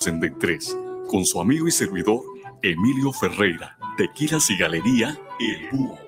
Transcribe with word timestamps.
63, 0.00 0.76
con 1.08 1.26
su 1.26 1.38
amigo 1.42 1.68
y 1.68 1.70
servidor 1.70 2.22
Emilio 2.62 3.12
Ferreira, 3.12 3.76
Tequilas 3.98 4.48
y 4.48 4.56
Galería 4.56 5.18
El 5.38 5.68
Búho. 5.70 5.98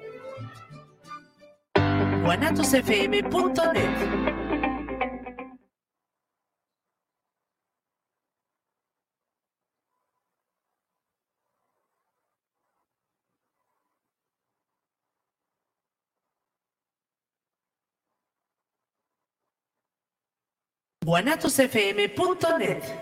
guanatosfm.net 2.24 4.22
guanatosfm.net. 21.04 23.01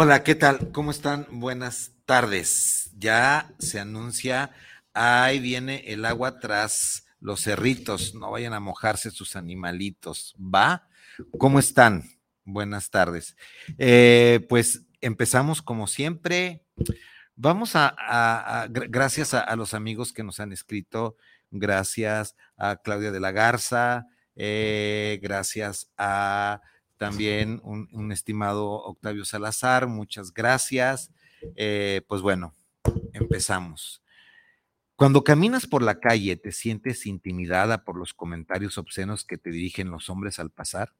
Hola, 0.00 0.22
¿qué 0.22 0.36
tal? 0.36 0.70
¿Cómo 0.70 0.92
están? 0.92 1.26
Buenas 1.28 1.90
tardes. 2.06 2.92
Ya 2.98 3.52
se 3.58 3.80
anuncia, 3.80 4.52
ahí 4.94 5.40
viene 5.40 5.82
el 5.88 6.04
agua 6.04 6.38
tras 6.38 7.08
los 7.18 7.40
cerritos, 7.40 8.14
no 8.14 8.30
vayan 8.30 8.52
a 8.52 8.60
mojarse 8.60 9.10
sus 9.10 9.34
animalitos, 9.34 10.36
¿va? 10.38 10.88
¿Cómo 11.36 11.58
están? 11.58 12.04
Buenas 12.44 12.90
tardes. 12.90 13.36
Eh, 13.76 14.46
pues 14.48 14.84
empezamos 15.00 15.62
como 15.62 15.88
siempre. 15.88 16.64
Vamos 17.34 17.72
a, 17.74 18.68
gracias 18.70 19.34
a, 19.34 19.56
los 19.56 19.74
amigos 19.74 20.12
que 20.12 20.22
nos 20.22 20.38
han 20.38 20.52
escrito, 20.52 21.16
gracias 21.50 22.36
a 22.56 22.76
Claudia 22.76 23.10
de 23.10 23.18
la 23.18 23.32
Garza, 23.32 24.06
eh, 24.36 25.18
gracias 25.20 25.90
a 25.98 26.60
también 26.98 27.60
un, 27.62 28.12
estimado 28.12 28.68
Octavio 28.68 29.24
Salazar, 29.24 29.86
muchas 29.86 30.34
gracias. 30.34 31.10
Eh, 31.56 32.02
pues 32.08 32.20
bueno, 32.20 32.54
empezamos. 33.12 34.02
Cuando 34.96 35.22
caminas 35.22 35.66
por 35.66 35.82
la 35.82 36.00
calle, 36.00 36.36
¿te 36.36 36.50
sientes 36.50 37.06
intimidada 37.06 37.84
por 37.84 37.96
los 37.96 38.14
comentarios 38.14 38.78
obscenos 38.78 39.24
que 39.24 39.38
te 39.38 39.50
dirigen 39.50 39.90
los 39.90 40.10
hombres 40.10 40.40
al 40.40 40.50
pasar? 40.50 40.92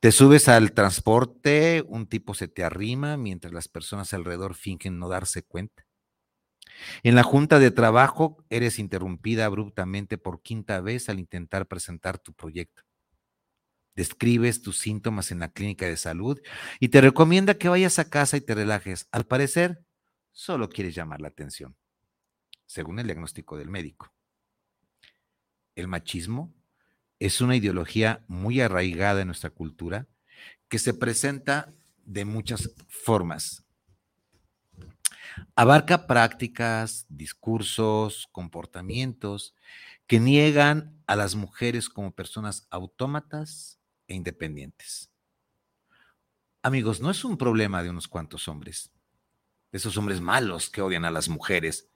Te 0.00 0.10
subes 0.10 0.48
al 0.48 0.72
transporte, 0.72 1.84
un 1.86 2.08
tipo 2.08 2.34
se 2.34 2.48
te 2.48 2.64
arrima 2.64 3.16
mientras 3.16 3.52
las 3.52 3.68
personas 3.68 4.12
alrededor 4.12 4.54
fingen 4.54 4.98
no 4.98 5.08
darse 5.08 5.42
cuenta. 5.42 5.86
En 7.04 7.14
la 7.14 7.22
junta 7.22 7.60
de 7.60 7.70
trabajo 7.70 8.44
eres 8.50 8.80
interrumpida 8.80 9.44
abruptamente 9.44 10.18
por 10.18 10.42
quinta 10.42 10.80
vez 10.80 11.08
al 11.08 11.20
intentar 11.20 11.68
presentar 11.68 12.18
tu 12.18 12.34
proyecto 12.34 12.82
describes 13.94 14.62
tus 14.62 14.78
síntomas 14.78 15.30
en 15.30 15.38
la 15.38 15.50
clínica 15.50 15.86
de 15.86 15.96
salud 15.96 16.40
y 16.80 16.88
te 16.88 17.00
recomienda 17.00 17.54
que 17.54 17.68
vayas 17.68 17.98
a 17.98 18.08
casa 18.08 18.36
y 18.36 18.40
te 18.40 18.54
relajes. 18.54 19.08
Al 19.12 19.26
parecer, 19.26 19.84
solo 20.32 20.68
quieres 20.68 20.94
llamar 20.94 21.20
la 21.20 21.28
atención, 21.28 21.76
según 22.66 22.98
el 22.98 23.06
diagnóstico 23.06 23.56
del 23.56 23.70
médico. 23.70 24.12
El 25.74 25.88
machismo 25.88 26.52
es 27.18 27.40
una 27.40 27.56
ideología 27.56 28.24
muy 28.26 28.60
arraigada 28.60 29.20
en 29.22 29.28
nuestra 29.28 29.50
cultura 29.50 30.06
que 30.68 30.78
se 30.78 30.94
presenta 30.94 31.72
de 32.04 32.24
muchas 32.24 32.74
formas. 32.88 33.64
Abarca 35.56 36.06
prácticas, 36.06 37.06
discursos, 37.08 38.28
comportamientos 38.30 39.54
que 40.06 40.20
niegan 40.20 41.02
a 41.06 41.16
las 41.16 41.34
mujeres 41.34 41.88
como 41.88 42.12
personas 42.12 42.66
autómatas 42.70 43.80
e 44.08 44.14
independientes. 44.14 45.10
Amigos, 46.62 47.00
no 47.00 47.10
es 47.10 47.24
un 47.24 47.36
problema 47.36 47.82
de 47.82 47.90
unos 47.90 48.08
cuantos 48.08 48.48
hombres, 48.48 48.90
de 49.70 49.78
esos 49.78 49.96
hombres 49.96 50.20
malos 50.20 50.70
que 50.70 50.82
odian 50.82 51.04
a 51.04 51.10
las 51.10 51.28
mujeres 51.28 51.90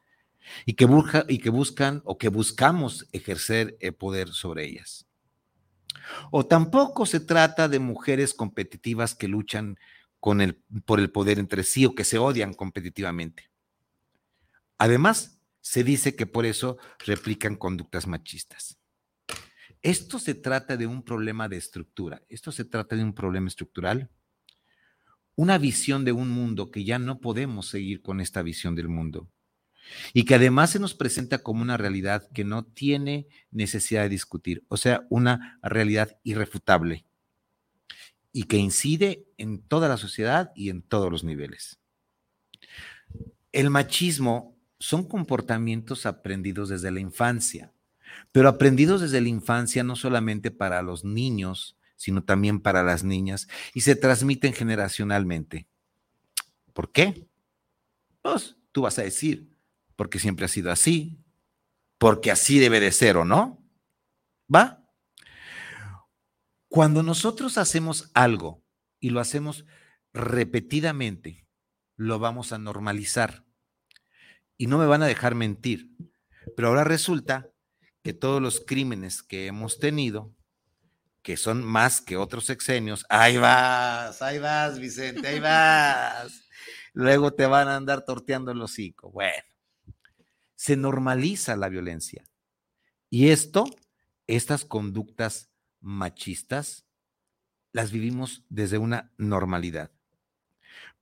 y 0.67 0.75
que, 0.75 0.85
buscan 0.85 2.03
o 2.05 2.19
que 2.19 2.29
buscamos 2.29 3.07
ejercer 3.13 3.77
el 3.81 3.95
poder 3.95 4.29
sobre 4.29 4.67
ellas. 4.67 5.07
O 6.31 6.47
tampoco 6.47 7.07
se 7.07 7.21
trata 7.21 7.69
de 7.69 7.79
mujeres 7.79 8.35
competitivas 8.35 9.15
que 9.15 9.29
luchan 9.29 9.79
por 10.21 11.01
el 11.01 11.11
poder 11.11 11.39
entre 11.39 11.63
sí 11.63 11.87
o 11.87 11.95
que 11.95 12.05
se 12.05 12.19
odian 12.19 12.55
competitivamente. 12.55 13.51
Además, 14.79 15.41
se 15.61 15.85
dice 15.85 16.17
que 16.17 16.27
por 16.27 16.47
eso 16.47 16.79
replican 17.05 17.57
conductas 17.57 18.07
machistas. 18.07 18.78
Esto 19.83 20.19
se 20.19 20.35
trata 20.35 20.77
de 20.77 20.87
un 20.87 21.03
problema 21.03 21.49
de 21.49 21.57
estructura, 21.57 22.23
esto 22.29 22.51
se 22.51 22.65
trata 22.65 22.97
de 22.97 23.05
un 23.05 23.15
problema 23.15 23.49
estructural, 23.49 24.11
una 25.37 25.57
visión 25.59 26.05
de 26.05 26.13
un 26.13 26.31
mundo 26.31 26.71
que 26.71 26.85
ya 26.85 26.99
no 26.99 27.21
podemos 27.21 27.69
seguir 27.69 28.03
con 28.03 28.21
esta 28.21 28.43
visión 28.43 28.75
del 28.75 28.89
mundo 28.89 29.29
y 30.13 30.25
que 30.25 30.35
además 30.35 30.71
se 30.71 30.81
nos 30.81 30.95
presenta 30.95 31.39
como 31.39 31.63
una 31.63 31.77
realidad 31.77 32.29
que 32.33 32.45
no 32.45 32.65
tiene 32.65 33.29
necesidad 33.51 34.03
de 34.03 34.09
discutir, 34.09 34.65
o 34.69 34.77
sea, 34.77 35.07
una 35.11 35.61
realidad 35.63 36.19
irrefutable 36.25 37.07
y 38.33 38.45
que 38.45 38.57
incide 38.57 39.27
en 39.39 39.63
toda 39.63 39.89
la 39.89 39.97
sociedad 39.97 40.51
y 40.55 40.71
en 40.71 40.83
todos 40.83 41.11
los 41.11 41.25
niveles. 41.25 41.79
El 43.53 43.71
machismo 43.71 44.59
son 44.79 45.09
comportamientos 45.09 46.05
aprendidos 46.05 46.69
desde 46.69 46.91
la 46.91 47.01
infancia 47.01 47.73
pero 48.33 48.49
aprendidos 48.49 49.01
desde 49.01 49.21
la 49.21 49.29
infancia 49.29 49.85
no 49.85 49.97
solamente 49.97 50.51
para 50.51 50.83
los 50.83 51.05
niños, 51.05 51.77
sino 51.97 52.23
también 52.23 52.61
para 52.61 52.83
las 52.83 53.05
niñas, 53.05 53.49
y 53.75 53.81
se 53.81 53.97
transmiten 53.97 54.53
generacionalmente. 54.53 55.67
¿Por 56.73 56.93
qué? 56.93 57.29
Pues 58.23 58.57
tú 58.73 58.83
vas 58.83 58.99
a 58.99 59.03
decir, 59.03 59.51
porque 59.97 60.19
siempre 60.21 60.45
ha 60.45 60.49
sido 60.49 60.71
así, 60.71 61.19
porque 61.99 62.31
así 62.31 62.59
debe 62.59 62.79
de 62.79 62.93
ser 62.93 63.17
o 63.17 63.25
no. 63.25 63.65
¿Va? 64.55 64.85
Cuando 66.69 67.03
nosotros 67.03 67.59
hacemos 67.59 68.11
algo 68.15 68.63
y 69.01 69.11
lo 69.11 69.21
hacemos 69.21 69.65
repetidamente, 70.13 71.47
lo 71.97 72.19
vamos 72.19 72.53
a 72.53 72.59
normalizar. 72.59 73.45
Y 74.57 74.69
no 74.69 74.79
me 74.79 74.87
van 74.87 75.03
a 75.03 75.07
dejar 75.07 75.35
mentir, 75.35 75.91
pero 76.57 76.69
ahora 76.69 76.85
resulta 76.85 77.51
que 78.03 78.13
todos 78.13 78.41
los 78.41 78.61
crímenes 78.61 79.23
que 79.23 79.47
hemos 79.47 79.79
tenido, 79.79 80.35
que 81.23 81.37
son 81.37 81.65
más 81.65 82.01
que 82.01 82.17
otros 82.17 82.47
sexenios, 82.47 83.05
ahí 83.09 83.37
vas, 83.37 84.23
ahí 84.23 84.39
vas, 84.39 84.79
Vicente, 84.79 85.27
ahí 85.27 85.41
vas. 85.41 86.45
Luego 86.93 87.33
te 87.33 87.47
van 87.47 87.69
a 87.69 87.77
andar 87.77 88.05
torteando 88.05 88.51
el 88.51 88.63
hocico. 88.63 89.11
Bueno, 89.11 89.43
se 90.55 90.77
normaliza 90.77 91.57
la 91.57 91.69
violencia. 91.69 92.25
Y 93.11 93.29
esto, 93.29 93.67
estas 94.27 94.65
conductas 94.65 95.51
machistas, 95.81 96.87
las 97.73 97.93
vivimos 97.93 98.45
desde 98.49 98.79
una 98.79 99.13
normalidad. 99.19 99.91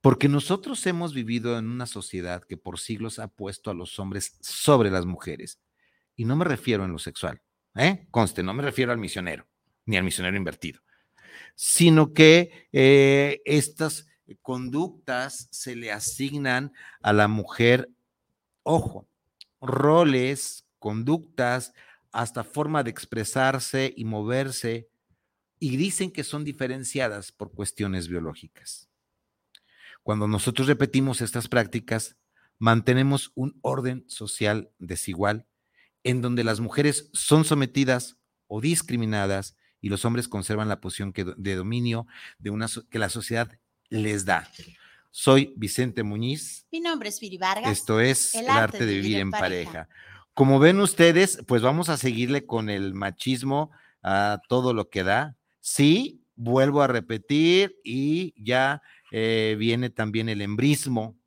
Porque 0.01 0.29
nosotros 0.29 0.85
hemos 0.85 1.13
vivido 1.13 1.57
en 1.57 1.67
una 1.67 1.87
sociedad 1.87 2.43
que 2.43 2.57
por 2.57 2.79
siglos 2.79 3.19
ha 3.19 3.27
puesto 3.27 3.71
a 3.71 3.73
los 3.73 3.97
hombres 3.99 4.37
sobre 4.41 4.91
las 4.91 5.05
mujeres 5.05 5.59
y 6.17 6.25
no 6.25 6.35
me 6.35 6.43
refiero 6.43 6.83
en 6.83 6.91
lo 6.91 6.99
sexual, 6.99 7.41
¿eh? 7.75 8.07
conste, 8.11 8.43
no 8.43 8.53
me 8.53 8.63
refiero 8.63 8.91
al 8.91 8.97
misionero, 8.97 9.47
ni 9.85 9.95
al 9.95 10.03
misionero 10.03 10.35
invertido, 10.35 10.81
sino 11.55 12.11
que 12.11 12.67
eh, 12.73 13.41
estas 13.45 14.07
conductas 14.41 15.47
se 15.51 15.75
le 15.75 15.91
asignan 15.91 16.73
a 17.01 17.13
la 17.13 17.29
mujer, 17.29 17.89
ojo, 18.63 19.07
roles 19.61 20.65
conductas, 20.79 21.73
hasta 22.11 22.43
forma 22.43 22.83
de 22.83 22.89
expresarse 22.89 23.93
y 23.95 24.03
moverse, 24.03 24.89
y 25.59 25.77
dicen 25.77 26.11
que 26.11 26.23
son 26.23 26.43
diferenciadas 26.43 27.31
por 27.31 27.51
cuestiones 27.51 28.07
biológicas. 28.07 28.89
Cuando 30.01 30.27
nosotros 30.27 30.67
repetimos 30.67 31.21
estas 31.21 31.47
prácticas, 31.47 32.15
mantenemos 32.57 33.31
un 33.35 33.59
orden 33.61 34.03
social 34.07 34.71
desigual 34.79 35.45
en 36.07 36.21
donde 36.21 36.45
las 36.45 36.61
mujeres 36.61 37.09
son 37.11 37.43
sometidas 37.43 38.15
o 38.47 38.61
discriminadas 38.61 39.57
y 39.81 39.89
los 39.89 40.05
hombres 40.05 40.29
conservan 40.29 40.69
la 40.69 40.79
posición 40.79 41.13
de 41.13 41.55
dominio 41.55 42.07
de 42.39 42.49
una, 42.49 42.67
que 42.89 42.97
la 42.97 43.09
sociedad 43.09 43.51
les 43.89 44.23
da. 44.23 44.49
Soy 45.11 45.53
Vicente 45.57 46.03
Muñiz. 46.03 46.65
Mi 46.71 46.79
nombre 46.79 47.09
es 47.09 47.19
Viri 47.19 47.37
Vargas. 47.37 47.69
Esto 47.69 47.99
es 47.99 48.35
El, 48.35 48.47
arte, 48.47 48.85
de 48.85 48.93
vivir, 48.93 49.17
en 49.17 49.31
pareja. 49.31 49.89
Como 50.33 50.59
ven 50.59 50.79
ustedes, 50.79 51.43
pues 51.45 51.61
vamos 51.61 51.89
a 51.89 51.97
seguirle 51.97 52.45
con 52.45 52.69
el 52.69 52.93
machismo 52.93 53.71
a 54.01 54.39
todo 54.47 54.73
lo 54.73 54.89
que 54.89 55.03
da. 55.03 55.35
Sí, 55.59 56.21
vuelvo 56.35 56.81
a 56.81 56.87
repetir 56.87 57.81
y 57.83 58.33
ya 58.41 58.81
eh, 59.11 59.57
viene 59.59 59.89
también 59.89 60.29
el 60.29 60.41
embrismo, 60.41 61.17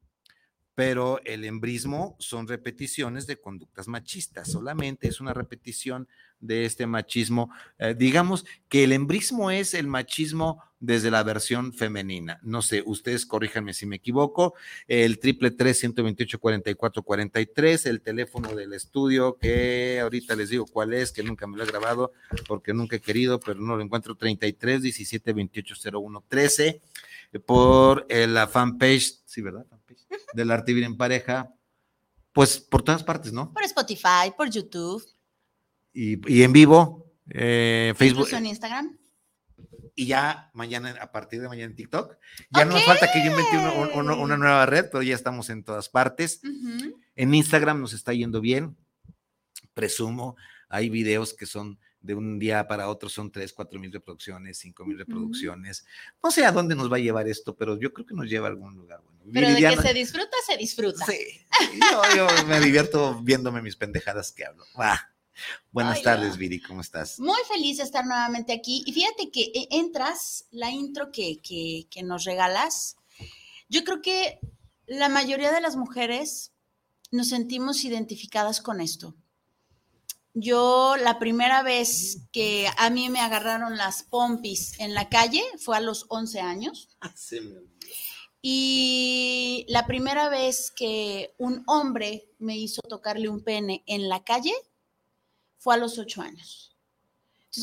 pero 0.80 1.20
el 1.26 1.44
embrismo 1.44 2.16
son 2.18 2.48
repeticiones 2.48 3.26
de 3.26 3.36
conductas 3.36 3.86
machistas, 3.86 4.50
solamente 4.50 5.08
es 5.08 5.20
una 5.20 5.34
repetición 5.34 6.08
de 6.40 6.64
este 6.64 6.86
machismo. 6.86 7.50
Eh, 7.78 7.94
digamos 7.94 8.46
que 8.70 8.84
el 8.84 8.92
embrismo 8.92 9.50
es 9.50 9.74
el 9.74 9.88
machismo 9.88 10.62
desde 10.78 11.10
la 11.10 11.22
versión 11.22 11.74
femenina. 11.74 12.40
No 12.42 12.62
sé, 12.62 12.82
ustedes 12.86 13.26
corríjanme 13.26 13.74
si 13.74 13.84
me 13.84 13.96
equivoco. 13.96 14.54
El 14.88 15.18
triple 15.18 15.50
tres 15.50 15.80
128 15.80 16.40
44 16.40 17.02
43, 17.02 17.84
el 17.84 18.00
teléfono 18.00 18.54
del 18.54 18.72
estudio 18.72 19.36
que 19.36 20.00
ahorita 20.00 20.34
les 20.34 20.48
digo 20.48 20.64
cuál 20.64 20.94
es, 20.94 21.12
que 21.12 21.22
nunca 21.22 21.46
me 21.46 21.58
lo 21.58 21.64
he 21.64 21.66
grabado 21.66 22.12
porque 22.48 22.72
nunca 22.72 22.96
he 22.96 23.00
querido, 23.00 23.38
pero 23.38 23.60
no 23.60 23.76
lo 23.76 23.82
encuentro 23.82 24.14
33 24.14 24.80
17 24.80 25.30
28 25.34 25.74
01 25.92 26.24
13 26.26 26.80
por 27.44 28.06
eh, 28.08 28.26
la 28.26 28.48
fanpage, 28.48 29.20
sí, 29.26 29.42
¿verdad? 29.42 29.66
Del 30.34 30.50
Arte 30.50 30.72
Vivir 30.72 30.84
en 30.84 30.96
Pareja, 30.96 31.54
pues 32.32 32.58
por 32.58 32.82
todas 32.82 33.02
partes, 33.02 33.32
¿no? 33.32 33.52
Por 33.52 33.64
Spotify, 33.64 34.32
por 34.36 34.50
YouTube. 34.50 35.04
Y, 35.92 36.42
en 36.42 36.52
vivo, 36.52 37.12
eh, 37.30 37.92
Facebook. 37.96 38.20
Incluso 38.20 38.36
en 38.36 38.46
Instagram. 38.46 38.98
Y 39.94 40.06
ya 40.06 40.50
mañana, 40.54 40.96
a 41.00 41.10
partir 41.10 41.40
de 41.40 41.48
mañana 41.48 41.70
en 41.70 41.76
TikTok. 41.76 42.16
Ya 42.50 42.64
no 42.64 42.72
nos 42.72 42.84
falta 42.84 43.10
que 43.12 43.24
yo 43.24 43.30
invente 43.30 43.58
una 43.58 44.36
nueva 44.36 44.64
red, 44.66 44.86
pero 44.90 45.02
ya 45.02 45.14
estamos 45.14 45.50
en 45.50 45.64
todas 45.64 45.88
partes. 45.88 46.40
En 47.16 47.34
Instagram 47.34 47.80
nos 47.80 47.92
está 47.92 48.12
yendo 48.14 48.40
bien, 48.40 48.76
presumo. 49.74 50.36
Hay 50.68 50.88
videos 50.88 51.34
que 51.34 51.46
son 51.46 51.78
de 52.00 52.14
un 52.14 52.38
día 52.38 52.66
para 52.66 52.88
otro 52.88 53.08
son 53.08 53.30
3, 53.30 53.52
4 53.52 53.78
mil 53.78 53.92
reproducciones, 53.92 54.58
5 54.58 54.84
mil 54.86 54.98
reproducciones. 54.98 55.84
No 56.22 56.30
sé 56.30 56.44
a 56.46 56.52
dónde 56.52 56.74
nos 56.74 56.90
va 56.90 56.96
a 56.96 57.00
llevar 57.00 57.28
esto, 57.28 57.54
pero 57.56 57.78
yo 57.78 57.92
creo 57.92 58.06
que 58.06 58.14
nos 58.14 58.28
lleva 58.28 58.46
a 58.46 58.50
algún 58.50 58.74
lugar 58.74 59.02
Pero 59.32 59.48
de 59.48 59.60
que 59.60 59.76
se 59.76 59.94
disfruta, 59.94 60.36
se 60.46 60.56
disfruta. 60.56 61.04
Sí, 61.06 61.46
yo, 62.16 62.26
me 62.46 62.60
divierto 62.60 63.20
viéndome 63.22 63.62
mis 63.62 63.76
pendejadas 63.76 64.32
que 64.32 64.44
hablo. 64.44 64.64
Buenas 65.72 66.02
tardes, 66.02 66.36
Viri, 66.36 66.60
¿cómo 66.60 66.80
estás? 66.80 67.18
Muy 67.18 67.40
feliz 67.52 67.78
de 67.78 67.84
estar 67.84 68.04
nuevamente 68.04 68.52
aquí. 68.52 68.82
Y 68.86 68.92
fíjate 68.92 69.30
que 69.30 69.42
eh, 69.54 69.68
entras, 69.70 70.46
la 70.50 70.70
intro 70.70 71.12
que, 71.12 71.40
que, 71.40 71.86
que 71.90 72.02
nos 72.02 72.24
regalas, 72.24 72.96
yo 73.68 73.84
creo 73.84 74.02
que 74.02 74.40
la 74.86 75.08
mayoría 75.08 75.52
de 75.52 75.60
las 75.60 75.76
mujeres 75.76 76.52
nos 77.10 77.28
sentimos 77.28 77.84
identificadas 77.84 78.60
con 78.60 78.80
esto 78.80 79.14
yo 80.34 80.96
la 80.96 81.18
primera 81.18 81.62
vez 81.62 82.18
que 82.32 82.68
a 82.76 82.90
mí 82.90 83.08
me 83.08 83.20
agarraron 83.20 83.76
las 83.76 84.04
pompis 84.04 84.78
en 84.78 84.94
la 84.94 85.08
calle 85.08 85.42
fue 85.58 85.76
a 85.76 85.80
los 85.80 86.06
11 86.08 86.40
años. 86.40 86.88
Ah, 87.00 87.12
y 88.42 89.66
la 89.68 89.86
primera 89.86 90.28
vez 90.28 90.70
que 90.70 91.34
un 91.38 91.62
hombre 91.66 92.28
me 92.38 92.56
hizo 92.56 92.80
tocarle 92.82 93.28
un 93.28 93.42
pene 93.42 93.82
en 93.86 94.08
la 94.08 94.24
calle 94.24 94.54
fue 95.58 95.74
a 95.74 95.78
los 95.78 95.98
8 95.98 96.22
años. 96.22 96.76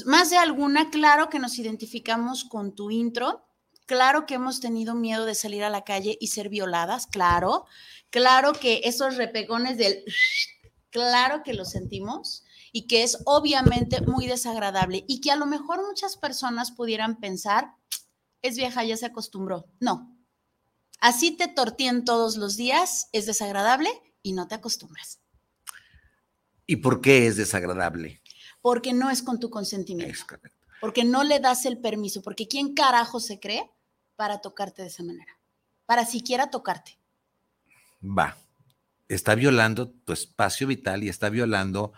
más 0.06 0.30
de 0.30 0.38
alguna, 0.38 0.90
claro 0.90 1.30
que 1.30 1.40
nos 1.40 1.58
identificamos 1.58 2.44
con 2.44 2.76
tu 2.76 2.92
intro, 2.92 3.46
claro 3.86 4.26
que 4.26 4.36
hemos 4.36 4.60
tenido 4.60 4.96
miedo 4.96 5.26
de 5.26 5.36
salir 5.36 5.64
a 5.64 5.70
la 5.70 5.84
calle 5.84 6.18
y 6.20 6.28
ser 6.28 6.50
violadas, 6.50 7.08
claro, 7.08 7.66
claro 8.10 8.54
que 8.54 8.82
esos 8.84 9.18
repegones 9.18 9.78
del... 9.78 10.04
Claro 10.90 11.44
que 11.44 11.54
lo 11.54 11.66
sentimos, 11.66 12.46
y 12.72 12.88
que 12.88 13.04
es 13.04 13.18
obviamente 13.26 14.02
muy 14.02 14.28
desagradable 14.28 15.04
y 15.08 15.22
que 15.22 15.32
a 15.32 15.36
lo 15.36 15.46
mejor 15.46 15.84
muchas 15.86 16.18
personas 16.18 16.72
pudieran 16.72 17.20
pensar, 17.20 17.74
es 18.42 18.56
vieja, 18.56 18.84
ya 18.84 18.98
se 18.98 19.08
acostumbró. 19.08 19.66
No. 19.80 20.17
Así 21.00 21.32
te 21.32 21.48
tortían 21.48 22.06
todos 22.06 22.38
los 22.38 22.58
días, 22.58 23.10
es 23.12 23.26
desagradable 23.26 23.90
y 24.22 24.34
no 24.34 24.48
te 24.48 24.56
acostumbras. 24.56 25.20
¿Y 26.66 26.78
por 26.78 27.02
qué 27.02 27.28
es 27.28 27.38
desagradable? 27.38 28.22
Porque 28.62 28.94
no 28.94 29.10
es 29.10 29.24
con 29.24 29.40
tu 29.40 29.50
consentimiento. 29.50 30.26
Porque 30.82 31.04
no 31.04 31.24
le 31.24 31.40
das 31.40 31.66
el 31.66 31.80
permiso. 31.80 32.22
Porque 32.22 32.48
¿quién 32.48 32.74
carajo 32.74 33.20
se 33.20 33.40
cree 33.40 33.72
para 34.16 34.40
tocarte 34.40 34.82
de 34.82 34.90
esa 34.90 35.04
manera? 35.04 35.40
Para 35.86 36.06
siquiera 36.06 36.50
tocarte. 36.50 37.00
Va. 38.04 38.38
Está 39.08 39.36
violando 39.36 39.90
tu 39.90 40.12
espacio 40.12 40.68
vital 40.68 41.04
y 41.04 41.10
está 41.10 41.30
violando 41.30 41.94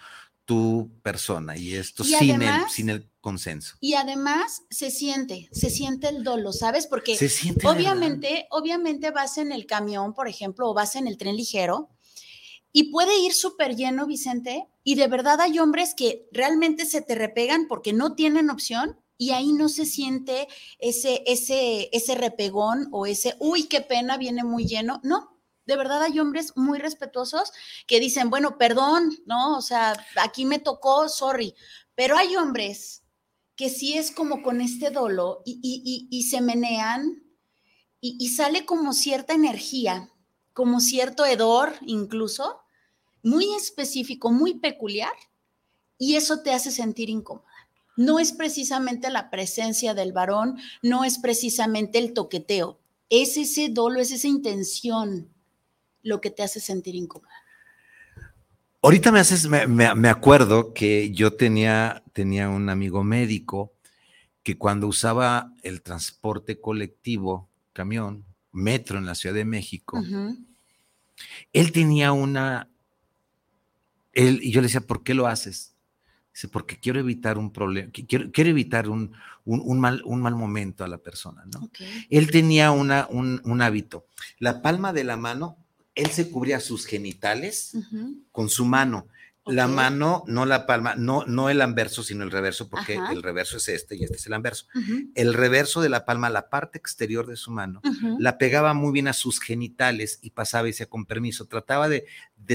tu 0.46 0.92
persona 1.04 1.57
y 1.57 1.75
esto 1.75 2.04
sin, 2.04 2.42
el, 2.42 2.69
sin 2.69 2.90
el 2.90 3.07
consenso. 3.29 3.75
Y 3.79 3.93
además 3.93 4.63
se 4.71 4.89
siente, 4.89 5.49
se 5.51 5.69
siente 5.69 6.09
el 6.09 6.23
dolo, 6.23 6.51
¿sabes? 6.51 6.87
Porque 6.87 7.15
obviamente, 7.63 8.47
obviamente 8.49 9.11
vas 9.11 9.37
en 9.37 9.51
el 9.51 9.67
camión, 9.67 10.13
por 10.13 10.27
ejemplo, 10.27 10.67
o 10.67 10.73
vas 10.73 10.95
en 10.95 11.07
el 11.07 11.17
tren 11.17 11.35
ligero 11.35 11.89
y 12.71 12.91
puede 12.91 13.19
ir 13.19 13.33
súper 13.33 13.75
lleno, 13.75 14.07
Vicente, 14.07 14.67
y 14.83 14.95
de 14.95 15.07
verdad 15.07 15.41
hay 15.41 15.59
hombres 15.59 15.93
que 15.93 16.27
realmente 16.31 16.85
se 16.85 17.01
te 17.01 17.13
repegan 17.13 17.67
porque 17.67 17.93
no 17.93 18.15
tienen 18.15 18.49
opción 18.49 18.99
y 19.17 19.31
ahí 19.31 19.53
no 19.53 19.69
se 19.69 19.85
siente 19.85 20.47
ese, 20.79 21.23
ese, 21.27 21.89
ese 21.91 22.15
repegón 22.15 22.87
o 22.91 23.05
ese, 23.05 23.35
uy, 23.39 23.63
qué 23.63 23.81
pena, 23.81 24.17
viene 24.17 24.43
muy 24.43 24.65
lleno. 24.65 25.01
No, 25.03 25.39
de 25.65 25.75
verdad 25.75 26.01
hay 26.01 26.19
hombres 26.19 26.53
muy 26.55 26.79
respetuosos 26.79 27.51
que 27.85 27.99
dicen, 27.99 28.29
bueno, 28.31 28.57
perdón, 28.57 29.11
¿no? 29.25 29.57
O 29.57 29.61
sea, 29.61 29.93
aquí 30.15 30.45
me 30.45 30.57
tocó, 30.57 31.09
sorry. 31.09 31.53
Pero 31.95 32.17
hay 32.17 32.35
hombres 32.35 33.03
que 33.60 33.68
sí 33.70 33.98
es 33.98 34.12
como 34.12 34.42
con 34.42 34.62
este 34.62 34.89
dolo 34.89 35.42
y, 35.44 36.28
se 36.32 36.39
menean 36.39 37.22
y, 38.00 38.30
sale 38.30 38.66
como 38.66 38.94
cierta 38.94 39.34
energía, 39.34 40.10
como 40.54 40.80
cierto 40.80 41.25
hedor 41.25 41.74
incluso, 41.86 42.62
muy 43.22 43.54
específico, 43.56 44.32
muy 44.32 44.60
peculiar, 44.60 45.12
y 45.98 46.16
eso 46.16 46.39
te 46.39 46.54
hace 46.54 46.72
sentir 46.72 47.10
incómoda. 47.10 47.51
No 47.98 48.18
es 48.20 48.32
precisamente 48.32 49.10
la 49.10 49.30
presencia 49.30 49.94
del 49.94 50.13
varón, 50.13 50.58
no 50.82 51.04
es 51.04 51.18
precisamente 51.18 52.00
el 52.00 52.13
toqueteo, 52.13 52.80
es 53.10 53.36
ese 53.36 53.68
dolo, 53.68 54.00
es 54.00 54.13
esa 54.13 54.30
intención 54.30 55.34
lo 56.01 56.22
que 56.22 56.32
te 56.32 56.44
hace 56.44 56.62
sentir 56.62 56.96
incómoda. 56.96 57.34
Ahorita 58.81 59.12
me 59.12 59.19
haces, 59.19 59.50
me, 59.50 60.09
acuerdo 60.09 60.74
que 60.74 61.12
yo 61.12 61.33
tenía, 61.33 62.01
tenía 62.13 62.48
un 62.48 62.69
amigo 62.69 63.03
médico 63.03 63.74
que 64.41 64.57
cuando 64.57 64.88
usaba 64.88 65.53
el 65.63 65.81
transporte 65.81 66.62
colectivo, 66.62 67.50
camión, 67.74 68.24
metro 68.53 68.98
en 68.98 69.05
la 69.05 69.15
Ciudad 69.15 69.36
de 69.36 69.43
México, 69.43 70.01
él 71.51 71.71
tenía 71.74 72.13
una, 72.13 72.69
él, 74.13 74.39
y 74.41 74.51
yo 74.51 74.62
le 74.62 74.67
decía, 74.67 74.81
¿por 74.81 75.03
qué 75.03 75.13
lo 75.13 75.27
haces? 75.27 75.75
Dice, 76.33 76.48
porque 76.48 76.79
quiero 76.79 77.01
evitar 77.01 77.38
un 77.38 77.51
problema, 77.51 77.91
quiero, 77.91 78.31
quiero 78.31 78.50
evitar 78.50 78.88
un, 78.88 79.13
mal, 79.45 80.01
un 80.05 80.21
mal 80.21 80.36
momento 80.36 80.86
a 80.86 80.88
la 80.88 81.00
persona, 81.00 81.43
¿no? 81.53 81.69
Él 82.09 82.31
tenía 82.31 82.71
una, 82.71 83.07
un, 83.09 83.41
un 83.43 83.62
hábito. 83.62 84.05
La 84.38 84.62
palma 84.62 84.93
de 84.93 85.03
la 85.03 85.17
mano 85.17 85.57
él 86.00 86.12
se 86.12 86.29
cubría 86.29 86.60
sus 86.60 86.86
genitales 86.86 87.74
con 88.32 88.50
su 88.50 88.65
mano. 88.65 89.08
La 89.46 89.68
mano, 89.68 90.24
no 90.27 90.46
la 90.46 90.68
palma, 90.68 90.94
no, 90.96 91.25
no 91.25 91.50
el 91.50 91.62
anverso, 91.62 92.03
sino 92.03 92.24
el 92.24 92.29
reverso, 92.29 92.70
porque 92.70 93.00
el 93.12 93.24
reverso 93.24 93.58
es 93.58 93.68
este 93.70 93.96
y 93.96 94.03
este 94.03 94.18
es 94.18 94.27
el 94.27 94.34
anverso. 94.34 94.68
El 95.15 95.34
reverso 95.34 95.82
de 95.82 95.89
la 95.89 96.06
palma, 96.06 96.29
la 96.29 96.50
parte 96.50 96.77
exterior 96.77 97.25
de 97.25 97.36
su 97.36 97.50
mano, 97.50 97.82
la 98.20 98.38
pegaba 98.38 98.74
muy 98.74 98.91
bien 98.91 99.08
a 99.08 99.13
sus 99.13 99.39
genitales 99.39 100.20
y 100.22 100.32
pasaba 100.32 100.68
y 100.68 100.72
decía 100.72 100.86
con 100.86 101.06
permiso. 101.06 101.48
Trataba 101.48 101.89
de, 101.89 102.06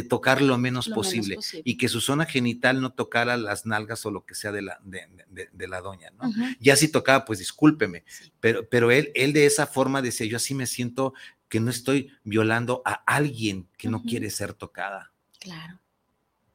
tocar 0.09 0.41
lo, 0.41 0.57
menos, 0.57 0.89
posible, 0.89 1.39
y 1.65 1.77
que 1.77 1.89
su 1.89 2.01
zona 2.01 2.27
genital 2.27 2.81
no 2.81 2.93
tocara 2.93 3.37
las 3.37 3.67
nalgas 3.67 4.07
o 4.07 4.13
lo 4.13 4.25
que 4.25 4.37
sea 4.37 4.53
de 4.53 4.63
la, 4.63 4.79
de, 4.85 5.69
la 5.69 5.81
doña, 5.81 6.11
¿no? 6.11 6.31
Ya 6.61 6.77
si 6.77 6.89
tocaba, 6.89 7.25
pues 7.25 7.41
discúlpeme, 7.41 8.05
pero, 8.39 8.69
pero 8.69 8.93
él, 8.93 9.11
él 9.15 9.33
de 9.33 9.47
esa 9.47 9.67
forma 9.67 10.01
decía, 10.01 10.27
yo 10.27 10.37
así 10.37 10.55
me 10.55 10.67
siento 10.67 11.15
que 11.55 11.61
no 11.61 11.71
estoy 11.71 12.11
violando 12.25 12.83
a 12.85 12.95
alguien 13.07 13.71
que 13.79 13.89
no 13.89 14.03
quiere 14.03 14.29
ser 14.29 14.55
tocada. 14.55 15.13
Claro. 15.39 15.79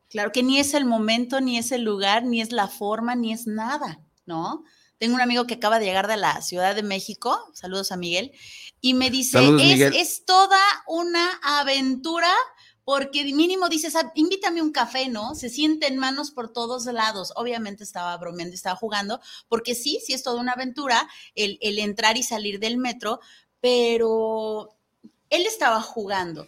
Claro 0.10 0.34
que 0.34 0.44
ni 0.44 0.60
es 0.60 0.74
el 0.74 0.84
momento, 0.84 1.40
ni 1.40 1.58
es 1.58 1.72
el 1.72 1.84
lugar, 1.84 2.26
ni 2.26 2.42
es 2.42 2.52
la 2.52 2.68
forma, 2.68 3.16
ni 3.16 3.32
es 3.32 3.48
nada, 3.48 4.02
¿no? 4.26 4.66
Tengo 4.98 5.16
un 5.16 5.22
amigo 5.22 5.48
que 5.48 5.54
acaba 5.54 5.80
de 5.80 5.86
llegar 5.86 6.10
de 6.10 6.18
la 6.18 6.42
Ciudad 6.42 6.76
de 6.76 6.84
México, 6.84 7.50
saludos 7.54 7.94
a 7.94 7.96
Miguel, 7.96 8.34
y 8.82 8.94
me 8.94 9.10
dice, 9.10 9.40
es, 9.62 9.96
es, 9.96 10.26
toda 10.26 10.60
una 10.86 11.40
aventura 11.44 12.34
porque 12.84 13.24
mínimo 13.24 13.70
dices, 13.70 13.96
ah, 13.96 14.12
invítame 14.16 14.62
un 14.62 14.74
café, 14.74 15.08
¿no? 15.08 15.34
Se 15.34 15.48
sienten 15.48 15.98
manos 15.98 16.32
por 16.32 16.52
todos 16.52 16.88
lados. 16.88 17.32
Obviamente 17.38 17.86
estaba 17.86 18.18
bromeando, 18.18 18.54
estaba 18.54 18.76
jugando, 18.76 19.22
porque 19.48 19.76
sí, 19.76 20.02
sí 20.06 20.12
es 20.12 20.24
toda 20.24 20.42
una 20.42 20.52
aventura 20.52 21.08
el, 21.36 21.58
el 21.62 21.80
entrar 21.80 22.18
y 22.18 22.24
salir 22.24 22.60
del 22.60 22.78
metro, 22.78 23.22
pero 23.62 24.76
él 25.30 25.46
estaba 25.46 25.82
jugando. 25.82 26.48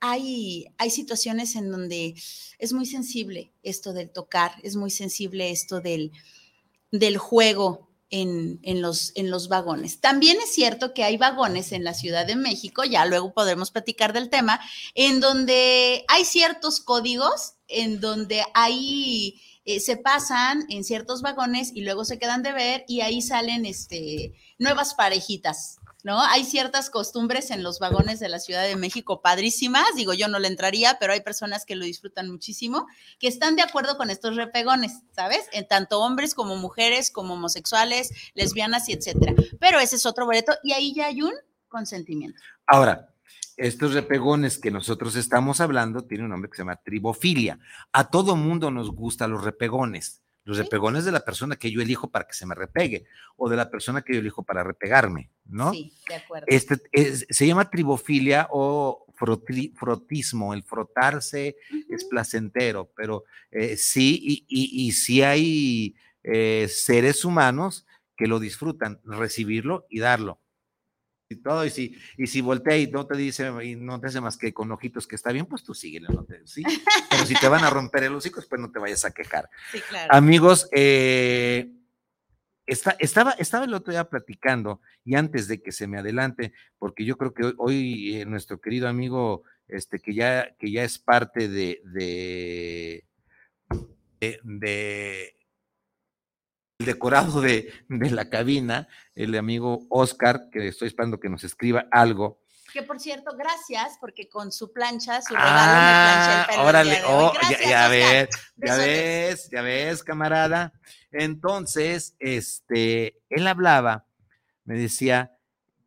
Hay, 0.00 0.66
hay, 0.76 0.90
situaciones 0.90 1.56
en 1.56 1.70
donde 1.70 2.14
es 2.58 2.72
muy 2.72 2.84
sensible 2.84 3.52
esto 3.62 3.92
del 3.94 4.10
tocar, 4.10 4.52
es 4.62 4.76
muy 4.76 4.90
sensible 4.90 5.50
esto 5.50 5.80
del, 5.80 6.12
del 6.90 7.16
juego, 7.16 7.88
en, 8.10 8.80
los, 8.80 9.12
en 9.16 9.30
los 9.30 9.48
vagones. 9.48 10.00
También 10.00 10.38
es 10.40 10.54
cierto 10.54 10.94
que 10.94 11.02
hay 11.02 11.16
vagones 11.16 11.72
en 11.72 11.82
la 11.82 11.94
Ciudad 11.94 12.26
de 12.26 12.36
México, 12.36 12.84
ya 12.84 13.06
luego 13.06 13.32
podremos 13.32 13.72
platicar 13.72 14.12
del 14.12 14.30
tema, 14.30 14.60
en 14.94 15.18
donde 15.18 16.04
hay 16.06 16.24
ciertos 16.24 16.80
códigos, 16.80 17.54
en 17.66 18.00
donde 18.00 18.44
ahí 18.54 19.40
eh, 19.64 19.80
se 19.80 19.96
pasan 19.96 20.64
en 20.68 20.84
ciertos 20.84 21.22
vagones 21.22 21.72
y 21.74 21.82
luego 21.82 22.04
se 22.04 22.18
quedan 22.18 22.44
de 22.44 22.52
ver 22.52 22.84
y 22.86 23.00
ahí 23.00 23.20
salen 23.20 23.66
este, 23.66 24.32
nuevas 24.58 24.94
parejitas, 24.94 25.78
¿no? 26.04 26.20
Hay 26.20 26.44
ciertas 26.44 26.90
costumbres 26.90 27.50
en 27.50 27.62
los 27.64 27.80
vagones 27.80 28.20
de 28.20 28.28
la 28.28 28.38
Ciudad 28.38 28.62
de 28.62 28.76
México 28.76 29.22
padrísimas, 29.22 29.86
digo, 29.96 30.14
yo 30.14 30.28
no 30.28 30.38
le 30.38 30.48
entraría, 30.48 30.98
pero 31.00 31.14
hay 31.14 31.22
personas 31.22 31.64
que 31.64 31.74
lo 31.74 31.84
disfrutan 31.84 32.30
muchísimo, 32.30 32.86
que 33.18 33.26
están 33.26 33.56
de 33.56 33.62
acuerdo 33.62 33.96
con 33.96 34.10
estos 34.10 34.36
repegones, 34.36 35.00
¿sabes? 35.16 35.48
En 35.52 35.66
tanto 35.66 36.00
hombres 36.00 36.34
como 36.34 36.56
mujeres, 36.56 37.10
como 37.10 37.34
homosexuales, 37.34 38.10
lesbianas 38.34 38.88
y 38.88 38.92
etcétera. 38.92 39.34
Pero 39.58 39.80
ese 39.80 39.96
es 39.96 40.04
otro 40.06 40.26
boleto 40.26 40.52
y 40.62 40.72
ahí 40.72 40.94
ya 40.94 41.06
hay 41.06 41.22
un 41.22 41.32
consentimiento. 41.68 42.40
Ahora, 42.66 43.08
estos 43.56 43.94
repegones 43.94 44.58
que 44.58 44.70
nosotros 44.70 45.16
estamos 45.16 45.60
hablando 45.60 46.04
tienen 46.04 46.26
un 46.26 46.32
nombre 46.32 46.50
que 46.50 46.56
se 46.56 46.62
llama 46.62 46.76
tribofilia. 46.76 47.58
A 47.92 48.10
todo 48.10 48.36
mundo 48.36 48.70
nos 48.70 48.90
gustan 48.90 49.30
los 49.30 49.42
repegones 49.42 50.23
los 50.44 50.58
repegones 50.58 51.04
de 51.04 51.12
la 51.12 51.24
persona 51.24 51.56
que 51.56 51.70
yo 51.70 51.80
elijo 51.80 52.10
para 52.10 52.26
que 52.26 52.34
se 52.34 52.46
me 52.46 52.54
repegue 52.54 53.06
o 53.36 53.48
de 53.48 53.56
la 53.56 53.70
persona 53.70 54.02
que 54.02 54.14
yo 54.14 54.20
elijo 54.20 54.42
para 54.42 54.62
repegarme, 54.62 55.30
¿no? 55.46 55.72
Sí, 55.72 55.92
de 56.08 56.14
acuerdo. 56.14 56.46
Este, 56.48 56.76
se 57.28 57.46
llama 57.46 57.70
tribofilia 57.70 58.48
o 58.50 59.06
frotismo, 59.14 60.54
el 60.54 60.62
frotarse 60.62 61.56
es 61.88 62.04
placentero, 62.04 62.90
pero 62.96 63.24
eh, 63.50 63.76
sí, 63.76 64.44
y, 64.48 64.86
y, 64.86 64.92
sí 64.92 65.22
hay 65.22 65.94
eh, 66.22 66.66
seres 66.68 67.24
humanos 67.24 67.86
que 68.16 68.26
lo 68.26 68.38
disfrutan, 68.38 69.00
recibirlo 69.04 69.86
y 69.88 70.00
darlo 70.00 70.40
y 71.28 71.36
todo, 71.36 71.64
y 71.64 71.70
si, 71.70 71.96
y 72.18 72.26
si 72.26 72.40
voltea 72.40 72.76
y 72.76 72.86
no 72.86 73.06
te 73.06 73.16
dice, 73.16 73.50
y 73.64 73.76
no 73.76 74.00
te 74.00 74.08
hace 74.08 74.20
más 74.20 74.36
que 74.36 74.52
con 74.52 74.70
ojitos 74.72 75.06
que 75.06 75.16
está 75.16 75.32
bien, 75.32 75.46
pues 75.46 75.62
tú 75.62 75.74
síguele, 75.74 76.08
no 76.08 76.24
te, 76.24 76.46
¿sí? 76.46 76.62
Pero 77.10 77.24
si 77.24 77.34
te 77.34 77.48
van 77.48 77.64
a 77.64 77.70
romper 77.70 78.04
el 78.04 78.14
hocico, 78.14 78.42
pues 78.48 78.60
no 78.60 78.70
te 78.70 78.78
vayas 78.78 79.04
a 79.04 79.12
quejar. 79.12 79.48
Sí, 79.72 79.80
claro. 79.88 80.12
Amigos, 80.14 80.68
eh, 80.72 81.70
estaba, 82.66 83.32
estaba 83.32 83.64
el 83.64 83.74
otro 83.74 83.92
día 83.92 84.04
platicando, 84.04 84.80
y 85.04 85.14
antes 85.16 85.48
de 85.48 85.62
que 85.62 85.72
se 85.72 85.86
me 85.86 85.98
adelante, 85.98 86.52
porque 86.78 87.04
yo 87.04 87.16
creo 87.16 87.34
que 87.34 87.54
hoy, 87.56 88.16
eh, 88.16 88.26
nuestro 88.26 88.60
querido 88.60 88.88
amigo, 88.88 89.42
este, 89.66 89.98
que 89.98 90.14
ya, 90.14 90.54
que 90.58 90.70
ya 90.70 90.84
es 90.84 90.98
parte 90.98 91.48
de, 91.48 91.80
de, 91.84 93.04
de 94.20 95.36
el 96.84 96.92
decorado 96.92 97.40
de, 97.40 97.72
la 97.88 98.28
cabina, 98.28 98.88
el 99.14 99.34
amigo 99.36 99.86
Oscar, 99.88 100.48
que 100.52 100.68
estoy 100.68 100.88
esperando 100.88 101.18
que 101.18 101.30
nos 101.30 101.42
escriba 101.44 101.86
algo. 101.90 102.40
Que 102.72 102.82
por 102.82 102.98
cierto, 103.00 103.36
gracias, 103.36 103.96
porque 104.00 104.28
con 104.28 104.50
su 104.52 104.72
plancha, 104.72 105.22
su 105.22 105.34
regalo 105.34 105.52
ah, 105.54 106.46
me 106.50 106.58
Órale, 106.58 107.02
oh, 107.06 107.32
ya, 107.68 107.88
ves, 107.88 108.28
ya 108.56 108.76
ves, 108.76 109.48
ya 109.50 109.62
ves, 109.62 110.02
camarada. 110.02 110.72
Entonces, 111.12 112.16
este, 112.18 113.22
él 113.30 113.46
hablaba, 113.46 114.06
me 114.64 114.76
decía 114.76 115.38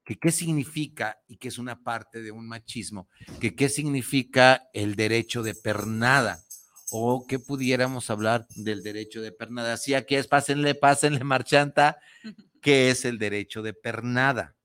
que 0.06 0.18
qué 0.18 0.32
significa, 0.32 1.20
y 1.28 1.36
que 1.36 1.50
es 1.50 1.58
una 1.58 1.84
parte 1.84 2.22
de 2.22 2.32
un 2.32 2.48
machismo, 2.48 3.10
que 3.42 3.54
qué 3.54 3.68
significa 3.68 4.70
el 4.74 4.96
derecho 4.96 5.44
de 5.44 5.54
pernada 5.54 6.42
o 6.92 7.26
que 7.28 7.40
pudiéramos 7.40 8.10
hablar 8.10 8.48
del 8.56 8.84
derecho 8.84 9.22
de 9.22 9.32
pernada. 9.32 9.74
Así 9.74 9.94
aquí 9.94 10.16
es, 10.16 10.28
pásenle, 10.28 10.76
pásenle, 10.76 11.24
marchanta, 11.24 11.98
que 12.62 12.90
es 12.90 13.06
el 13.06 13.18
derecho 13.18 13.62
de 13.62 13.74
pernada. 13.74 14.56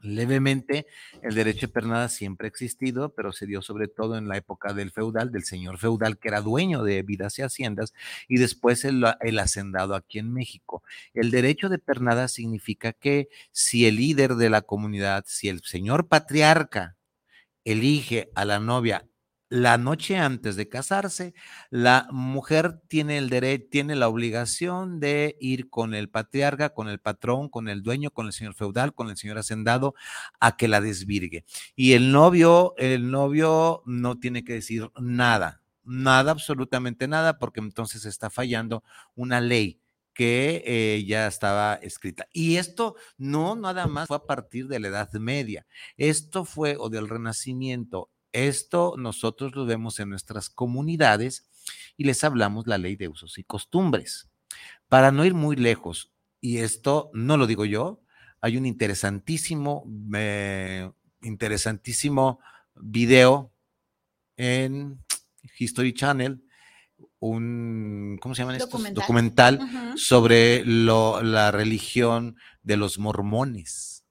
Levemente, 0.00 0.86
el 1.22 1.36
derecho 1.36 1.68
de 1.68 1.72
pernada 1.72 2.08
siempre 2.08 2.46
ha 2.46 2.48
existido, 2.48 3.14
pero 3.14 3.30
se 3.30 3.46
dio 3.46 3.62
sobre 3.62 3.86
todo 3.86 4.18
en 4.18 4.26
la 4.26 4.36
época 4.36 4.72
del 4.72 4.90
feudal, 4.90 5.30
del 5.30 5.44
señor 5.44 5.78
feudal 5.78 6.18
que 6.18 6.26
era 6.26 6.40
dueño 6.40 6.82
de 6.82 7.02
vidas 7.02 7.38
y 7.38 7.42
haciendas, 7.42 7.94
y 8.26 8.38
después 8.38 8.84
el, 8.84 9.04
el 9.20 9.38
hacendado 9.38 9.94
aquí 9.94 10.18
en 10.18 10.32
México. 10.32 10.82
El 11.14 11.30
derecho 11.30 11.68
de 11.68 11.78
pernada 11.78 12.26
significa 12.26 12.92
que 12.92 13.28
si 13.52 13.86
el 13.86 13.96
líder 13.96 14.34
de 14.34 14.50
la 14.50 14.62
comunidad, 14.62 15.24
si 15.28 15.48
el 15.48 15.62
señor 15.62 16.08
patriarca 16.08 16.96
elige 17.64 18.32
a 18.34 18.44
la 18.44 18.58
novia 18.58 19.06
la 19.52 19.76
noche 19.76 20.16
antes 20.16 20.56
de 20.56 20.66
casarse, 20.66 21.34
la 21.68 22.08
mujer 22.10 22.80
tiene 22.88 23.18
el 23.18 23.28
derecho, 23.28 23.66
tiene 23.70 23.96
la 23.96 24.08
obligación 24.08 24.98
de 24.98 25.36
ir 25.40 25.68
con 25.68 25.92
el 25.92 26.08
patriarca, 26.08 26.70
con 26.70 26.88
el 26.88 27.00
patrón, 27.00 27.50
con 27.50 27.68
el 27.68 27.82
dueño, 27.82 28.10
con 28.10 28.26
el 28.26 28.32
señor 28.32 28.54
feudal, 28.54 28.94
con 28.94 29.10
el 29.10 29.18
señor 29.18 29.36
hacendado, 29.36 29.94
a 30.40 30.56
que 30.56 30.68
la 30.68 30.80
desvirgue. 30.80 31.44
Y 31.76 31.92
el 31.92 32.12
novio, 32.12 32.72
el 32.78 33.10
novio 33.10 33.82
no 33.84 34.18
tiene 34.18 34.42
que 34.42 34.54
decir 34.54 34.90
nada, 34.98 35.60
nada, 35.84 36.32
absolutamente 36.32 37.06
nada, 37.06 37.38
porque 37.38 37.60
entonces 37.60 38.06
está 38.06 38.30
fallando 38.30 38.82
una 39.16 39.42
ley 39.42 39.82
que 40.14 40.62
eh, 40.64 41.04
ya 41.06 41.26
estaba 41.26 41.74
escrita. 41.74 42.26
Y 42.32 42.56
esto 42.56 42.96
no 43.18 43.54
nada 43.54 43.86
más 43.86 44.08
fue 44.08 44.16
a 44.16 44.24
partir 44.24 44.66
de 44.68 44.80
la 44.80 44.88
Edad 44.88 45.12
Media, 45.12 45.66
esto 45.98 46.46
fue 46.46 46.76
o 46.78 46.88
del 46.88 47.10
Renacimiento, 47.10 48.08
esto 48.32 48.94
nosotros 48.96 49.54
lo 49.54 49.66
vemos 49.66 50.00
en 50.00 50.10
nuestras 50.10 50.50
comunidades 50.50 51.48
y 51.96 52.04
les 52.04 52.24
hablamos 52.24 52.66
la 52.66 52.78
ley 52.78 52.96
de 52.96 53.08
usos 53.08 53.38
y 53.38 53.44
costumbres. 53.44 54.28
Para 54.88 55.12
no 55.12 55.24
ir 55.24 55.34
muy 55.34 55.56
lejos, 55.56 56.12
y 56.40 56.58
esto 56.58 57.10
no 57.14 57.36
lo 57.36 57.46
digo 57.46 57.64
yo, 57.64 58.02
hay 58.40 58.56
un 58.56 58.66
interesantísimo, 58.66 59.84
eh, 60.14 60.90
interesantísimo 61.22 62.40
video 62.74 63.52
en 64.36 65.02
History 65.58 65.94
Channel, 65.94 66.44
un, 67.20 68.18
¿cómo 68.20 68.34
se 68.34 68.42
llama 68.42 68.56
esto? 68.56 68.78
Documental 68.92 69.60
sobre 69.96 70.64
la 70.64 71.50
religión 71.52 72.36
de 72.62 72.76
los 72.76 72.98
mormones 72.98 74.01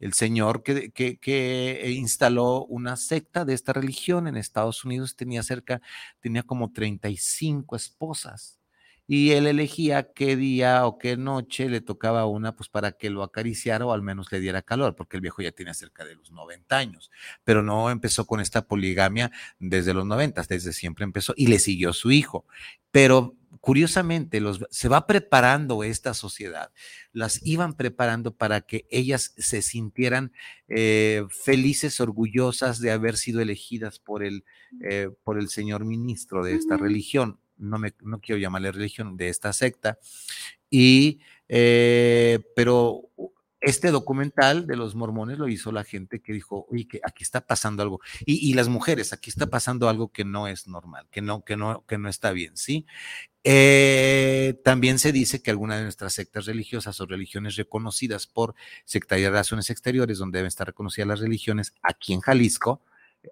el 0.00 0.12
señor 0.14 0.62
que, 0.62 1.92
instaló 1.96 2.64
una 2.66 2.96
secta 2.96 3.44
de 3.44 3.54
esta 3.54 3.72
religión 3.72 4.26
en 4.26 4.36
Estados 4.36 4.84
Unidos 4.84 5.16
tenía 5.16 5.42
cerca, 5.42 5.80
tenía 6.20 6.42
como 6.42 6.72
35 6.72 7.76
esposas 7.76 8.58
y 9.06 9.32
él 9.32 9.46
elegía 9.46 10.12
qué 10.12 10.36
día 10.36 10.86
o 10.86 10.98
qué 10.98 11.16
noche 11.16 11.68
le 11.68 11.80
tocaba 11.80 12.26
una, 12.26 12.56
pues 12.56 12.68
para 12.68 12.92
que 12.92 13.10
lo 13.10 13.22
acariciara 13.22 13.84
o 13.84 13.92
al 13.92 14.02
menos 14.02 14.32
le 14.32 14.40
diera 14.40 14.62
calor, 14.62 14.96
porque 14.96 15.16
el 15.16 15.20
viejo 15.20 15.42
ya 15.42 15.52
tiene 15.52 15.74
cerca 15.74 16.04
de 16.04 16.14
los 16.14 16.30
90 16.32 16.76
años, 16.76 17.10
pero 17.44 17.62
no 17.62 17.90
empezó 17.90 18.26
con 18.26 18.40
esta 18.40 18.66
poligamia 18.66 19.30
desde 19.58 19.92
los 19.92 20.06
90, 20.06 20.42
desde 20.48 20.72
siempre 20.72 21.04
empezó 21.04 21.34
y 21.36 21.48
le 21.48 21.58
siguió 21.58 21.92
su 21.92 22.12
hijo. 22.12 22.46
Pero 22.90 23.36
curiosamente 23.60 24.40
los, 24.40 24.64
se 24.70 24.88
va 24.88 25.06
preparando 25.06 25.84
esta 25.84 26.14
sociedad, 26.14 26.70
las 27.12 27.44
iban 27.46 27.74
preparando 27.74 28.34
para 28.36 28.62
que 28.62 28.86
ellas 28.90 29.34
se 29.36 29.62
sintieran 29.62 30.32
eh, 30.68 31.24
felices, 31.28 32.00
orgullosas 32.00 32.80
de 32.80 32.90
haber 32.90 33.16
sido 33.16 33.40
elegidas 33.40 33.98
por 33.98 34.24
el, 34.24 34.44
eh, 34.82 35.10
por 35.24 35.38
el 35.38 35.48
señor 35.48 35.84
ministro 35.84 36.44
de 36.44 36.54
esta 36.54 36.76
religión 36.76 37.38
no, 37.56 37.78
me, 37.78 37.94
no 38.02 38.20
quiero 38.20 38.40
llamarle 38.40 38.72
religión, 38.72 39.16
de 39.16 39.28
esta 39.28 39.52
secta. 39.52 39.98
Y, 40.70 41.20
eh, 41.48 42.40
pero 42.56 43.10
este 43.64 43.90
documental 43.90 44.66
de 44.66 44.76
los 44.76 44.94
mormones 44.94 45.38
lo 45.38 45.48
hizo 45.48 45.72
la 45.72 45.84
gente 45.84 46.20
que 46.20 46.32
dijo, 46.32 46.66
oye, 46.70 46.86
que 46.86 47.00
aquí 47.02 47.22
está 47.22 47.40
pasando 47.40 47.82
algo. 47.82 48.00
Y, 48.26 48.52
las 48.54 48.68
mujeres, 48.68 49.12
aquí 49.12 49.30
está 49.30 49.46
pasando 49.46 49.88
algo 49.88 50.12
que 50.12 50.24
no 50.24 50.48
es 50.48 50.68
normal, 50.68 51.06
que 51.10 51.22
no, 51.22 51.44
que 51.44 51.56
no, 51.56 51.84
que 51.86 51.96
no 51.96 52.08
está 52.08 52.32
bien, 52.32 52.56
¿sí? 52.56 52.86
Eh, 53.42 54.60
también 54.64 54.98
se 54.98 55.12
dice 55.12 55.42
que 55.42 55.50
algunas 55.50 55.78
de 55.78 55.84
nuestras 55.84 56.12
sectas 56.12 56.46
religiosas 56.46 57.00
o 57.00 57.06
religiones 57.06 57.56
reconocidas 57.56 58.26
por 58.26 58.54
Secretaría 58.84 59.26
de 59.26 59.30
Relaciones 59.30 59.70
Exteriores, 59.70 60.18
donde 60.18 60.38
deben 60.38 60.48
estar 60.48 60.66
reconocidas 60.66 61.08
las 61.08 61.20
religiones, 61.20 61.74
aquí 61.82 62.12
en 62.12 62.20
Jalisco, 62.20 62.82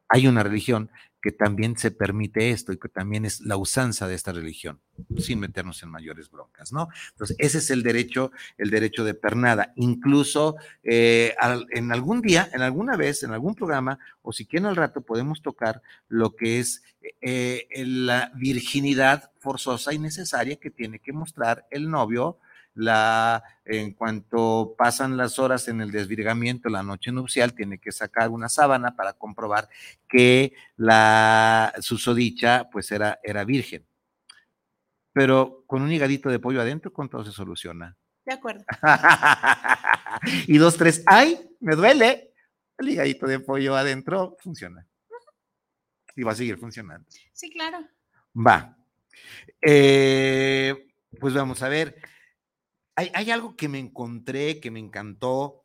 hay 0.08 0.26
una 0.26 0.42
religión 0.42 0.90
que 1.22 1.30
también 1.30 1.78
se 1.78 1.92
permite 1.92 2.50
esto 2.50 2.72
y 2.72 2.78
que 2.78 2.88
también 2.88 3.24
es 3.24 3.40
la 3.40 3.56
usanza 3.56 4.08
de 4.08 4.14
esta 4.16 4.32
religión, 4.32 4.80
sin 5.18 5.38
meternos 5.38 5.82
en 5.82 5.88
mayores 5.88 6.30
broncas, 6.30 6.72
¿no? 6.72 6.88
Entonces, 7.12 7.36
ese 7.38 7.58
es 7.58 7.70
el 7.70 7.84
derecho, 7.84 8.32
el 8.58 8.70
derecho 8.70 9.04
de 9.04 9.14
pernada. 9.14 9.72
Incluso 9.76 10.56
eh, 10.82 11.34
en 11.70 11.92
algún 11.92 12.22
día, 12.22 12.50
en 12.52 12.62
alguna 12.62 12.96
vez, 12.96 13.22
en 13.22 13.30
algún 13.30 13.54
programa, 13.54 14.00
o 14.20 14.32
si 14.32 14.46
quieren 14.46 14.66
al 14.66 14.76
rato, 14.76 15.02
podemos 15.02 15.42
tocar 15.42 15.80
lo 16.08 16.34
que 16.34 16.58
es 16.58 16.82
eh, 17.20 17.68
la 17.86 18.32
virginidad 18.34 19.30
forzosa 19.38 19.94
y 19.94 19.98
necesaria 19.98 20.56
que 20.56 20.70
tiene 20.70 20.98
que 20.98 21.12
mostrar 21.12 21.66
el 21.70 21.88
novio 21.88 22.38
la, 22.74 23.42
en 23.64 23.92
cuanto 23.92 24.74
pasan 24.76 25.16
las 25.16 25.38
horas 25.38 25.68
en 25.68 25.80
el 25.80 25.90
desvirgamiento, 25.90 26.68
la 26.68 26.82
noche 26.82 27.12
nupcial, 27.12 27.54
tiene 27.54 27.78
que 27.78 27.92
sacar 27.92 28.30
una 28.30 28.48
sábana 28.48 28.96
para 28.96 29.12
comprobar 29.12 29.68
que 30.08 30.54
la 30.76 31.74
susodicha 31.80 32.68
pues 32.70 32.90
era, 32.92 33.20
era 33.22 33.44
virgen. 33.44 33.86
Pero 35.12 35.64
con 35.66 35.82
un 35.82 35.92
higadito 35.92 36.30
de 36.30 36.38
pollo 36.38 36.60
adentro, 36.60 36.92
con 36.92 37.08
todo 37.08 37.24
se 37.24 37.32
soluciona. 37.32 37.96
De 38.24 38.32
acuerdo. 38.32 38.64
y 40.46 40.56
dos, 40.56 40.76
tres, 40.76 41.02
¡ay! 41.06 41.50
Me 41.60 41.74
duele. 41.74 42.32
El 42.78 42.88
higadito 42.88 43.26
de 43.26 43.40
pollo 43.40 43.76
adentro 43.76 44.36
funciona. 44.40 44.86
Y 46.16 46.22
va 46.22 46.32
a 46.32 46.36
seguir 46.36 46.58
funcionando. 46.58 47.06
Sí, 47.32 47.50
claro. 47.50 47.86
Va. 48.34 48.76
Eh, 49.60 50.88
pues 51.20 51.34
vamos 51.34 51.62
a 51.62 51.68
ver 51.68 51.96
hay, 52.96 53.30
algo 53.30 53.56
que 53.56 53.68
me 53.68 53.78
encontré, 53.78 54.60
que 54.60 54.70
me 54.70 54.80
encantó. 54.80 55.62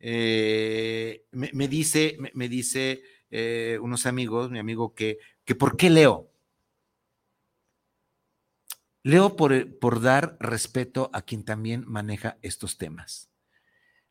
Eh, 0.00 1.24
me, 1.32 1.68
dice, 1.68 2.16
me, 2.34 2.48
dice 2.48 3.02
eh, 3.30 3.78
unos 3.82 4.06
amigos, 4.06 4.50
mi 4.50 4.58
amigo, 4.58 4.94
que, 4.94 5.18
que 5.44 5.54
¿por 5.54 5.76
qué 5.76 5.90
leo? 5.90 6.30
Leo 9.02 9.36
por, 9.36 9.52
eh, 9.52 9.66
por, 9.66 10.00
dar 10.00 10.36
respeto 10.40 11.10
a 11.12 11.22
quien 11.22 11.44
también 11.44 11.84
maneja 11.86 12.38
estos 12.42 12.78
temas. 12.78 13.30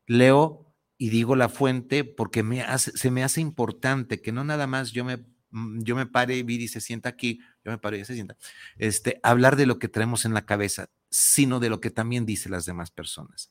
Leo 0.06 0.74
y 0.98 1.10
digo 1.10 1.36
la 1.36 1.48
fuente 1.48 2.04
porque 2.04 2.44
se 2.76 3.10
me 3.10 3.22
hace 3.22 3.40
importante 3.40 4.20
que 4.20 4.32
no 4.32 4.44
nada 4.44 4.66
más 4.66 4.90
yo 4.90 5.04
me, 5.04 5.18
mm, 5.50 5.82
yo 5.82 5.94
me 5.94 6.06
pare 6.06 6.42
Viri 6.42 6.68
se 6.68 6.80
sienta 6.80 7.08
aquí, 7.08 7.40
yo 7.64 7.70
me 7.70 7.78
paro 7.78 7.96
y 7.96 8.04
se 8.04 8.14
sienta, 8.14 8.36
este, 8.78 9.20
hablar 9.22 9.56
de 9.56 9.66
lo 9.66 9.78
que 9.78 9.88
traemos 9.88 10.24
en 10.24 10.34
la 10.34 10.44
cabeza 10.44 10.90
sino 11.10 11.60
de 11.60 11.70
lo 11.70 11.80
que 11.80 11.90
también 11.90 12.26
dicen 12.26 12.52
las 12.52 12.66
demás 12.66 12.90
personas. 12.90 13.50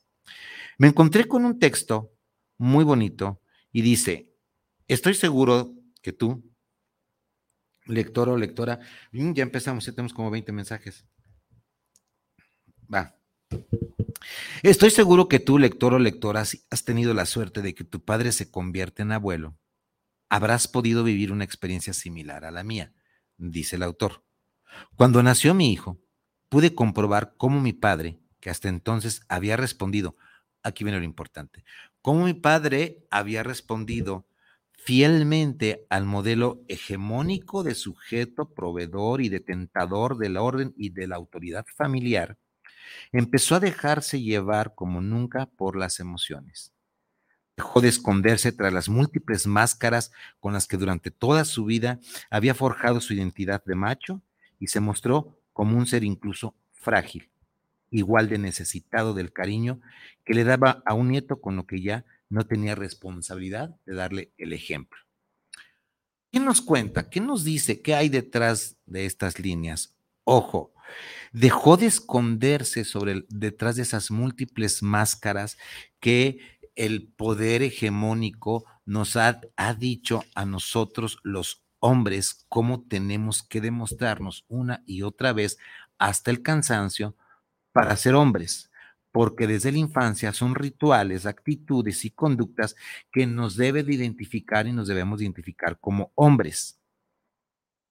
Me 0.77 0.87
encontré 0.87 1.27
con 1.27 1.45
un 1.45 1.59
texto 1.59 2.13
muy 2.57 2.83
bonito 2.83 3.41
y 3.71 3.81
dice, 3.81 4.33
estoy 4.87 5.13
seguro 5.13 5.73
que 6.01 6.13
tú, 6.13 6.43
lector 7.85 8.29
o 8.29 8.37
lectora, 8.37 8.79
mm, 9.11 9.33
ya 9.33 9.43
empezamos, 9.43 9.85
ya 9.85 9.93
tenemos 9.93 10.13
como 10.13 10.31
20 10.31 10.51
mensajes. 10.51 11.05
Va. 12.93 13.15
Estoy 14.63 14.89
seguro 14.89 15.27
que 15.27 15.39
tú, 15.39 15.57
lector 15.57 15.93
o 15.93 15.99
lectora, 15.99 16.45
si 16.45 16.63
has 16.69 16.83
tenido 16.83 17.13
la 17.13 17.25
suerte 17.25 17.61
de 17.61 17.73
que 17.73 17.83
tu 17.83 18.03
padre 18.03 18.31
se 18.31 18.51
convierte 18.51 19.03
en 19.03 19.11
abuelo, 19.11 19.57
habrás 20.29 20.67
podido 20.67 21.03
vivir 21.03 21.31
una 21.31 21.43
experiencia 21.43 21.93
similar 21.93 22.45
a 22.45 22.51
la 22.51 22.63
mía, 22.63 22.93
dice 23.37 23.77
el 23.77 23.83
autor. 23.83 24.23
Cuando 24.95 25.23
nació 25.23 25.53
mi 25.53 25.71
hijo, 25.71 25.99
pude 26.49 26.75
comprobar 26.75 27.35
cómo 27.37 27.61
mi 27.61 27.73
padre, 27.73 28.19
que 28.39 28.49
hasta 28.49 28.69
entonces 28.69 29.21
había 29.27 29.57
respondido, 29.57 30.15
aquí 30.63 30.83
viene 30.83 30.99
lo 30.99 31.05
importante, 31.05 31.63
cómo 32.01 32.25
mi 32.25 32.33
padre 32.33 33.05
había 33.09 33.43
respondido 33.43 34.27
fielmente 34.77 35.85
al 35.89 36.05
modelo 36.05 36.63
hegemónico 36.67 37.63
de 37.63 37.75
sujeto, 37.75 38.53
proveedor 38.53 39.21
y 39.21 39.29
detentador 39.29 40.17
del 40.17 40.37
orden 40.37 40.73
y 40.77 40.91
de 40.91 41.07
la 41.07 41.17
autoridad 41.17 41.65
familiar, 41.75 42.37
empezó 43.11 43.55
a 43.55 43.59
dejarse 43.59 44.21
llevar 44.21 44.75
como 44.75 45.01
nunca 45.01 45.47
por 45.47 45.75
las 45.75 45.99
emociones. 45.99 46.73
Dejó 47.57 47.81
de 47.81 47.89
esconderse 47.89 48.51
tras 48.51 48.71
las 48.71 48.87
múltiples 48.87 49.47
máscaras 49.47 50.11
con 50.39 50.53
las 50.53 50.67
que 50.67 50.77
durante 50.77 51.09
toda 51.11 51.43
su 51.43 51.65
vida 51.65 51.99
había 52.29 52.53
forjado 52.53 53.01
su 53.01 53.13
identidad 53.13 53.63
de 53.65 53.75
macho 53.75 54.21
y 54.59 54.67
se 54.67 54.79
mostró 54.79 55.36
como 55.57 55.75
un 55.75 55.87
ser 55.87 56.03
incluso 56.03 56.53
frágil, 56.71 57.31
igual 57.89 58.29
de 58.29 58.37
necesitado 58.37 59.15
del 59.15 59.33
cariño 59.33 59.81
que 60.23 60.35
le 60.35 60.43
daba 60.43 60.83
a 60.85 60.93
un 60.93 61.07
nieto 61.07 61.41
con 61.41 61.55
lo 61.55 61.65
que 61.65 61.81
ya 61.81 62.05
no 62.29 62.45
tenía 62.45 62.75
responsabilidad 62.75 63.75
de 63.87 63.95
darle 63.95 64.31
el 64.37 64.53
ejemplo. 64.53 64.99
¿Qué 66.31 66.39
nos 66.39 66.61
cuenta? 66.61 67.09
¿Qué 67.09 67.19
nos 67.21 67.43
dice? 67.43 67.81
¿Qué 67.81 67.95
hay 67.95 68.07
detrás 68.07 68.77
de 68.85 69.07
estas 69.07 69.39
líneas? 69.39 69.95
Ojo, 70.25 70.75
dejó 71.31 71.75
de 71.75 71.87
esconderse 71.87 72.85
sobre 72.85 73.25
detrás 73.27 73.77
de 73.77 73.81
esas 73.81 74.11
múltiples 74.11 74.83
máscaras 74.83 75.57
que 75.99 76.37
el 76.75 77.07
poder 77.07 77.63
hegemónico 77.63 78.63
nos 78.85 79.15
ha, 79.15 79.41
ha 79.55 79.73
dicho 79.73 80.23
a 80.35 80.45
nosotros 80.45 81.17
los 81.23 81.66
hombres 81.79 82.45
cómo 82.49 82.81
tenemos 82.81 83.43
que 83.43 83.61
demostrarnos 83.61 84.45
una 84.47 84.83
y 84.85 85.01
otra 85.01 85.33
vez 85.33 85.57
hasta 85.97 86.31
el 86.31 86.41
cansancio 86.41 87.15
para 87.71 87.95
ser 87.95 88.15
hombres, 88.15 88.71
porque 89.11 89.47
desde 89.47 89.71
la 89.71 89.79
infancia 89.79 90.33
son 90.33 90.55
rituales, 90.55 91.25
actitudes 91.25 92.05
y 92.05 92.11
conductas 92.11 92.75
que 93.11 93.25
nos 93.25 93.55
debe 93.55 93.83
de 93.83 93.93
identificar 93.93 94.67
y 94.67 94.73
nos 94.73 94.87
debemos 94.87 95.21
identificar 95.21 95.79
como 95.79 96.11
hombres. 96.15 96.79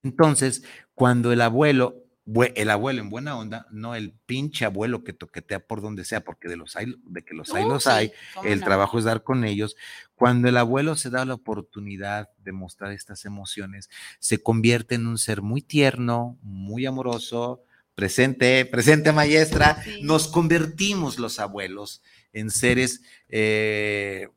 Entonces, 0.03 0.65
cuando 0.95 1.33
el 1.33 1.41
abuelo 1.41 2.06
el 2.55 2.71
abuelo 2.71 3.01
en 3.01 3.09
buena 3.09 3.37
onda, 3.39 3.67
no 3.71 3.95
el 3.95 4.13
pinche 4.27 4.65
abuelo 4.65 5.05
que 5.05 5.13
toquetea 5.13 5.61
por 5.61 5.81
donde 5.81 6.05
sea, 6.05 6.23
porque 6.23 6.49
de 6.49 6.57
los 6.57 6.75
hay, 6.75 6.97
de 7.05 7.25
que 7.25 7.35
los 7.35 7.55
hay, 7.55 7.65
los 7.65 7.87
hay, 7.87 8.13
el 8.45 8.63
trabajo 8.63 8.99
es 8.99 9.05
dar 9.05 9.23
con 9.23 9.45
ellos. 9.45 9.77
Cuando 10.17 10.49
el 10.49 10.57
abuelo 10.57 10.97
se 10.97 11.11
da 11.11 11.25
la 11.25 11.35
oportunidad 11.35 12.31
de 12.39 12.53
mostrar 12.53 12.93
estas 12.93 13.25
emociones, 13.25 13.89
se 14.19 14.43
convierte 14.43 14.97
en 14.97 15.07
un 15.07 15.19
ser 15.19 15.43
muy 15.43 15.63
tierno, 15.63 16.37
muy 16.43 16.85
amoroso, 16.85 17.63
presente, 17.95 18.65
presente 18.67 19.13
maestra, 19.13 19.83
nos 20.03 20.29
convertimos 20.29 21.19
los 21.19 21.39
abuelos 21.39 22.03
en 22.33 22.51
seres 22.51 23.03
eh, 23.29 24.29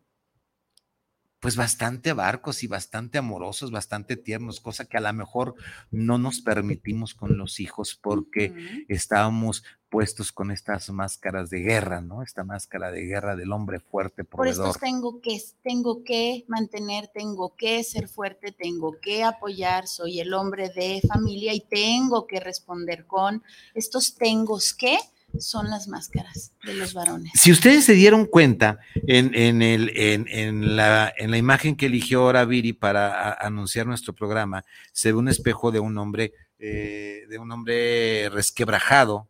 pues 1.40 1.56
bastante 1.56 2.14
barcos 2.14 2.64
y 2.64 2.68
bastante 2.68 3.18
amorosos, 3.18 3.72
bastante 3.72 4.18
tiernos, 4.18 4.60
cosa 4.60 4.86
que 4.86 4.98
a 4.98 5.02
lo 5.02 5.14
mejor 5.14 5.56
no 5.90 6.18
nos 6.18 6.42
permitimos 6.42 7.14
con 7.14 7.38
los 7.38 7.60
hijos 7.60 7.98
porque 8.02 8.54
estábamos 8.90 9.64
puestos 9.90 10.32
con 10.32 10.52
estas 10.52 10.90
máscaras 10.90 11.50
de 11.50 11.60
guerra, 11.60 12.02
¿no? 12.02 12.22
Esta 12.22 12.44
máscara 12.44 12.92
de 12.92 13.06
guerra 13.06 13.36
del 13.36 13.52
hombre 13.52 13.80
fuerte, 13.80 14.24
proveedor. 14.24 14.66
Por 14.66 14.76
esto 14.76 14.80
tengo 14.80 15.22
que, 15.22 15.42
tengo 15.64 16.04
que 16.04 16.46
mantener, 16.48 17.08
tengo 17.08 17.56
que 17.56 17.84
ser 17.84 18.08
fuerte, 18.08 18.52
tengo 18.52 18.98
que 19.02 19.24
apoyar, 19.24 19.88
soy 19.88 20.20
el 20.20 20.34
hombre 20.34 20.70
de 20.70 21.02
familia 21.08 21.54
y 21.54 21.62
tengo 21.62 22.28
que 22.28 22.40
responder 22.40 23.08
con 23.08 23.44
estos 23.74 24.16
tengos 24.16 24.74
que 24.74 24.98
son 25.38 25.70
las 25.70 25.88
máscaras 25.88 26.54
de 26.64 26.74
los 26.74 26.94
varones. 26.94 27.32
Si 27.36 27.52
ustedes 27.52 27.86
se 27.86 27.94
dieron 27.94 28.26
cuenta 28.26 28.80
en, 28.96 29.34
el, 29.62 29.92
en, 29.96 30.76
la, 30.76 31.14
en 31.18 31.32
la, 31.32 31.38
imagen 31.38 31.76
que 31.76 31.88
eligió 31.88 32.22
ahora 32.22 32.46
Viri 32.46 32.74
para 32.74 33.34
anunciar 33.34 33.86
nuestro 33.86 34.14
programa, 34.14 34.66
se 34.92 35.12
ve 35.12 35.18
un 35.18 35.30
espejo 35.30 35.72
de 35.72 35.80
un 35.80 35.98
hombre, 35.98 36.34
eh, 36.60 37.26
de 37.30 37.38
un 37.38 37.52
hombre 37.52 38.30
resquebrajado 38.30 39.28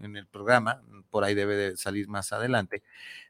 en 0.00 0.16
el 0.16 0.26
programa, 0.26 0.82
por 1.10 1.24
ahí 1.24 1.34
debe 1.34 1.56
de 1.56 1.76
salir 1.76 2.08
más 2.08 2.32
adelante, 2.32 2.82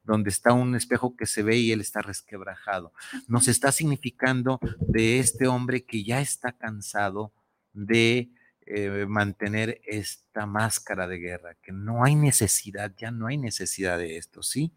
donde 0.04 0.30
está 0.30 0.52
un 0.52 0.74
espejo 0.76 1.16
que 1.16 1.26
se 1.26 1.42
ve 1.42 1.56
y 1.56 1.72
él 1.72 1.80
está 1.80 2.02
resquebrajado. 2.02 2.92
Nos 3.26 3.48
está 3.48 3.72
significando 3.72 4.61
de 4.78 5.18
este 5.18 5.48
hombre 5.48 5.85
que 5.85 6.04
ya 6.04 6.20
está 6.20 6.52
cansado 6.52 7.33
de 7.72 8.30
eh, 8.72 9.04
mantener 9.09 9.80
esta 9.85 10.46
máscara 10.46 11.09
de 11.09 11.18
guerra, 11.18 11.56
que 11.61 11.72
no 11.72 12.04
hay 12.04 12.14
necesidad, 12.14 12.92
ya 12.96 13.11
no 13.11 13.26
hay 13.26 13.37
necesidad 13.37 13.98
de 13.98 14.16
esto, 14.16 14.44
¿sí? 14.44 14.72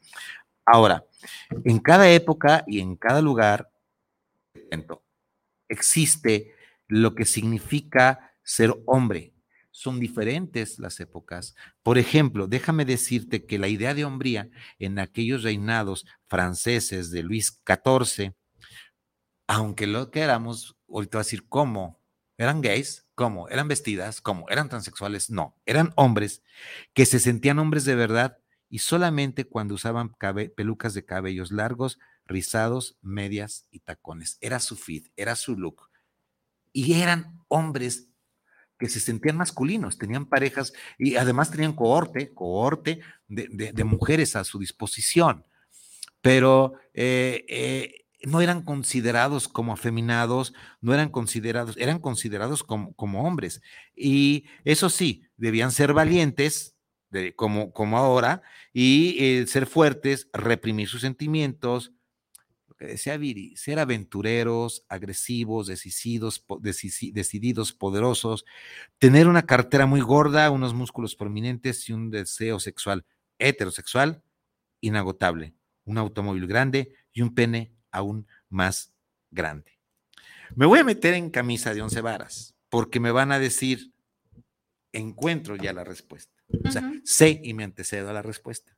Ahora, 0.65 1.05
en 1.63 1.77
cada 1.79 2.09
época 2.09 2.63
y 2.65 2.79
en 2.79 2.95
cada 2.95 3.21
lugar 3.21 3.69
existe 5.69 6.55
lo 6.87 7.13
que 7.13 7.25
significa 7.25 8.33
ser 8.43 8.73
hombre. 8.85 9.33
Son 9.69 9.99
diferentes 9.99 10.79
las 10.79 10.99
épocas. 10.99 11.55
Por 11.83 11.97
ejemplo, 11.97 12.47
déjame 12.47 12.85
decirte 12.85 13.45
que 13.45 13.59
la 13.59 13.67
idea 13.67 13.93
de 13.93 14.05
hombría 14.05 14.49
en 14.79 14.97
aquellos 14.97 15.43
reinados 15.43 16.05
franceses 16.25 17.11
de 17.11 17.21
Luis 17.21 17.61
XIV, 17.65 18.33
aunque 19.47 19.85
lo 19.85 20.09
que 20.09 20.21
éramos, 20.21 20.77
ahorita 20.89 21.17
voy 21.17 21.21
a 21.21 21.25
decir 21.25 21.47
cómo, 21.47 21.99
eran 22.37 22.61
gays, 22.61 23.02
¿Cómo? 23.15 23.47
¿Eran 23.49 23.67
vestidas? 23.67 24.21
¿Cómo? 24.21 24.49
¿Eran 24.49 24.69
transexuales? 24.69 25.29
No, 25.29 25.55
eran 25.65 25.93
hombres 25.95 26.41
que 26.93 27.05
se 27.05 27.19
sentían 27.19 27.59
hombres 27.59 27.85
de 27.85 27.95
verdad 27.95 28.39
y 28.69 28.79
solamente 28.79 29.45
cuando 29.45 29.75
usaban 29.75 30.15
pelucas 30.55 30.95
de 30.95 31.05
cabellos 31.05 31.51
largos, 31.51 31.99
rizados, 32.25 32.97
medias 33.01 33.67
y 33.69 33.79
tacones. 33.79 34.39
Era 34.41 34.59
su 34.59 34.75
fit, 34.75 35.09
era 35.15 35.35
su 35.35 35.55
look, 35.55 35.89
y 36.71 37.01
eran 37.01 37.39
hombres 37.49 38.09
que 38.79 38.89
se 38.89 38.99
sentían 38.99 39.37
masculinos, 39.37 39.99
tenían 39.99 40.25
parejas 40.25 40.73
y 40.97 41.15
además 41.15 41.51
tenían 41.51 41.73
cohorte, 41.73 42.33
cohorte 42.33 43.01
de, 43.27 43.83
mujeres 43.83 44.35
a 44.35 44.43
su 44.43 44.57
disposición, 44.57 45.45
pero 46.19 46.73
eh, 46.93 47.45
eh, 47.47 48.02
no 48.23 48.41
eran 48.41 48.63
considerados 48.63 49.47
como 49.47 49.73
afeminados, 49.73 50.53
no 50.81 50.93
eran 50.93 51.09
considerados, 51.09 51.75
eran 51.77 51.99
considerados 51.99 52.63
como, 52.63 52.93
como 52.93 53.25
hombres. 53.25 53.61
Y 53.95 54.45
eso 54.63 54.89
sí, 54.89 55.23
debían 55.37 55.71
ser 55.71 55.93
valientes, 55.93 56.75
como, 57.35 57.73
como 57.73 57.97
ahora, 57.97 58.41
y 58.73 59.17
eh, 59.19 59.47
ser 59.47 59.67
fuertes, 59.67 60.29
reprimir 60.33 60.87
sus 60.87 61.01
sentimientos, 61.01 61.93
decía 62.87 63.17
Viri, 63.17 63.55
ser 63.55 63.79
aventureros, 63.79 64.85
agresivos, 64.89 65.67
decididos, 65.67 66.45
decididos, 67.13 67.73
poderosos, 67.73 68.45
tener 68.99 69.27
una 69.27 69.43
cartera 69.43 69.85
muy 69.85 70.01
gorda, 70.01 70.51
unos 70.51 70.73
músculos 70.73 71.15
prominentes 71.15 71.87
y 71.89 71.93
un 71.93 72.09
deseo 72.09 72.59
sexual 72.59 73.05
heterosexual 73.39 74.23
inagotable, 74.81 75.53
un 75.85 75.97
automóvil 75.97 76.47
grande 76.47 76.93
y 77.13 77.21
un 77.21 77.33
pene 77.33 77.73
aún 77.93 78.27
más 78.49 78.93
grande. 79.31 79.79
Me 80.55 80.65
voy 80.65 80.79
a 80.79 80.83
meter 80.83 81.13
en 81.13 81.29
camisa 81.29 81.73
de 81.73 81.81
once 81.81 82.01
varas 82.01 82.55
porque 82.69 82.99
me 82.99 83.11
van 83.11 83.31
a 83.31 83.39
decir, 83.39 83.93
encuentro 84.91 85.55
ya 85.55 85.73
la 85.73 85.83
respuesta. 85.83 86.33
O 86.65 86.71
sea, 86.71 86.91
sé 87.03 87.39
y 87.43 87.53
me 87.53 87.63
antecedo 87.63 88.09
a 88.09 88.13
la 88.13 88.21
respuesta. 88.21 88.75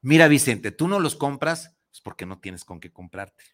Mira, 0.00 0.28
Vicente, 0.28 0.72
tú 0.72 0.88
no 0.88 0.98
los 0.98 1.14
compras 1.14 1.76
porque 2.02 2.26
no 2.26 2.38
tienes 2.38 2.64
con 2.64 2.80
qué 2.80 2.90
comprarte. 2.92 3.44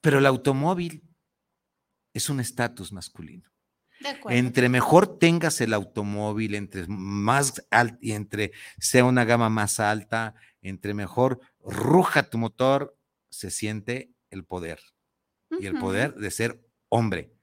Pero 0.00 0.18
el 0.18 0.26
automóvil 0.26 1.02
es 2.12 2.28
un 2.28 2.40
estatus 2.40 2.92
masculino. 2.92 3.50
Entre 4.28 4.68
mejor 4.68 5.18
tengas 5.18 5.60
el 5.60 5.72
automóvil, 5.72 6.56
entre 6.56 6.86
más 6.88 7.64
y 8.00 8.12
entre 8.12 8.52
sea 8.78 9.04
una 9.04 9.24
gama 9.24 9.48
más 9.48 9.78
alta, 9.78 10.34
entre 10.62 10.94
mejor 10.94 11.40
ruja 11.60 12.30
tu 12.30 12.38
motor, 12.38 12.96
se 13.30 13.50
siente 13.50 14.12
el 14.30 14.44
poder. 14.44 14.80
Y 15.60 15.66
el 15.66 15.78
poder 15.78 16.14
de 16.14 16.30
ser 16.30 16.66
hombre. 16.88 17.34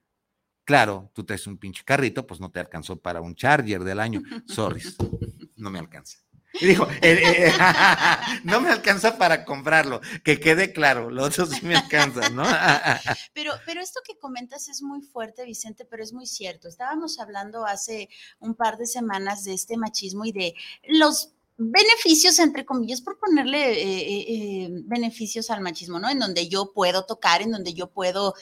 Claro, 0.65 1.11
tú 1.13 1.23
traes 1.23 1.45
un 1.45 1.57
pinche 1.57 1.83
carrito, 1.83 2.25
pues 2.25 2.39
no 2.39 2.49
te 2.49 2.59
alcanzó 2.59 2.95
para 2.99 3.21
un 3.21 3.35
Charger 3.35 3.83
del 3.83 3.99
año. 3.99 4.21
Sorry, 4.47 4.81
no 5.57 5.69
me 5.69 5.79
alcanza. 5.79 6.17
Y 6.53 6.65
dijo, 6.65 6.87
eh, 7.01 7.21
eh, 7.23 7.53
no 8.43 8.59
me 8.59 8.69
alcanza 8.69 9.17
para 9.17 9.45
comprarlo, 9.45 10.01
que 10.23 10.39
quede 10.39 10.73
claro, 10.73 11.11
lo 11.11 11.23
otro 11.23 11.45
sí 11.45 11.63
me 11.63 11.75
alcanza, 11.75 12.29
¿no? 12.29 12.43
pero, 13.33 13.53
pero 13.65 13.81
esto 13.81 14.01
que 14.03 14.17
comentas 14.17 14.67
es 14.67 14.81
muy 14.81 15.01
fuerte, 15.01 15.45
Vicente, 15.45 15.85
pero 15.85 16.03
es 16.03 16.11
muy 16.11 16.25
cierto. 16.25 16.67
Estábamos 16.67 17.19
hablando 17.19 17.65
hace 17.65 18.09
un 18.39 18.55
par 18.55 18.77
de 18.77 18.87
semanas 18.87 19.43
de 19.43 19.53
este 19.53 19.77
machismo 19.77 20.25
y 20.25 20.31
de 20.31 20.55
los 20.87 21.35
beneficios, 21.61 22.39
entre 22.39 22.65
comillas, 22.65 23.01
por 23.01 23.19
ponerle 23.19 23.73
eh, 23.73 23.99
eh, 23.99 24.25
eh, 24.29 24.67
beneficios 24.85 25.49
al 25.49 25.59
machismo, 25.59 25.99
¿no? 25.99 26.09
En 26.09 26.17
donde 26.17 26.47
yo 26.47 26.71
puedo 26.71 27.03
tocar, 27.03 27.41
en 27.41 27.51
donde 27.51 27.73
yo 27.73 27.91
puedo 27.91 28.33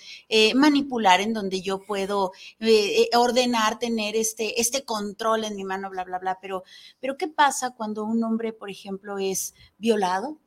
manipular, 0.53 1.19
en 1.19 1.33
donde 1.33 1.61
yo 1.61 1.79
puedo 1.83 2.31
ordenar, 3.15 3.79
tener 3.79 4.15
este, 4.15 4.61
este 4.61 4.85
control 4.85 5.45
en 5.45 5.55
mi 5.55 5.63
mano, 5.63 5.89
bla, 5.89 6.03
bla, 6.03 6.19
bla. 6.19 6.37
Pero, 6.39 6.63
pero, 6.99 7.17
¿qué 7.17 7.27
pasa 7.27 7.71
cuando 7.71 8.05
un 8.05 8.23
hombre, 8.23 8.53
por 8.53 8.69
ejemplo, 8.69 9.17
es 9.17 9.55
violado 9.79 10.37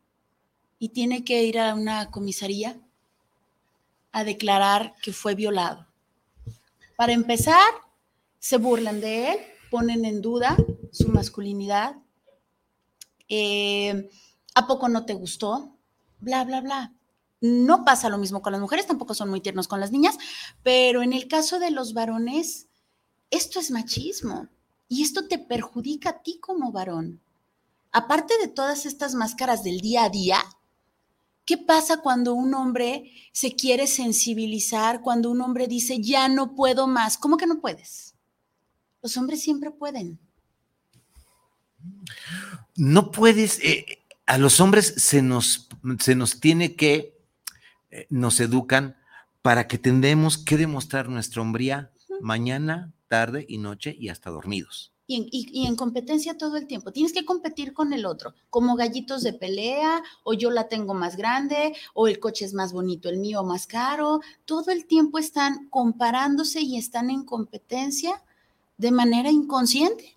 y 0.79 0.91
tiene 0.91 1.25
que 1.25 1.43
ir 1.43 1.59
a 1.59 1.75
una 1.75 2.11
comisaría 2.13 2.81
a 4.13 4.23
declarar 4.23 4.95
que 5.03 5.13
fue 5.13 5.35
violado? 5.35 5.89
Para 6.97 7.15
empezar, 7.15 7.73
se 8.39 8.59
burlan 8.59 9.01
de 9.01 9.33
él, 9.33 9.39
ponen 9.73 10.05
en 10.05 10.23
duda 10.23 10.57
su 10.93 11.09
masculinidad, 11.09 11.97
eh, 13.31 14.11
¿a 14.55 14.67
poco 14.67 14.89
no 14.89 15.07
te 15.07 15.15
gustó? 15.15 15.75
Bla, 16.19 16.45
bla, 16.45 16.61
bla. 16.61 16.93
No 17.41 17.85
pasa 17.87 18.11
lo 18.11 18.19
mismo 18.19 18.43
con 18.43 18.53
las 18.53 18.61
mujeres, 18.61 18.87
tampoco 18.87 19.15
son 19.15 19.31
muy 19.31 19.41
tiernos 19.41 19.67
con 19.67 19.81
las 19.81 19.93
niñas, 19.93 20.19
pero 20.63 21.03
en 21.03 21.15
el 21.15 21.27
caso 21.27 21.59
de 21.59 21.71
los 21.71 21.95
varones, 21.95 22.67
esto 23.31 23.61
es 23.61 23.71
machismo 23.71 24.49
y 24.89 25.03
esto 25.03 25.27
te 25.27 25.39
perjudica 25.39 26.11
a 26.11 26.23
ti 26.23 26.39
como 26.39 26.71
varón. 26.71 27.21
Aparte 27.93 28.35
de 28.39 28.49
todas 28.49 28.85
estas 28.85 29.15
máscaras 29.15 29.65
del 29.65 29.81
día 29.81 30.05
a 30.05 30.11
día, 30.11 30.39
¿qué 31.47 31.57
pasa 31.57 32.03
cuando 32.03 32.35
un 32.35 32.53
hombre 32.53 33.11
se 33.33 33.55
quiere 33.55 33.87
sensibilizar, 33.87 35.01
cuando 35.01 35.31
un 35.31 35.41
hombre 35.41 35.67
dice, 35.67 36.01
ya 36.01 36.29
no 36.29 36.55
puedo 36.55 36.87
más? 36.87 37.17
¿Cómo 37.17 37.39
que 37.39 37.47
no 37.47 37.61
puedes? 37.61 38.15
Los 39.01 39.17
hombres 39.17 39.41
siempre 39.41 39.71
pueden 39.71 40.21
no 42.77 43.11
puedes, 43.11 43.59
eh, 43.65 44.03
a 44.27 44.39
los 44.39 44.61
hombres 44.61 44.95
se 44.97 45.23
nos, 45.23 45.69
se 45.99 46.15
nos 46.15 46.41
tiene 46.41 46.77
que, 46.77 47.19
eh, 47.91 48.07
nos 48.11 48.41
educan 48.41 48.97
para 49.43 49.67
que 49.67 49.79
tendemos 49.79 50.39
que 50.39 50.57
demostrar 50.57 51.09
nuestra 51.09 51.43
hombría 51.43 51.91
mañana, 52.21 52.93
tarde 53.09 53.45
y 53.49 53.59
noche 53.59 53.97
y 53.99 54.09
hasta 54.09 54.31
dormidos. 54.31 54.93
Y 55.13 55.67
en, 55.67 55.75
competencia 55.75 56.39
todo 56.39 56.57
el 56.57 56.69
tiempo. 56.69 56.93
Tienes 56.93 57.13
que 57.13 57.25
competir 57.25 57.73
con 57.73 57.93
el 57.93 58.07
otro, 58.07 58.33
como 58.49 58.77
gallitos 58.77 59.25
de 59.25 59.33
pelea, 59.33 60.05
o 60.23 60.35
yo 60.35 60.53
la 60.53 60.69
tengo 60.69 60.95
más 60.95 61.17
grande, 61.17 61.75
o 61.95 62.07
el 62.07 62.21
coche 62.21 62.45
es 62.45 62.55
más 62.55 62.73
bonito, 62.73 63.09
el 63.09 63.19
mío 63.19 63.43
más 63.43 63.67
caro. 63.67 64.21
Todo 64.45 64.71
el 64.71 64.87
tiempo 64.87 65.19
están 65.19 65.69
comparándose 65.69 66.61
y 66.61 66.79
están 66.79 67.11
en 67.11 67.25
competencia 67.25 68.23
de 68.79 68.93
manera 68.93 69.33
inconsciente. 69.33 70.17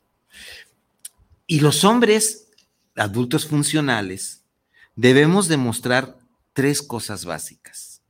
Y 1.47 1.59
los 1.59 1.83
hombres 1.83 2.51
adultos 2.95 3.45
funcionales 3.45 4.43
debemos 4.95 5.47
demostrar 5.47 6.17
tres 6.53 6.81
cosas 6.81 7.25
básicas, 7.25 8.01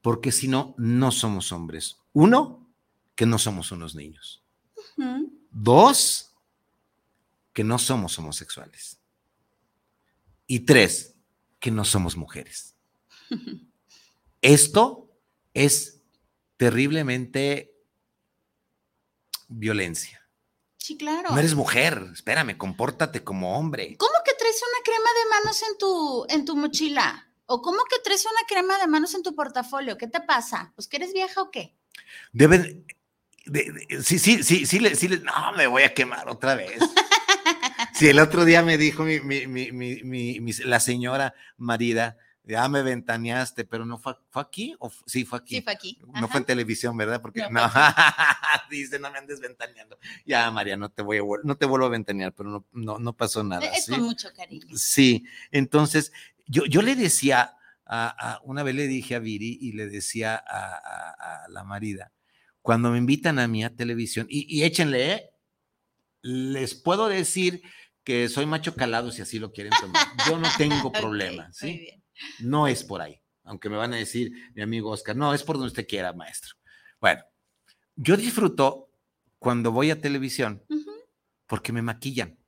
porque 0.00 0.32
si 0.32 0.48
no, 0.48 0.74
no 0.78 1.12
somos 1.12 1.52
hombres. 1.52 1.96
Uno, 2.12 2.68
que 3.14 3.26
no 3.26 3.38
somos 3.38 3.70
unos 3.72 3.94
niños. 3.94 4.42
Dos, 5.50 6.34
que 7.52 7.64
no 7.64 7.78
somos 7.78 8.18
homosexuales. 8.18 8.98
Y 10.46 10.60
tres, 10.60 11.14
que 11.60 11.70
no 11.70 11.84
somos 11.84 12.16
mujeres. 12.16 12.74
Esto 14.42 15.10
es 15.54 16.02
terriblemente 16.56 17.74
violencia. 19.48 20.23
Sí, 20.84 20.98
claro. 20.98 21.30
No 21.30 21.38
eres 21.38 21.54
mujer, 21.54 22.10
espérame, 22.12 22.58
compórtate 22.58 23.24
como 23.24 23.58
hombre. 23.58 23.96
¿Cómo 23.96 24.12
que 24.22 24.34
traes 24.34 24.60
una 24.60 24.84
crema 24.84 25.08
de 25.08 25.30
manos 25.30 25.62
en 25.62 25.78
tu, 25.78 26.26
en 26.28 26.44
tu 26.44 26.56
mochila? 26.56 27.26
¿O 27.46 27.62
cómo 27.62 27.78
que 27.88 28.00
traes 28.04 28.26
una 28.26 28.46
crema 28.46 28.76
de 28.76 28.86
manos 28.86 29.14
en 29.14 29.22
tu 29.22 29.34
portafolio? 29.34 29.96
¿Qué 29.96 30.08
te 30.08 30.20
pasa? 30.20 30.74
¿Pues 30.74 30.86
que 30.86 30.98
eres 30.98 31.14
vieja 31.14 31.40
o 31.40 31.50
qué? 31.50 31.74
Deben, 32.34 32.84
sí, 34.02 34.18
sí, 34.18 34.42
sí, 34.42 34.66
sí, 34.66 34.94
sí, 34.94 35.08
no, 35.08 35.52
me 35.56 35.66
voy 35.68 35.84
a 35.84 35.94
quemar 35.94 36.28
otra 36.28 36.54
vez. 36.54 36.78
sí, 37.94 38.10
el 38.10 38.18
otro 38.18 38.44
día 38.44 38.62
me 38.62 38.76
dijo 38.76 39.04
mi, 39.04 39.20
mi, 39.20 39.46
mi, 39.72 40.52
la 40.66 40.80
señora 40.80 41.34
Marida, 41.56 42.18
ya 42.46 42.68
me 42.68 42.82
ventaneaste, 42.82 43.64
pero 43.64 43.86
no 43.86 43.98
fue, 43.98 44.16
fue 44.30 44.42
aquí, 44.42 44.76
o 44.78 44.92
sí 45.06 45.24
fue 45.24 45.38
aquí. 45.38 45.56
Sí, 45.56 45.62
fue 45.62 45.72
aquí. 45.72 45.98
No 46.20 46.28
fue 46.28 46.40
en 46.40 46.46
televisión, 46.46 46.96
¿verdad? 46.96 47.20
Porque 47.22 47.42
no, 47.50 47.60
dice, 48.70 48.98
no 48.98 49.10
me 49.10 49.18
andes 49.18 49.40
ventaneando. 49.40 49.98
Ya, 50.26 50.50
María, 50.50 50.76
no 50.76 50.90
te 50.90 51.02
voy 51.02 51.18
a 51.18 51.22
no 51.42 51.56
te 51.56 51.66
vuelvo 51.66 51.86
a 51.86 51.90
ventanear, 51.90 52.32
pero 52.34 52.50
no, 52.50 52.66
no, 52.72 52.98
no 52.98 53.16
pasó 53.16 53.42
nada. 53.42 53.64
Es 53.66 53.88
con 53.88 54.02
mucho 54.02 54.28
cariño. 54.34 54.76
Sí, 54.76 55.24
entonces 55.50 56.12
yo, 56.46 56.66
yo 56.66 56.82
le 56.82 56.96
decía, 56.96 57.56
a, 57.86 58.40
una 58.44 58.62
vez 58.62 58.74
le 58.74 58.86
dije 58.88 59.14
a 59.14 59.18
Viri 59.18 59.58
y 59.60 59.72
le 59.72 59.88
decía 59.88 60.36
a, 60.36 61.46
la 61.48 61.64
marida, 61.64 62.12
cuando 62.60 62.90
me 62.90 62.98
invitan 62.98 63.38
a 63.38 63.48
mí 63.48 63.64
a 63.64 63.74
televisión, 63.74 64.26
y, 64.28 64.46
y 64.54 64.64
échenle, 64.64 65.12
¿eh? 65.12 65.30
les 66.22 66.74
puedo 66.74 67.08
decir 67.08 67.62
que 68.02 68.28
soy 68.28 68.46
macho 68.46 68.74
calado 68.74 69.10
si 69.10 69.22
así 69.22 69.38
lo 69.38 69.52
quieren 69.52 69.72
tomar. 69.80 70.06
Yo 70.28 70.38
no 70.38 70.48
tengo 70.58 70.92
problema, 70.92 71.50
¿sí? 71.52 71.66
Muy 71.66 71.78
bien. 71.78 72.03
No 72.40 72.66
es 72.68 72.84
por 72.84 73.00
ahí, 73.00 73.20
aunque 73.44 73.68
me 73.68 73.76
van 73.76 73.92
a 73.92 73.96
decir 73.96 74.32
mi 74.54 74.62
amigo 74.62 74.90
Oscar, 74.90 75.16
no, 75.16 75.34
es 75.34 75.42
por 75.42 75.56
donde 75.56 75.68
usted 75.68 75.86
quiera, 75.86 76.12
maestro. 76.12 76.54
Bueno, 77.00 77.22
yo 77.96 78.16
disfruto 78.16 78.90
cuando 79.38 79.72
voy 79.72 79.90
a 79.90 80.00
televisión 80.00 80.62
porque 81.46 81.72
me 81.72 81.82
maquillan. 81.82 82.38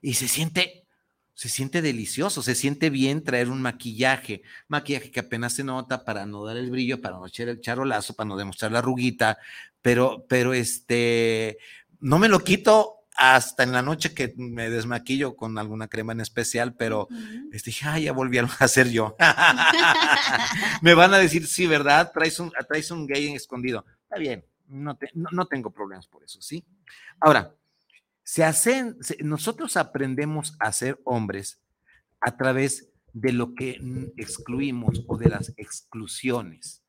Y 0.00 0.14
se 0.14 0.28
siente, 0.28 0.86
se 1.34 1.48
siente 1.48 1.82
delicioso, 1.82 2.42
se 2.42 2.54
siente 2.54 2.90
bien 2.90 3.24
traer 3.24 3.50
un 3.50 3.60
maquillaje, 3.60 4.42
maquillaje 4.68 5.10
que 5.10 5.20
apenas 5.20 5.54
se 5.54 5.64
nota 5.64 6.04
para 6.04 6.26
no 6.26 6.44
dar 6.44 6.56
el 6.56 6.70
brillo, 6.70 7.00
para 7.00 7.16
no 7.16 7.26
echar 7.26 7.48
el 7.48 7.60
charolazo, 7.60 8.14
para 8.14 8.28
no 8.28 8.36
demostrar 8.36 8.72
la 8.72 8.82
ruguita, 8.82 9.38
pero, 9.82 10.24
pero 10.28 10.54
este, 10.54 11.58
no 12.00 12.18
me 12.18 12.28
lo 12.28 12.40
quito 12.40 12.95
hasta 13.16 13.62
en 13.62 13.72
la 13.72 13.82
noche 13.82 14.12
que 14.14 14.34
me 14.36 14.68
desmaquillo 14.68 15.36
con 15.36 15.58
alguna 15.58 15.88
crema 15.88 16.12
en 16.12 16.20
especial, 16.20 16.74
pero 16.74 17.08
dije, 17.64 17.86
ay, 17.88 18.04
ya 18.04 18.12
volví 18.12 18.38
a 18.38 18.44
hacer 18.60 18.90
yo. 18.90 19.16
me 20.82 20.94
van 20.94 21.14
a 21.14 21.18
decir, 21.18 21.46
sí, 21.46 21.66
¿verdad? 21.66 22.12
Traes 22.12 22.38
un, 22.38 22.52
traes 22.68 22.90
un 22.90 23.06
gay 23.06 23.34
escondido. 23.34 23.84
Está 24.02 24.18
bien, 24.18 24.44
no, 24.68 24.98
no, 25.14 25.46
tengo 25.46 25.70
problemas 25.70 26.06
por 26.06 26.24
eso, 26.24 26.42
¿sí? 26.42 26.64
Ahora, 27.20 27.54
se 28.22 28.44
hacen, 28.44 28.96
nosotros 29.20 29.76
aprendemos 29.76 30.56
a 30.58 30.72
ser 30.72 31.00
hombres 31.04 31.60
a 32.20 32.36
través 32.36 32.90
de 33.12 33.32
lo 33.32 33.54
que 33.54 33.80
excluimos 34.16 35.04
o 35.06 35.16
de 35.16 35.30
las 35.30 35.54
exclusiones. 35.56 36.82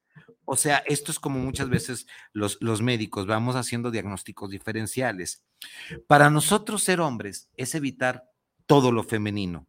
O 0.50 0.56
sea, 0.56 0.78
esto 0.86 1.12
es 1.12 1.20
como 1.20 1.40
muchas 1.40 1.70
veces 1.70 2.08
los, 2.32 2.58
los 2.62 2.82
médicos, 2.82 3.28
vamos 3.28 3.58
haciendo 3.58 3.92
diagnósticos 3.92 4.50
diferenciales. 4.50 5.44
Para 6.08 6.30
nosotros 6.30 6.82
ser 6.84 7.02
hombres 7.02 7.50
es 7.58 7.76
evitar 7.76 8.32
todo 8.66 8.94
lo 8.94 9.04
femenino. 9.04 9.68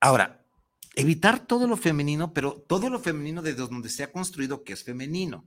Ahora, 0.00 0.44
evitar 0.96 1.46
todo 1.46 1.66
lo 1.66 1.78
femenino, 1.78 2.34
pero 2.34 2.62
todo 2.68 2.90
lo 2.90 2.98
femenino 3.00 3.40
desde 3.40 3.66
donde 3.66 3.88
se 3.88 4.02
ha 4.02 4.12
construido 4.12 4.62
que 4.64 4.74
es 4.74 4.84
femenino. 4.84 5.46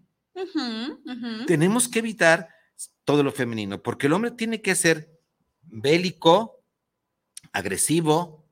Tenemos 1.46 1.88
que 1.88 2.00
evitar 2.00 2.50
todo 3.06 3.22
lo 3.22 3.32
femenino, 3.32 3.84
porque 3.84 4.08
el 4.08 4.14
hombre 4.14 4.32
tiene 4.32 4.64
que 4.64 4.74
ser 4.74 5.22
bélico, 5.62 6.64
agresivo, 7.52 8.48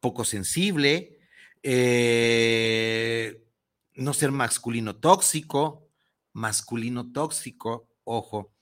poco 0.00 0.24
sensible, 0.24 1.18
eh, 1.62 3.44
no 3.98 4.14
ser 4.14 4.30
masculino 4.32 4.96
tóxico, 4.96 5.88
masculino 6.32 7.12
tóxico, 7.12 7.88
ojo. 8.04 8.52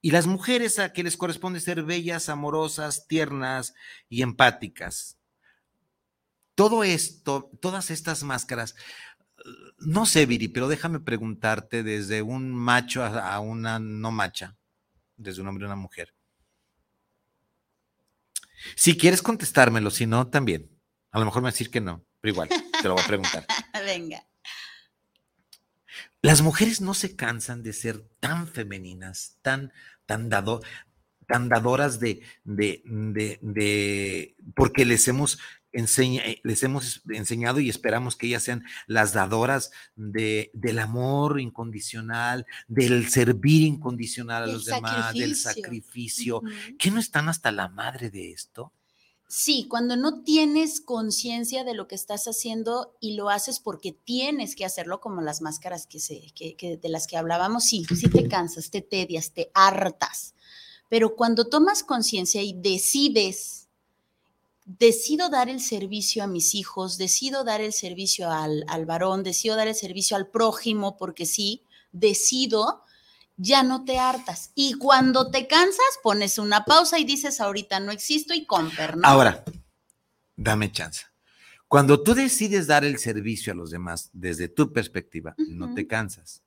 Y 0.00 0.10
las 0.10 0.26
mujeres 0.26 0.78
a 0.78 0.92
que 0.92 1.02
les 1.02 1.16
corresponde 1.16 1.60
ser 1.60 1.82
bellas, 1.82 2.28
amorosas, 2.28 3.06
tiernas 3.06 3.74
y 4.08 4.22
empáticas. 4.22 5.18
Todo 6.54 6.82
esto, 6.84 7.50
todas 7.60 7.90
estas 7.90 8.22
máscaras, 8.24 8.74
no 9.78 10.06
sé, 10.06 10.26
Viri, 10.26 10.48
pero 10.48 10.68
déjame 10.68 11.00
preguntarte 11.00 11.82
desde 11.82 12.22
un 12.22 12.52
macho 12.52 13.04
a, 13.04 13.38
una 13.40 13.78
no 13.78 14.10
macha, 14.10 14.56
desde 15.16 15.42
un 15.42 15.48
hombre 15.48 15.64
a 15.64 15.68
una 15.68 15.76
mujer. 15.76 16.14
Si 18.74 18.96
quieres 18.96 19.22
contestármelo, 19.22 19.90
si 19.90 20.06
no, 20.06 20.28
también. 20.28 20.68
A 21.12 21.18
lo 21.18 21.24
mejor 21.24 21.42
me 21.42 21.44
va 21.44 21.48
a 21.50 21.52
decir 21.52 21.70
que 21.70 21.80
no, 21.80 22.04
pero 22.20 22.32
igual, 22.32 22.48
te 22.48 22.88
lo 22.88 22.94
voy 22.94 23.02
a 23.02 23.06
preguntar. 23.06 23.46
Venga. 23.84 24.26
Las 26.22 26.42
mujeres 26.42 26.80
no 26.80 26.94
se 26.94 27.14
cansan 27.14 27.62
de 27.62 27.72
ser 27.72 28.00
tan 28.20 28.48
femeninas, 28.48 29.38
tan, 29.42 29.72
tan, 30.04 30.28
dado, 30.28 30.60
tan 31.28 31.48
dadoras 31.48 32.00
de, 32.00 32.22
de, 32.44 32.82
de, 33.40 34.36
porque 34.56 34.84
les 34.84 35.06
hemos, 35.06 35.38
enseña, 35.70 36.22
eh, 36.26 36.40
les 36.42 36.62
hemos 36.64 37.02
enseñado 37.08 37.60
y 37.60 37.68
esperamos 37.68 38.16
que 38.16 38.26
ellas 38.26 38.42
sean 38.42 38.64
las 38.88 39.12
dadoras 39.12 39.70
de, 39.94 40.50
del 40.54 40.80
amor 40.80 41.40
incondicional, 41.40 42.46
del 42.66 43.08
servir 43.08 43.62
incondicional 43.62 44.42
a 44.42 44.46
los 44.46 44.64
demás, 44.64 45.14
del 45.14 45.36
sacrificio. 45.36 46.42
¿Qué 46.78 46.90
no 46.90 46.98
están 46.98 47.28
hasta 47.28 47.52
la 47.52 47.68
madre 47.68 48.10
de 48.10 48.32
esto? 48.32 48.72
Sí, 49.30 49.66
cuando 49.68 49.94
no 49.94 50.22
tienes 50.22 50.80
conciencia 50.80 51.62
de 51.62 51.74
lo 51.74 51.86
que 51.86 51.94
estás 51.94 52.24
haciendo 52.24 52.96
y 52.98 53.14
lo 53.14 53.28
haces 53.28 53.60
porque 53.60 53.92
tienes 53.92 54.56
que 54.56 54.64
hacerlo, 54.64 55.02
como 55.02 55.20
las 55.20 55.42
máscaras 55.42 55.86
que 55.86 56.00
se, 56.00 56.32
que, 56.32 56.78
de 56.80 56.88
las 56.88 57.06
que 57.06 57.18
hablábamos, 57.18 57.64
sí, 57.64 57.84
sí 57.94 58.08
te 58.08 58.26
cansas, 58.26 58.70
te 58.70 58.80
tedias, 58.80 59.32
te 59.32 59.50
hartas. 59.52 60.34
Pero 60.88 61.14
cuando 61.14 61.46
tomas 61.46 61.82
conciencia 61.82 62.42
y 62.42 62.54
decides, 62.54 63.68
decido 64.64 65.28
dar 65.28 65.50
el 65.50 65.60
servicio 65.60 66.24
a 66.24 66.26
mis 66.26 66.54
hijos, 66.54 66.96
decido 66.96 67.44
dar 67.44 67.60
el 67.60 67.74
servicio 67.74 68.30
al, 68.30 68.64
al 68.66 68.86
varón, 68.86 69.24
decido 69.24 69.56
dar 69.56 69.68
el 69.68 69.74
servicio 69.74 70.16
al 70.16 70.28
prójimo, 70.28 70.96
porque 70.96 71.26
sí, 71.26 71.64
decido, 71.92 72.82
ya 73.38 73.62
no 73.62 73.84
te 73.84 73.98
hartas. 73.98 74.50
Y 74.54 74.74
cuando 74.74 75.30
te 75.30 75.46
cansas, 75.46 75.98
pones 76.02 76.38
una 76.38 76.64
pausa 76.64 76.98
y 76.98 77.04
dices, 77.04 77.40
ahorita 77.40 77.80
no 77.80 77.92
existo 77.92 78.34
y 78.34 78.44
comper, 78.44 78.98
¿no? 78.98 79.08
Ahora, 79.08 79.44
dame 80.36 80.70
chance. 80.70 81.06
Cuando 81.68 82.02
tú 82.02 82.14
decides 82.14 82.66
dar 82.66 82.84
el 82.84 82.98
servicio 82.98 83.52
a 83.52 83.56
los 83.56 83.70
demás 83.70 84.10
desde 84.12 84.48
tu 84.48 84.72
perspectiva, 84.72 85.34
no 85.36 85.74
te 85.74 85.86
cansas. 85.86 86.42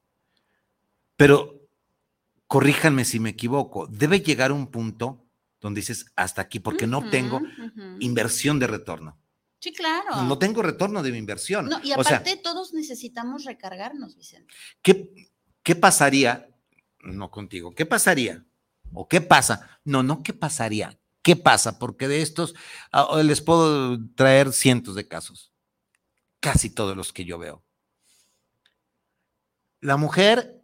Pero 1.16 1.68
corríjanme 2.48 3.06
si 3.06 3.20
me 3.20 3.30
equivoco, 3.30 3.88
debe 3.88 4.20
llegar 4.20 4.52
un 4.52 4.68
punto 4.68 5.26
donde 5.60 5.82
dices 5.82 6.08
hasta 6.16 6.42
aquí, 6.42 6.60
porque 6.60 6.88
no 6.88 7.10
tengo 7.10 7.40
inversión 8.00 8.60
de 8.60 8.68
retorno. 8.68 9.18
Sí, 9.60 9.72
claro. 9.72 10.24
No 10.24 10.40
tengo 10.40 10.64
retorno 10.64 11.04
de 11.04 11.12
mi 11.12 11.20
inversión. 11.20 11.68
No, 11.68 11.80
y 11.84 11.92
aparte, 11.92 12.36
todos 12.38 12.74
necesitamos 12.74 13.46
recargarnos, 13.46 14.18
Vicente. 14.18 14.52
¿qué, 14.82 15.30
¿Qué 15.62 15.76
pasaría 15.76 16.51
no 17.04 17.32
contigo. 17.32 17.74
¿Qué 17.74 17.86
pasaría? 17.86 18.46
¿O 18.94 19.08
qué 19.08 19.22
pasa? 19.22 19.80
No, 19.84 20.04
no, 20.04 20.24
¿qué 20.24 20.34
pasaría? 20.34 21.00
¿Qué 21.22 21.36
pasa? 21.36 21.80
Porque 21.80 22.08
de 22.08 22.22
estos 22.22 22.56
ah, 22.92 23.22
les 23.24 23.42
puedo 23.42 23.98
traer 24.16 24.52
cientos 24.54 24.96
de 24.96 25.08
casos, 25.08 25.54
casi 26.40 26.70
todos 26.70 26.98
los 26.98 27.14
que 27.14 27.26
yo 27.26 27.38
veo. 27.38 27.64
La 29.82 29.98
mujer 29.98 30.64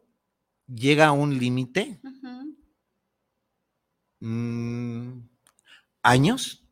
llega 0.68 1.08
a 1.08 1.12
un 1.12 1.38
límite, 1.38 2.00
mm, 4.20 5.20
años 6.04 6.64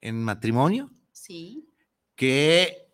en 0.00 0.22
matrimonio, 0.22 0.92
sí. 1.12 1.68
que 2.16 2.88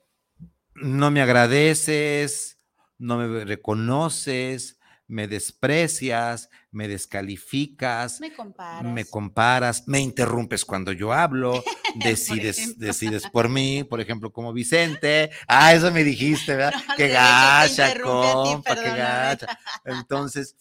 no 0.74 1.10
me 1.10 1.20
agradeces, 1.20 2.58
no 2.98 3.18
me 3.18 3.44
reconoces, 3.44 4.79
me 5.10 5.26
desprecias, 5.26 6.48
me 6.70 6.86
descalificas, 6.86 8.20
me 8.20 8.32
comparas, 8.32 8.92
me, 8.92 9.04
comparas, 9.04 9.88
me 9.88 10.00
interrumpes 10.00 10.64
cuando 10.64 10.92
yo 10.92 11.12
hablo, 11.12 11.62
decides, 11.96 12.74
por 12.74 12.76
decides 12.76 13.28
por 13.28 13.48
mí, 13.48 13.82
por 13.84 14.00
ejemplo, 14.00 14.32
como 14.32 14.52
Vicente. 14.60 15.30
Ah, 15.48 15.74
eso 15.74 15.90
me 15.90 16.04
dijiste, 16.04 16.54
¿verdad? 16.54 16.80
qué 16.96 17.08
gacha, 17.08 18.00
compa, 18.00 18.76
qué 18.76 18.90
gacha. 18.90 19.58
Entonces, 19.84 20.56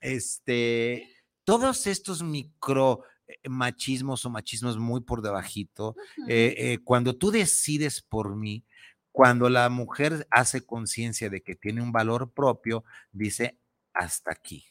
este, 0.00 1.08
todos 1.44 1.86
estos 1.86 2.22
micro 2.22 3.04
eh, 3.26 3.48
machismos 3.48 4.24
o 4.26 4.30
machismos 4.30 4.76
muy 4.76 5.00
por 5.00 5.22
debajito, 5.22 5.96
eh, 6.28 6.54
eh, 6.58 6.78
cuando 6.84 7.16
tú 7.16 7.30
decides 7.30 8.02
por 8.02 8.36
mí, 8.36 8.64
cuando 9.12 9.48
la 9.48 9.70
mujer 9.70 10.26
hace 10.30 10.66
conciencia 10.66 11.30
de 11.30 11.40
que 11.40 11.54
tiene 11.54 11.80
un 11.80 11.92
valor 11.92 12.32
propio, 12.32 12.84
dice, 13.12 13.58
hasta 13.94 14.32
aquí. 14.32 14.64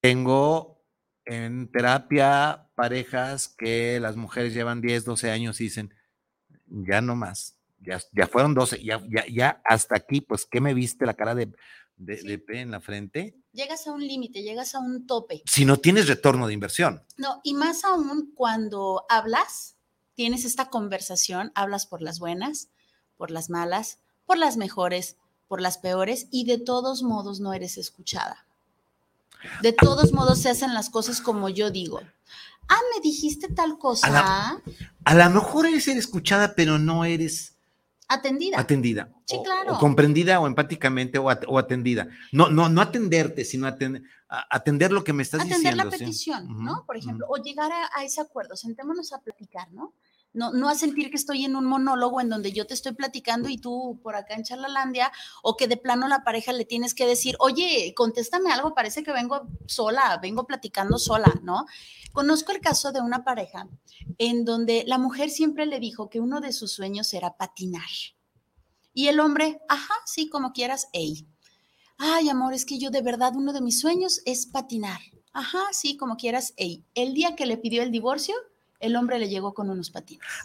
Tengo 0.00 0.82
en 1.24 1.70
terapia 1.70 2.68
parejas 2.74 3.48
que 3.48 4.00
las 4.00 4.16
mujeres 4.16 4.54
llevan 4.54 4.80
10, 4.80 5.04
12 5.04 5.30
años 5.30 5.60
y 5.60 5.64
dicen, 5.64 5.94
ya 6.66 7.00
no 7.00 7.14
más, 7.14 7.56
ya, 7.78 8.00
ya 8.12 8.26
fueron 8.26 8.54
12, 8.54 8.82
ya, 8.82 9.00
ya, 9.08 9.24
ya 9.26 9.62
hasta 9.64 9.96
aquí, 9.96 10.20
pues, 10.20 10.46
¿qué 10.46 10.60
me 10.60 10.74
viste 10.74 11.06
la 11.06 11.14
cara 11.14 11.34
de, 11.34 11.52
de, 11.96 12.38
P 12.38 12.60
en 12.60 12.70
la 12.70 12.80
frente? 12.80 13.36
Llegas 13.52 13.86
a 13.86 13.92
un 13.92 14.04
límite, 14.06 14.42
llegas 14.42 14.74
a 14.74 14.80
un 14.80 15.06
tope. 15.06 15.42
Si 15.46 15.64
no 15.64 15.76
tienes 15.76 16.08
retorno 16.08 16.46
de 16.46 16.54
inversión. 16.54 17.04
No, 17.16 17.40
y 17.44 17.54
más 17.54 17.84
aún 17.84 18.32
cuando 18.34 19.04
hablas, 19.08 19.76
tienes 20.14 20.44
esta 20.44 20.70
conversación, 20.70 21.52
hablas 21.54 21.86
por 21.86 22.02
las 22.02 22.18
buenas, 22.18 22.70
por 23.16 23.30
las 23.30 23.50
malas, 23.50 24.00
por 24.24 24.38
las 24.38 24.56
mejores, 24.56 25.16
por 25.52 25.60
las 25.60 25.76
peores 25.76 26.28
y 26.30 26.46
de 26.46 26.56
todos 26.56 27.02
modos 27.02 27.40
no 27.40 27.52
eres 27.52 27.76
escuchada. 27.76 28.46
De 29.60 29.74
todos 29.74 30.14
modos 30.14 30.38
se 30.38 30.48
hacen 30.48 30.72
las 30.72 30.88
cosas 30.88 31.20
como 31.20 31.50
yo 31.50 31.70
digo. 31.70 32.00
Ah, 32.70 32.80
me 32.94 33.02
dijiste 33.02 33.48
tal 33.48 33.76
cosa. 33.76 34.56
A, 35.04 35.14
lo 35.14 35.28
mejor 35.28 35.66
eres 35.66 35.88
escuchada, 35.88 36.54
pero 36.54 36.78
no 36.78 37.04
eres 37.04 37.58
atendida. 38.08 38.58
Atendida. 38.58 39.10
Sí, 39.26 39.40
claro. 39.44 39.74
O, 39.74 39.78
comprendida 39.78 40.40
o 40.40 40.46
empáticamente 40.46 41.18
o, 41.18 41.28
atendida. 41.58 42.08
No, 42.32 42.48
no, 42.48 42.70
no 42.70 42.80
atenderte, 42.80 43.44
sino 43.44 43.66
atender 43.66 44.90
lo 44.90 45.04
que 45.04 45.12
me 45.12 45.22
estás 45.22 45.42
diciendo. 45.44 45.68
Atender 45.68 45.84
la 45.84 45.90
petición, 45.90 46.64
¿no? 46.64 46.86
Por 46.86 46.96
ejemplo, 46.96 47.26
o 47.28 47.36
llegar 47.36 47.70
a, 47.70 47.90
a, 47.94 48.04
ese 48.04 48.22
acuerdo. 48.22 48.56
Sentémonos 48.56 49.12
a 49.12 49.20
platicar, 49.20 49.70
¿no? 49.70 49.92
No, 50.34 50.52
no 50.52 50.68
a 50.68 50.74
sentir 50.74 51.10
que 51.10 51.16
estoy 51.16 51.44
en 51.44 51.56
un 51.56 51.64
monólogo 51.64 52.20
en 52.20 52.28
donde 52.28 52.52
yo 52.52 52.66
te 52.66 52.74
estoy 52.74 52.92
platicando 52.92 53.48
y 53.48 53.58
tú 53.58 54.00
por 54.02 54.16
acá 54.16 54.34
en 54.34 54.44
Charlalandia, 54.44 55.12
o 55.42 55.56
que 55.56 55.68
de 55.68 55.76
plano 55.76 56.08
la 56.08 56.24
pareja 56.24 56.52
le 56.52 56.64
tienes 56.64 56.94
que 56.94 57.06
decir, 57.06 57.36
oye, 57.38 57.92
contéstame 57.96 58.50
algo, 58.50 58.74
parece 58.74 59.02
que 59.02 59.12
vengo 59.12 59.48
sola, 59.66 60.18
vengo 60.22 60.46
platicando 60.46 60.98
sola, 60.98 61.32
¿no? 61.42 61.66
Conozco 62.12 62.52
el 62.52 62.60
caso 62.60 62.92
de 62.92 63.00
una 63.00 63.24
pareja 63.24 63.68
en 64.18 64.44
donde 64.44 64.84
la 64.86 64.98
mujer 64.98 65.30
siempre 65.30 65.66
le 65.66 65.80
dijo 65.80 66.10
que 66.10 66.20
uno 66.20 66.40
de 66.40 66.52
sus 66.52 66.72
sueños 66.72 67.12
era 67.14 67.36
patinar. 67.36 67.88
Y 68.94 69.08
el 69.08 69.20
hombre, 69.20 69.60
ajá, 69.68 69.94
sí, 70.04 70.28
como 70.28 70.52
quieras, 70.52 70.88
ey. 70.92 71.26
Ay, 71.96 72.28
amor, 72.28 72.52
es 72.52 72.66
que 72.66 72.78
yo 72.78 72.90
de 72.90 73.00
verdad 73.00 73.32
uno 73.36 73.52
de 73.52 73.60
mis 73.60 73.80
sueños 73.80 74.20
es 74.26 74.46
patinar. 74.46 75.00
Ajá, 75.32 75.60
sí, 75.72 75.96
como 75.96 76.16
quieras. 76.16 76.52
Ey, 76.56 76.84
el 76.94 77.14
día 77.14 77.34
que 77.36 77.46
le 77.46 77.56
pidió 77.56 77.82
el 77.82 77.90
divorcio, 77.90 78.34
el 78.82 78.96
hombre 78.96 79.18
le 79.20 79.28
llegó 79.28 79.54
con 79.54 79.70
unos 79.70 79.90
patines. 79.90 80.26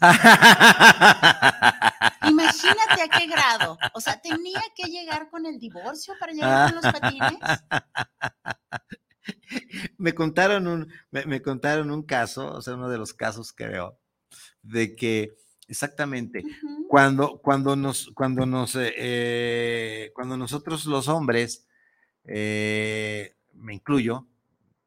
Imagínate 2.28 3.02
a 3.02 3.08
qué 3.18 3.26
grado. 3.26 3.76
O 3.94 4.00
sea, 4.00 4.20
tenía 4.20 4.62
que 4.76 4.84
llegar 4.84 5.28
con 5.28 5.44
el 5.44 5.58
divorcio 5.58 6.14
para 6.20 6.32
llegar 6.32 6.72
con 6.72 6.82
los 6.82 6.92
patines. 6.92 7.38
Me 9.98 10.14
contaron 10.14 10.68
un, 10.68 10.92
me, 11.10 11.42
contaron 11.42 11.90
un 11.90 12.04
caso, 12.04 12.54
o 12.54 12.62
sea, 12.62 12.74
uno 12.74 12.88
de 12.88 12.98
los 12.98 13.12
casos 13.12 13.52
que 13.52 13.66
veo, 13.66 13.98
de 14.62 14.94
que 14.94 15.36
exactamente 15.66 16.44
cuando, 16.88 17.40
cuando 17.42 17.74
nos, 17.74 18.12
cuando 18.14 18.46
nos, 18.46 18.76
eh, 18.76 18.94
eh, 18.96 20.12
cuando 20.14 20.36
nosotros 20.36 20.86
los 20.86 21.08
hombres, 21.08 21.66
eh, 22.24 23.34
me 23.54 23.74
incluyo, 23.74 24.28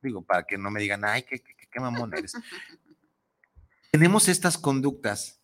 digo, 0.02 0.24
para 0.24 0.44
que 0.44 0.58
no 0.58 0.72
me 0.72 0.80
digan, 0.80 1.04
ay, 1.04 1.24
qué, 1.24 1.40
qué, 1.40 1.54
qué 1.70 1.80
mamón 1.82 2.14
eres. 2.16 2.34
Tenemos 3.92 4.30
estas 4.30 4.58
conductas 4.58 5.42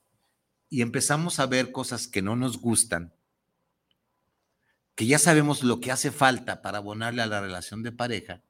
y 0.69 0.81
empezamos 0.81 1.39
a 1.39 1.45
ver 1.45 1.73
cosas 1.73 2.07
que 2.07 2.21
no 2.21 2.37
nos 2.37 2.59
gustan, 2.61 3.13
que 4.95 5.05
ya 5.05 5.19
sabemos 5.19 5.63
lo 5.63 5.81
que 5.81 5.91
hace 5.91 6.11
falta 6.11 6.61
para 6.61 6.77
abonarle 6.77 7.21
a 7.21 7.27
la 7.27 7.41
relación 7.41 7.83
de 7.83 7.91
pareja, 7.91 8.41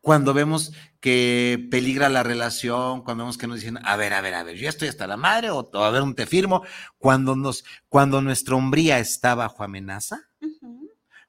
cuando 0.00 0.34
vemos 0.34 0.72
que 1.00 1.68
peligra 1.70 2.08
la 2.08 2.24
relación, 2.24 3.02
cuando 3.02 3.24
vemos 3.24 3.38
que 3.38 3.46
nos 3.46 3.60
dicen, 3.60 3.78
a 3.84 3.96
ver, 3.96 4.12
a 4.12 4.20
ver, 4.20 4.34
a 4.34 4.42
ver, 4.42 4.56
yo 4.56 4.68
estoy 4.68 4.88
hasta 4.88 5.06
la 5.06 5.16
madre, 5.16 5.50
o, 5.50 5.68
a 5.72 5.90
ver, 5.90 6.02
te 6.14 6.26
firmo, 6.26 6.64
cuando 6.98 7.36
nos, 7.36 7.64
cuando 7.88 8.20
nuestra 8.22 8.56
hombría 8.56 8.98
está 8.98 9.36
bajo 9.36 9.62
amenaza, 9.62 10.28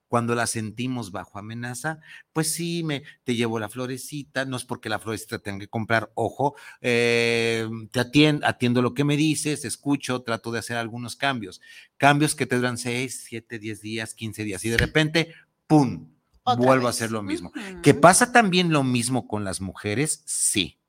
cuando 0.08 0.36
la 0.36 0.48
sentimos 0.48 1.12
bajo 1.12 1.40
amenaza, 1.40 2.00
pues 2.34 2.54
sí, 2.54 2.84
me, 2.84 3.04
te 3.24 3.36
llevo 3.36 3.60
la 3.60 3.70
florecita, 3.70 4.46
no 4.46 4.58
es 4.58 4.66
porque 4.66 4.90
la 4.90 5.00
florecita 5.00 5.40
tenga 5.40 5.60
que 5.60 5.68
comprar, 5.68 6.12
ojo, 6.16 6.56
eh, 6.82 7.68
te 7.92 8.00
atiendo, 8.00 8.46
atiendo 8.48 8.82
lo 8.82 8.94
que 8.94 9.04
me 9.04 9.18
dices, 9.18 9.66
escucho, 9.66 10.22
trato 10.22 10.52
de 10.52 10.60
hacer 10.60 10.78
algunos 10.78 11.16
cambios, 11.16 11.62
cambios 11.98 12.36
que 12.36 12.46
te 12.46 12.56
duran 12.56 12.78
6, 12.78 13.26
7, 13.28 13.60
10 13.60 13.82
días, 13.82 14.14
15 14.14 14.44
días, 14.44 14.66
y 14.66 14.70
de 14.70 14.78
repente, 14.78 15.34
¡pum! 15.68 16.10
vuelvo 16.56 16.88
a 16.88 16.92
hacer 16.92 17.12
lo 17.12 17.22
mismo. 17.22 17.52
¿Que 17.84 17.94
pasa 17.94 18.32
también 18.32 18.72
lo 18.72 18.84
mismo 18.84 19.28
con 19.28 19.44
las 19.44 19.60
mujeres? 19.60 20.22
Sí, 20.26 20.80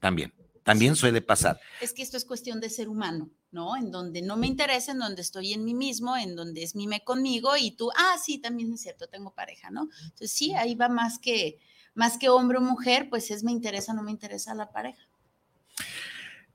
también. 0.00 0.34
También 0.64 0.94
suele 0.96 1.22
pasar. 1.22 1.60
Es 1.80 1.92
que 1.92 2.02
esto 2.02 2.16
es 2.16 2.24
cuestión 2.24 2.60
de 2.60 2.70
ser 2.70 2.88
humano, 2.88 3.30
¿no? 3.52 3.76
En 3.76 3.90
donde 3.90 4.22
no 4.22 4.36
me 4.36 4.46
interesa, 4.46 4.92
en 4.92 4.98
donde 4.98 5.22
estoy 5.22 5.52
en 5.52 5.64
mí 5.64 5.74
mismo, 5.74 6.16
en 6.16 6.34
donde 6.34 6.62
es 6.62 6.74
mime 6.74 7.04
conmigo 7.04 7.56
y 7.56 7.70
tú, 7.72 7.90
ah, 7.96 8.16
sí, 8.22 8.38
también 8.38 8.72
es 8.72 8.80
cierto, 8.80 9.06
tengo 9.06 9.34
pareja, 9.34 9.70
¿no? 9.70 9.88
Entonces 10.02 10.32
sí, 10.32 10.54
ahí 10.54 10.74
va 10.74 10.88
más 10.88 11.18
que, 11.18 11.58
más 11.94 12.18
que 12.18 12.30
hombre 12.30 12.58
o 12.58 12.62
mujer, 12.62 13.08
pues 13.10 13.30
es 13.30 13.44
me 13.44 13.52
interesa, 13.52 13.92
no 13.92 14.02
me 14.02 14.10
interesa 14.10 14.54
la 14.54 14.72
pareja. 14.72 15.06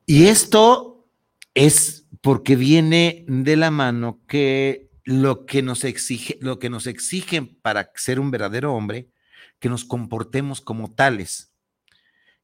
Y 0.06 0.26
esto 0.26 1.08
es 1.54 2.08
porque 2.22 2.56
viene 2.56 3.26
de 3.28 3.56
la 3.56 3.72
mano 3.72 4.20
que 4.28 4.90
lo 5.04 5.46
que 5.46 5.62
nos 5.62 5.84
exige, 5.84 6.38
lo 6.42 6.60
que 6.60 6.70
nos 6.70 6.88
exigen 6.88 7.56
para 7.62 7.92
ser 7.96 8.20
un 8.20 8.32
verdadero 8.32 8.74
hombre, 8.74 9.10
que 9.60 9.70
nos 9.70 9.86
comportemos 9.86 10.62
como 10.62 10.94
tales 10.94 11.54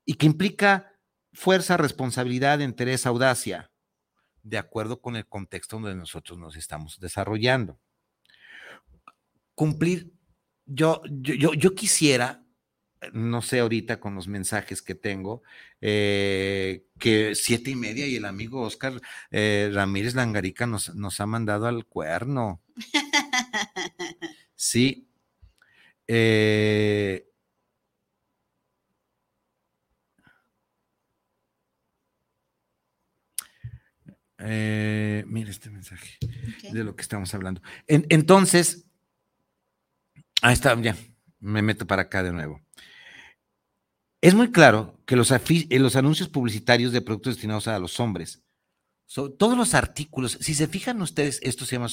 y 0.06 0.16
que 0.16 0.26
implica 0.26 0.94
fuerza, 1.34 1.78
responsabilidad, 1.78 2.60
interés, 2.60 3.06
audacia, 3.06 3.72
de 4.44 4.58
acuerdo 4.58 5.02
con 5.02 5.16
el 5.16 5.26
contexto 5.26 5.78
donde 5.78 5.96
nosotros 5.96 6.38
nos 6.38 6.56
estamos 6.56 7.00
desarrollando. 7.00 7.80
Cumplir, 9.56 10.12
yo, 10.66 11.02
yo, 11.10 11.54
yo 11.54 11.76
quisiera 11.76 12.44
no 13.12 13.42
sé 13.42 13.60
ahorita 13.60 14.00
con 14.00 14.16
los 14.16 14.28
mensajes 14.28 14.82
que 14.82 14.96
tengo, 14.96 15.44
eh, 15.82 16.86
que 17.00 17.36
siete 17.36 17.72
y 17.72 17.76
media 17.76 18.08
y 18.08 18.16
el 18.16 18.26
amigo 18.26 18.62
Oscar 18.62 19.02
eh, 19.32 19.70
Ramírez 19.74 20.16
Langarica 20.16 20.66
nos, 20.66 20.96
nos, 20.96 21.20
ha 21.20 21.26
mandado 21.26 21.68
al 21.68 21.86
cuerno. 21.86 22.62
Sí. 24.56 25.10
Eh, 26.08 27.28
mira 34.46 35.50
este 35.50 35.70
mensaje 35.70 36.18
de 36.72 36.84
lo 36.84 36.96
que 36.96 37.02
estamos 37.02 37.34
hablando. 37.34 37.62
entonces, 37.88 38.86
ahí 40.42 40.54
está, 40.54 40.80
ya, 40.82 40.96
me 41.40 41.62
meto 41.62 41.88
para 41.88 42.04
acá 42.04 42.24
de 42.24 42.32
nuevo. 42.32 42.62
Es 44.22 44.34
muy 44.34 44.52
claro 44.52 44.98
que 45.06 45.18
los, 45.18 45.32
eh, 45.32 45.68
los 45.80 45.98
anuncios 45.98 46.30
publicitarios 46.30 46.94
de 46.94 47.02
productos 47.02 47.36
destinados 47.36 47.68
a 47.68 47.78
los 47.78 48.00
hombres, 48.00 48.42
todos 49.38 49.58
los 49.58 49.74
artículos, 49.74 50.38
si 50.40 50.56
se 50.56 50.68
fijan 50.68 51.02
ustedes, 51.02 51.40
esto 51.44 51.66
se 51.66 51.76
llama 51.76 51.90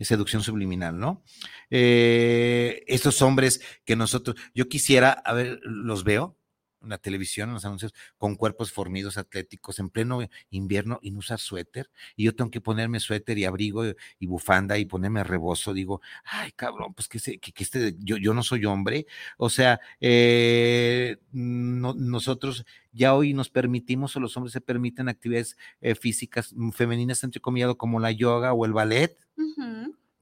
seducción 0.00 0.42
subliminal, 0.42 0.98
¿no? 0.98 1.24
Eh, 1.70 2.84
estos 2.86 3.20
hombres 3.22 3.60
que 3.84 3.96
nosotros, 3.96 4.36
yo 4.54 4.68
quisiera, 4.68 5.10
a 5.10 5.32
ver, 5.32 5.58
los 5.62 6.04
veo, 6.04 6.38
la 6.88 6.98
televisión, 6.98 7.52
los 7.52 7.64
anuncios, 7.64 7.94
con 8.18 8.36
cuerpos 8.36 8.72
formidos, 8.72 9.18
atléticos, 9.18 9.78
en 9.78 9.90
pleno 9.90 10.20
invierno 10.50 10.98
y 11.02 11.10
no 11.10 11.18
usar 11.18 11.38
suéter. 11.38 11.90
Y 12.16 12.24
yo 12.24 12.34
tengo 12.34 12.50
que 12.50 12.60
ponerme 12.60 13.00
suéter 13.00 13.38
y 13.38 13.44
abrigo 13.44 13.84
y 14.18 14.26
bufanda 14.26 14.78
y 14.78 14.84
ponerme 14.84 15.24
rebozo. 15.24 15.74
Digo, 15.74 16.00
ay, 16.24 16.52
cabrón, 16.52 16.94
pues 16.94 17.08
que, 17.08 17.38
que, 17.38 17.52
este, 17.62 17.94
yo, 17.98 18.16
yo 18.16 18.34
no 18.34 18.42
soy 18.42 18.64
hombre. 18.64 19.06
O 19.36 19.50
sea, 19.50 19.80
eh, 20.00 21.18
nosotros 21.32 22.64
ya 22.92 23.14
hoy 23.14 23.34
nos 23.34 23.50
permitimos, 23.50 24.16
o 24.16 24.20
los 24.20 24.36
hombres 24.36 24.52
se 24.52 24.60
permiten 24.60 25.08
actividades 25.08 25.56
eh, 25.80 25.94
físicas 25.94 26.52
mm, 26.54 26.70
femeninas, 26.70 27.22
entre 27.24 27.40
comillas, 27.40 27.74
como 27.76 28.00
la 28.00 28.10
yoga 28.10 28.52
o 28.52 28.64
el 28.64 28.72
ballet. 28.72 29.16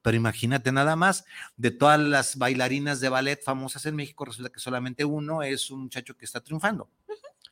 Pero 0.04 0.18
imagínate 0.18 0.70
nada 0.70 0.96
más, 0.96 1.24
de 1.56 1.70
todas 1.70 1.98
las 1.98 2.36
bailarinas 2.36 3.00
de 3.00 3.08
ballet 3.08 3.42
famosas 3.42 3.86
en 3.86 3.96
México, 3.96 4.26
resulta 4.26 4.52
que 4.52 4.60
solamente 4.60 5.06
uno 5.06 5.42
es 5.42 5.70
un 5.70 5.84
muchacho 5.84 6.14
que 6.14 6.26
está 6.26 6.42
triunfando. 6.42 6.90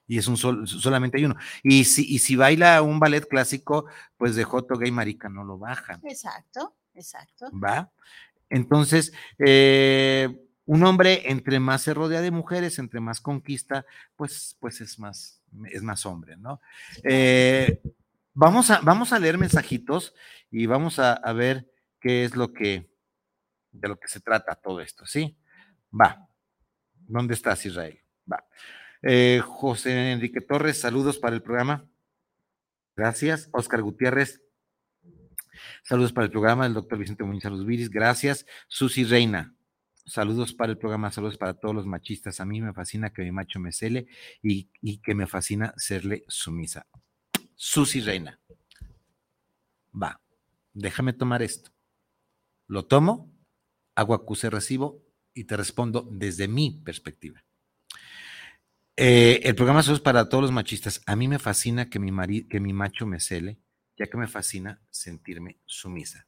Y 0.07 0.19
es 0.19 0.27
un 0.27 0.37
solamente 0.37 1.17
hay 1.17 1.25
uno. 1.25 1.37
Y 1.63 1.85
si, 1.85 2.05
y 2.05 2.19
si 2.19 2.37
baila 2.37 2.83
un 2.83 3.01
ballet 3.01 3.27
clásico, 3.27 3.87
pues 4.19 4.35
de 4.35 4.45
Joto 4.45 4.77
Gay 4.77 4.91
Marica 4.91 5.31
no 5.31 5.45
lo 5.45 5.57
bajan. 5.57 6.03
Exacto, 6.05 6.77
exacto. 6.93 7.47
¿Va? 7.53 7.91
Entonces, 8.51 9.15
eh, 9.39 10.29
un 10.67 10.85
hombre 10.85 11.31
entre 11.31 11.59
más 11.59 11.81
se 11.81 11.95
rodea 11.95 12.21
de 12.21 12.31
mujeres, 12.31 12.79
entre 12.79 13.01
más 13.01 13.23
conquista, 13.23 13.87
pues, 14.15 14.59
pues 14.61 14.83
es 14.83 14.99
más, 14.99 15.41
es 15.71 15.83
más 15.83 16.05
hombre, 16.05 16.37
¿no? 16.37 16.61
Eh, 17.03 17.81
vamos, 18.35 18.71
a, 18.71 18.81
vamos 18.81 19.15
a 19.15 19.19
leer 19.19 19.39
mensajitos 19.39 20.15
y 20.51 20.67
vamos 20.67 20.99
a, 20.99 21.15
a 21.15 21.33
ver 21.33 21.72
qué 22.03 22.25
es 22.25 22.37
lo 22.37 22.53
que, 22.53 22.91
de 23.71 23.89
lo 23.89 23.99
que 23.99 24.09
se 24.09 24.21
trata 24.21 24.57
todo 24.57 24.81
esto, 24.81 25.07
¿sí? 25.07 25.39
Va. 25.99 26.29
¿Dónde 26.95 27.35
estás, 27.35 27.65
Israel? 27.65 27.99
Va. 28.31 28.45
Eh, 29.03 29.41
José 29.45 30.13
Enrique 30.13 30.41
Torres, 30.41 30.81
saludos 30.81 31.19
para 31.19 31.37
el 31.37 31.43
programa. 31.43 31.89
Gracias. 32.97 33.49
Oscar 33.53 33.83
Gutiérrez, 33.83 34.43
saludos 35.83 36.13
para 36.13 36.27
el 36.27 36.31
programa. 36.31 36.67
El 36.67 36.75
doctor 36.75 36.99
Vicente 36.99 37.25
Muñoz 37.25 37.65
Viris, 37.65 37.89
gracias. 37.89 38.47
Susi 38.69 39.05
Reina, 39.05 39.55
saludos 40.05 40.53
para 40.53 40.73
el 40.73 40.79
programa, 40.79 41.11
saludos 41.11 41.39
para 41.39 41.55
todos 41.55 41.75
los 41.75 41.87
machistas. 41.87 42.41
A 42.41 42.45
mí 42.45 42.61
me 42.61 42.73
fascina 42.73 43.11
que 43.11 43.23
mi 43.23 43.33
macho 43.33 43.61
me 43.61 43.73
cele 43.73 44.07
y, 44.43 44.69
y 44.81 44.99
que 44.99 45.15
me 45.15 45.27
fascina 45.27 45.73
serle 45.77 46.25
sumisa. 46.29 46.87
Susi 47.55 48.01
Reina, 48.01 48.41
va, 49.95 50.21
déjame 50.73 51.13
tomar 51.13 51.43
esto. 51.43 51.71
Lo 52.73 52.87
tomo, 52.87 53.31
hago 53.95 54.15
acuse 54.15 54.49
recibo 54.49 55.05
y 55.35 55.45
te 55.45 55.59
respondo 55.59 56.09
desde 56.11 56.49
mi 56.49 56.71
perspectiva. 56.71 57.45
Eh, 58.97 59.41
el 59.45 59.55
programa 59.55 59.81
es 59.81 60.01
para 60.01 60.31
todos 60.31 60.41
los 60.41 60.53
machistas. 60.53 61.03
A 61.05 61.15
mí 61.15 61.29
me 61.29 61.39
fascina 61.39 61.91
que 61.91 61.99
mi, 61.99 62.45
que 62.45 62.61
mi 62.61 62.73
macho 62.73 63.05
me 63.05 63.21
cele, 63.21 63.59
ya 63.99 64.07
que 64.07 64.17
me 64.17 64.27
fascina 64.27 64.81
sentirme 64.89 65.59
sumisa. 65.67 66.25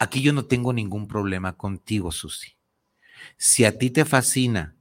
Aquí 0.00 0.20
yo 0.20 0.32
no 0.32 0.46
tengo 0.46 0.72
ningún 0.72 1.06
problema 1.06 1.56
contigo, 1.56 2.10
Susi. 2.10 2.56
Si 3.36 3.64
a 3.64 3.78
ti 3.78 3.90
te 3.90 4.04
fascina 4.04 4.74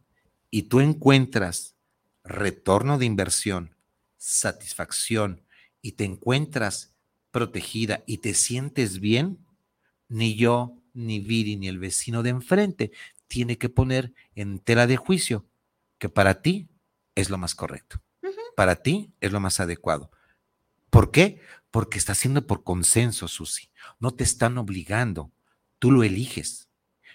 y 0.50 0.64
tú 0.64 0.80
encuentras 0.80 1.76
retorno 2.24 2.98
de 2.98 3.06
inversión, 3.06 3.76
satisfacción 4.18 5.44
y 5.84 5.92
te 5.92 6.06
encuentras 6.06 6.96
protegida 7.30 8.04
y 8.08 8.18
te 8.18 8.34
sientes 8.34 9.00
bien, 9.00 9.45
ni 10.08 10.36
yo, 10.36 10.82
ni 10.94 11.20
Viri, 11.20 11.58
ni 11.58 11.68
el 11.68 11.80
vecino 11.80 12.24
de 12.24 12.30
enfrente 12.30 12.92
tiene 13.28 13.58
que 13.58 13.70
poner 13.70 14.14
en 14.36 14.60
tela 14.60 14.88
de 14.88 14.98
juicio 14.98 15.46
que 15.98 16.10
para 16.10 16.42
ti 16.42 16.70
es 17.16 17.30
lo 17.30 17.38
más 17.38 17.56
correcto. 17.56 18.02
Para 18.56 18.78
ti 18.78 19.14
es 19.20 19.32
lo 19.32 19.40
más 19.40 19.60
adecuado. 19.60 20.12
¿Por 20.90 21.12
qué? 21.12 21.42
Porque 21.72 21.98
está 21.98 22.14
haciendo 22.14 22.48
por 22.48 22.64
consenso, 22.64 23.28
Susi. 23.28 23.70
No 24.00 24.14
te 24.14 24.24
están 24.24 24.58
obligando. 24.58 25.32
tú 25.80 25.92
lo 25.92 26.04
eliges. 26.04 26.70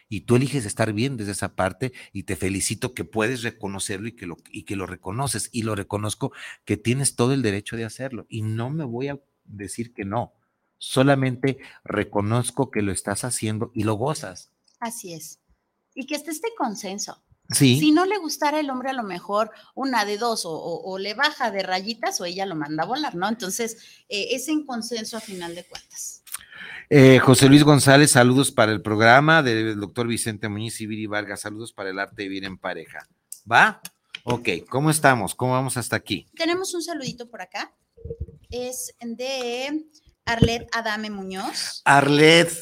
Y 0.08 0.22
tú 0.22 0.36
eliges 0.36 0.66
estar 0.66 0.92
bien 0.92 1.16
desde 1.16 1.32
esa 1.32 1.54
parte 1.54 1.92
y 2.12 2.24
te 2.24 2.36
felicito 2.36 2.94
que 2.94 3.04
puedes 3.04 3.42
reconocerlo 3.42 4.08
y 4.08 4.12
que 4.12 4.26
lo, 4.26 4.36
y 4.50 4.64
que 4.64 4.76
lo 4.76 4.86
reconoces. 4.86 5.48
Y 5.52 5.62
lo 5.62 5.74
reconozco 5.74 6.32
que 6.64 6.76
tienes 6.76 7.16
todo 7.16 7.32
el 7.32 7.42
derecho 7.42 7.76
de 7.76 7.84
hacerlo. 7.84 8.26
Y 8.28 8.42
no 8.42 8.70
me 8.70 8.84
voy 8.84 9.08
a 9.08 9.20
decir 9.44 9.94
que 9.94 10.04
no. 10.04 10.34
Solamente 10.80 11.58
reconozco 11.84 12.70
que 12.70 12.80
lo 12.80 12.90
estás 12.90 13.24
haciendo 13.24 13.70
y 13.74 13.84
lo 13.84 13.94
gozas. 13.94 14.50
Así 14.80 15.12
es. 15.12 15.38
Y 15.94 16.06
que 16.06 16.14
esté 16.14 16.30
este 16.30 16.48
consenso. 16.56 17.22
Sí. 17.50 17.78
Si 17.78 17.92
no 17.92 18.06
le 18.06 18.16
gustara 18.16 18.60
el 18.60 18.70
hombre, 18.70 18.88
a 18.88 18.94
lo 18.94 19.02
mejor 19.02 19.50
una 19.74 20.06
de 20.06 20.16
dos, 20.16 20.42
o, 20.46 20.96
le 20.98 21.12
baja 21.12 21.50
de 21.50 21.62
rayitas 21.62 22.18
o 22.22 22.24
ella 22.24 22.46
lo 22.46 22.56
manda 22.56 22.84
a 22.84 22.86
volar, 22.86 23.14
¿no? 23.14 23.28
Entonces, 23.28 23.76
eh, 24.08 24.28
es 24.30 24.48
en 24.48 24.64
consenso 24.64 25.18
a 25.18 25.20
final 25.20 25.54
de 25.54 25.64
cuentas. 25.64 26.22
Eh, 26.88 27.18
José 27.18 27.48
Luis 27.48 27.62
González, 27.62 28.12
saludos 28.12 28.50
para 28.50 28.72
el 28.72 28.80
programa 28.80 29.42
del 29.42 29.78
doctor 29.78 30.06
Vicente 30.06 30.48
Muñiz 30.48 30.80
y 30.80 30.86
Viri 30.86 31.06
Vargas, 31.06 31.40
saludos 31.40 31.74
para 31.74 31.90
el 31.90 31.98
arte 31.98 32.22
de 32.22 32.28
vivir 32.28 32.46
en 32.46 32.56
pareja. 32.56 33.06
¿Va? 33.50 33.82
Ok, 34.24 34.48
¿cómo 34.70 34.90
estamos? 34.90 35.34
¿Cómo 35.34 35.52
vamos 35.52 35.76
hasta 35.76 35.96
aquí? 35.96 36.26
Tenemos 36.36 36.72
un 36.72 36.82
saludito 36.82 37.28
por 37.28 37.42
acá. 37.42 37.74
Es 38.48 38.94
de 39.00 39.84
Arlet 40.30 40.68
Adame 40.70 41.10
Muñoz. 41.10 41.82
Arlet, 41.84 42.52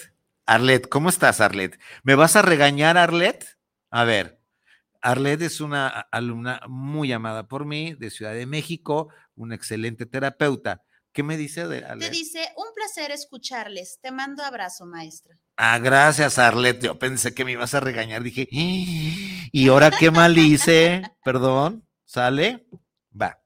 Arlet, 0.46 0.88
¿cómo 0.88 1.10
estás, 1.10 1.42
Arlet? 1.42 1.78
¿Me 2.02 2.14
vas 2.14 2.34
a 2.34 2.40
regañar, 2.40 2.96
Arlet? 2.96 3.44
A 3.90 4.04
ver, 4.04 4.40
Arlet 5.02 5.42
es 5.42 5.60
una 5.60 5.86
alumna 5.86 6.62
muy 6.66 7.12
amada 7.12 7.46
por 7.46 7.66
mí 7.66 7.92
de 7.92 8.08
Ciudad 8.08 8.32
de 8.32 8.46
México, 8.46 9.12
una 9.34 9.54
excelente 9.54 10.06
terapeuta. 10.06 10.82
¿Qué 11.12 11.22
me 11.22 11.36
dice 11.36 11.68
de 11.68 11.82
Te 11.82 12.08
dice, 12.08 12.48
un 12.56 12.72
placer 12.74 13.10
escucharles. 13.10 13.98
Te 14.00 14.12
mando 14.12 14.42
abrazo, 14.44 14.86
maestra. 14.86 15.36
Ah, 15.58 15.78
gracias, 15.78 16.38
Arlet. 16.38 16.82
Yo 16.82 16.98
pensé 16.98 17.34
que 17.34 17.44
me 17.44 17.52
ibas 17.52 17.74
a 17.74 17.80
regañar. 17.80 18.22
Dije, 18.22 18.48
¿y 18.50 19.68
ahora 19.68 19.90
qué 19.90 20.10
mal 20.10 20.38
hice? 20.38 21.02
Perdón, 21.22 21.86
¿sale? 22.06 22.66
Va. 23.20 23.42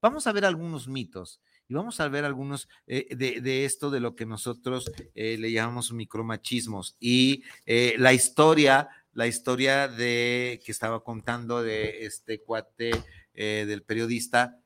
Vamos 0.00 0.28
a 0.28 0.32
ver 0.32 0.44
algunos 0.44 0.86
mitos 0.86 1.40
y 1.68 1.74
vamos 1.74 2.00
a 2.00 2.08
ver 2.08 2.24
algunos 2.24 2.68
eh, 2.86 3.14
de, 3.14 3.64
esto 3.64 3.90
de 3.90 4.00
lo 4.00 4.16
que 4.16 4.24
nosotros 4.24 4.90
eh, 5.14 5.36
le 5.38 5.52
llamamos 5.52 5.92
micromachismos 5.92 6.96
y 6.98 7.44
eh, 7.66 7.94
la 7.98 8.14
historia, 8.14 8.88
la 9.12 9.26
historia 9.26 9.86
de 9.86 10.60
que 10.64 10.72
estaba 10.72 11.04
contando 11.04 11.62
de 11.62 12.06
este 12.06 12.40
cuate 12.40 12.90
del 13.34 13.84
periodista 13.84 14.58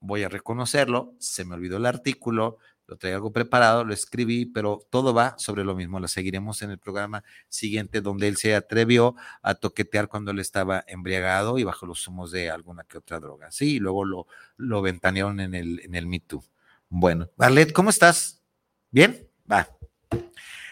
voy 0.00 0.22
a 0.22 0.28
reconocerlo, 0.28 1.14
se 1.18 1.46
me 1.46 1.54
olvidó 1.54 1.78
el 1.78 1.86
artículo, 1.86 2.58
lo 2.86 2.96
traía 2.96 3.16
algo 3.16 3.32
preparado, 3.32 3.84
lo 3.84 3.92
escribí, 3.92 4.46
pero 4.46 4.86
todo 4.90 5.12
va 5.12 5.36
sobre 5.38 5.64
lo 5.64 5.74
mismo. 5.74 5.98
Lo 5.98 6.08
seguiremos 6.08 6.62
en 6.62 6.70
el 6.70 6.78
programa 6.78 7.24
siguiente 7.48 8.00
donde 8.00 8.28
él 8.28 8.36
se 8.36 8.54
atrevió 8.54 9.16
a 9.42 9.54
toquetear 9.54 10.08
cuando 10.08 10.30
él 10.30 10.38
estaba 10.38 10.84
embriagado 10.86 11.58
y 11.58 11.64
bajo 11.64 11.86
los 11.86 12.06
humos 12.06 12.30
de 12.30 12.50
alguna 12.50 12.84
que 12.84 12.98
otra 12.98 13.18
droga. 13.18 13.50
Sí, 13.50 13.76
y 13.76 13.78
luego 13.78 14.04
lo, 14.04 14.26
lo 14.56 14.82
ventanearon 14.82 15.40
en 15.40 15.54
el, 15.54 15.80
en 15.80 15.94
el 15.94 16.06
Me 16.06 16.20
Too. 16.20 16.44
Bueno, 16.88 17.28
Arlet, 17.38 17.72
¿cómo 17.72 17.90
estás? 17.90 18.42
¿Bien? 18.90 19.28
Va. 19.50 19.68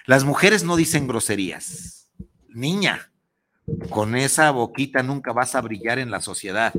Las 0.06 0.24
mujeres 0.24 0.62
no 0.62 0.76
dicen 0.76 1.08
groserías. 1.08 2.10
Niña, 2.48 3.10
con 3.90 4.14
esa 4.14 4.50
boquita 4.52 5.02
nunca 5.02 5.32
vas 5.32 5.54
a 5.54 5.60
brillar 5.60 5.98
en 5.98 6.10
la 6.10 6.20
sociedad. 6.20 6.72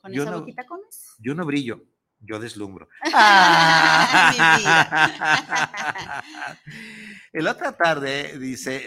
¿Con 0.00 0.12
esa 0.12 0.36
boquita 0.36 0.66
comes? 0.66 1.14
Yo 1.20 1.34
no 1.34 1.44
brillo, 1.44 1.84
yo 2.22 2.38
deslumbro. 2.38 2.88
el 7.32 7.46
otra 7.46 7.72
tarde, 7.72 8.38
dice, 8.38 8.86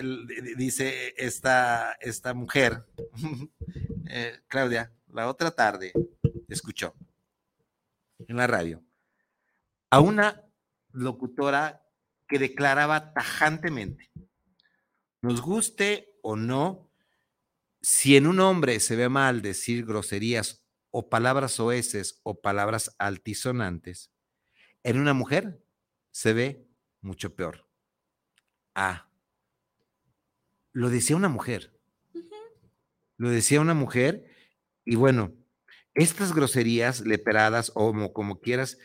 dice 0.58 1.14
esta, 1.18 1.94
esta 2.00 2.34
mujer, 2.34 2.86
eh, 4.10 4.40
Claudia, 4.48 4.92
la 5.08 5.28
otra 5.28 5.52
tarde 5.52 5.94
escuchó 6.48 6.96
en 8.28 8.38
la 8.38 8.48
radio 8.48 8.82
a 9.90 10.00
una 10.00 10.44
locutora 10.92 11.84
que 12.28 12.40
declaraba 12.40 13.14
tajantemente, 13.14 14.10
nos 15.22 15.42
guste 15.42 16.18
o 16.22 16.36
no, 16.36 16.92
si 17.82 18.16
en 18.16 18.28
un 18.28 18.40
hombre 18.40 18.80
se 18.80 18.96
ve 18.96 19.10
mal 19.10 19.42
decir 19.42 19.86
groserías 19.86 20.65
o 20.98 21.10
palabras 21.10 21.60
oeces 21.60 22.22
o 22.24 22.40
palabras 22.40 22.96
altisonantes, 23.00 24.14
en 24.82 24.98
una 24.98 25.14
mujer 25.14 25.62
se 26.12 26.32
ve 26.32 26.70
mucho 27.02 27.36
peor. 27.36 27.68
Ah, 28.76 29.10
lo 30.72 30.90
decía 30.90 31.18
una 31.18 31.28
mujer. 31.28 31.78
Lo 33.18 33.30
decía 33.30 33.60
una 33.60 33.74
mujer 33.74 34.26
y 34.86 34.96
bueno, 34.96 35.34
estas 35.96 36.34
groserías 36.34 37.02
leperadas 37.02 37.74
o 37.76 38.14
como, 38.14 38.40
quieras 38.40 38.78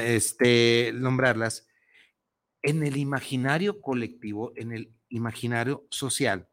este, 0.00 0.92
nombrarlas, 0.94 1.68
en 2.62 2.82
el 2.82 2.96
imaginario 2.96 3.82
colectivo, 3.82 4.54
en 4.56 4.72
el 4.72 4.94
imaginario 5.10 5.86
social, 5.90 6.48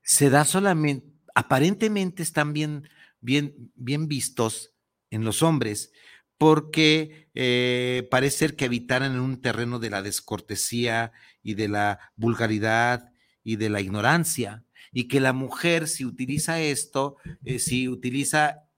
se 0.00 0.30
da 0.30 0.46
solamente, 0.46 1.13
aparentemente 1.34 2.22
están 2.22 2.52
bien 2.52 2.88
bien, 3.24 3.72
bien 3.74 4.06
vistos 4.06 4.74
en 5.10 5.24
los 5.24 5.42
hombres, 5.42 5.92
porque 6.36 7.30
eh, 7.34 8.06
parece 8.10 8.36
ser 8.36 8.56
que 8.56 8.66
habitaran 8.66 9.12
en 9.12 9.20
un 9.20 9.40
terreno 9.40 9.78
de 9.78 9.88
la 9.88 10.02
descortesía 10.02 11.12
y 11.42 11.54
de 11.54 11.68
la 11.68 12.12
vulgaridad 12.16 13.12
y 13.42 13.56
de 13.56 13.70
la 13.70 13.80
ignorancia, 13.80 14.64
y 14.92 15.08
que 15.08 15.20
la 15.20 15.32
mujer, 15.32 15.88
si 15.88 16.04
utiliza 16.04 16.60
esto, 16.60 17.16
eh, 17.44 17.58
si 17.58 17.88
utiliza 17.88 18.68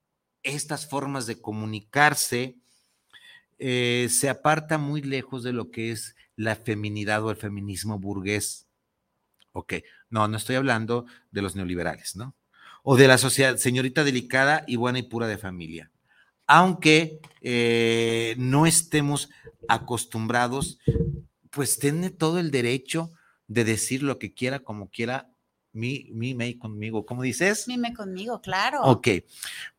estas 0.45 0.89
formas 0.89 1.27
de 1.27 1.41
comunicarse, 1.41 2.57
eh, 3.59 4.07
se 4.11 4.29
aparta 4.29 4.79
muy 4.79 5.03
lejos 5.03 5.43
de 5.43 5.53
lo 5.53 5.71
que 5.71 5.91
es 5.91 6.15
la 6.37 6.55
feminidad 6.55 7.25
o 7.25 7.31
el 7.31 7.37
feminismo 7.37 7.99
burgués. 7.99 8.69
Ok, 9.53 9.75
no, 10.09 10.29
no 10.29 10.37
estoy 10.37 10.55
hablando 10.55 11.07
de 11.33 11.43
los 11.43 11.57
neoliberales, 11.57 12.15
¿no? 12.15 12.37
O 12.89 12.97
de 12.97 13.09
la 13.09 13.19
sociedad, 13.19 13.57
señorita 13.57 14.05
delicada 14.05 14.63
y 14.65 14.77
buena 14.77 15.01
y 15.01 15.03
pura 15.03 15.27
de 15.27 15.39
familia. 15.39 15.91
Aunque 16.47 17.19
eh, 17.43 18.37
no 18.39 18.65
estemos 18.65 19.29
acostumbrados, 19.67 20.79
pues 21.51 21.81
tiene 21.81 22.11
todo 22.11 22.39
el 22.39 22.53
derecho 22.53 23.11
de 23.49 23.65
decir 23.65 24.05
lo 24.05 24.21
que 24.21 24.33
quiera, 24.33 24.61
como 24.61 24.89
quiera, 24.89 25.29
mi, 25.73 26.11
mi, 26.13 26.37
me 26.37 26.57
conmigo. 26.61 27.05
¿Cómo 27.05 27.23
dices? 27.23 27.67
Mime 27.67 27.93
conmigo, 27.93 28.41
claro. 28.41 28.83
Ok. 28.85 29.09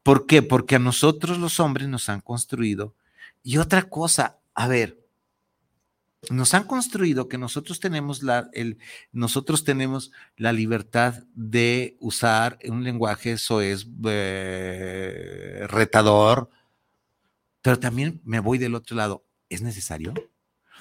¿Por 0.03 0.25
qué? 0.25 0.41
Porque 0.41 0.75
a 0.75 0.79
nosotros 0.79 1.37
los 1.37 1.61
hombres 1.61 1.87
nos 1.87 2.09
han 2.09 2.19
construido. 2.19 2.93
Y 3.41 3.55
otra 3.55 3.83
cosa, 3.83 4.39
a 4.53 4.67
ver, 4.67 4.99
nos 6.29 6.53
han 6.53 6.63
construido 6.63 7.27
que 7.27 7.37
nosotros 7.37 7.79
tenemos 7.79 8.23
la, 8.23 8.49
el, 8.53 8.79
nosotros 9.11 9.63
tenemos 9.63 10.11
la 10.35 10.51
libertad 10.51 11.23
de 11.33 11.95
usar 11.99 12.57
un 12.67 12.83
lenguaje 12.83 13.37
soez 13.37 13.87
eh, 14.05 15.65
retador, 15.69 16.49
pero 17.61 17.79
también 17.79 18.21
me 18.23 18.39
voy 18.39 18.57
del 18.57 18.75
otro 18.75 18.95
lado. 18.95 19.25
¿Es 19.49 19.61
necesario? 19.61 20.13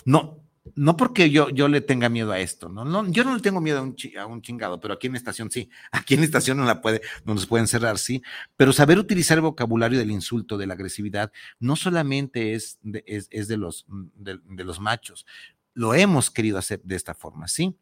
No, 0.05 0.45
no 0.74 0.96
porque 0.96 1.30
yo, 1.30 1.48
yo 1.50 1.68
le 1.68 1.80
tenga 1.80 2.08
miedo 2.08 2.32
a 2.32 2.40
esto, 2.40 2.68
¿no? 2.68 2.84
no 2.84 3.06
yo 3.08 3.24
no 3.24 3.34
le 3.34 3.40
tengo 3.40 3.60
miedo 3.60 3.78
a 3.78 3.82
un, 3.82 3.96
a 4.18 4.26
un, 4.26 4.42
chingado, 4.42 4.80
pero 4.80 4.94
aquí 4.94 5.06
en 5.06 5.16
estación 5.16 5.50
sí, 5.50 5.70
aquí 5.92 6.14
en 6.14 6.24
estación 6.24 6.56
no 6.56 6.64
la 6.64 6.80
puede, 6.80 7.00
no 7.24 7.34
nos 7.34 7.46
pueden 7.46 7.66
cerrar, 7.66 7.98
sí, 7.98 8.22
pero 8.56 8.72
saber 8.72 8.98
utilizar 8.98 9.38
el 9.38 9.42
vocabulario 9.42 9.98
del 9.98 10.10
insulto, 10.10 10.58
de 10.58 10.66
la 10.66 10.74
agresividad, 10.74 11.32
no 11.60 11.76
solamente 11.76 12.54
es 12.54 12.78
de, 12.82 13.04
es, 13.06 13.48
de 13.48 13.56
los, 13.56 13.86
de, 13.88 14.40
de 14.44 14.64
los 14.64 14.80
machos, 14.80 15.26
lo 15.74 15.94
hemos 15.94 16.30
querido 16.30 16.58
hacer 16.58 16.80
de 16.82 16.96
esta 16.96 17.14
forma, 17.14 17.48
¿sí? 17.48 17.76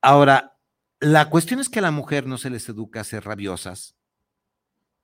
Ahora, 0.00 0.56
la 1.00 1.28
cuestión 1.28 1.60
es 1.60 1.68
que 1.68 1.80
a 1.80 1.82
la 1.82 1.90
mujer 1.90 2.26
no 2.26 2.38
se 2.38 2.50
les 2.50 2.68
educa 2.68 3.00
a 3.00 3.04
ser 3.04 3.24
rabiosas, 3.24 3.96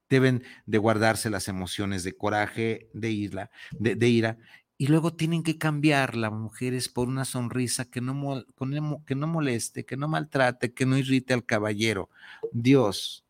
deben 0.08 0.44
de 0.66 0.78
guardarse 0.78 1.30
las 1.30 1.48
emociones 1.48 2.02
de 2.04 2.16
coraje, 2.16 2.88
de 2.92 3.10
ira, 3.10 3.50
de 3.78 4.08
ira 4.08 4.38
y 4.80 4.86
luego 4.86 5.12
tienen 5.12 5.42
que 5.42 5.58
cambiar 5.58 6.16
las 6.16 6.32
mujeres 6.32 6.88
por 6.88 7.06
una 7.06 7.26
sonrisa 7.26 7.84
que 7.84 8.00
no, 8.00 8.14
moleste, 8.14 9.84
que 9.84 9.98
no 9.98 10.08
maltrate, 10.08 10.72
que 10.72 10.86
no 10.86 10.96
irrite 10.96 11.34
al 11.34 11.44
caballero. 11.44 12.08
Dios, 12.50 13.26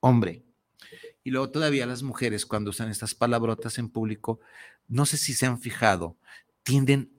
hombre. 0.00 0.42
Y 1.22 1.32
luego 1.32 1.50
todavía 1.50 1.84
las 1.84 2.02
mujeres 2.02 2.46
cuando 2.46 2.70
usan 2.70 2.88
estas 2.88 3.14
palabrotas 3.14 3.76
en 3.76 3.90
público, 3.90 4.40
no 4.88 5.04
sé 5.04 5.18
si 5.18 5.34
se 5.34 5.44
han 5.44 5.60
fijado, 5.60 6.16
tienden 6.62 7.12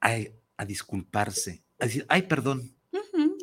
a, 0.00 0.18
a 0.56 0.64
disculparse, 0.64 1.64
a 1.80 1.86
decir, 1.86 2.06
ay, 2.08 2.22
perdón, 2.22 2.76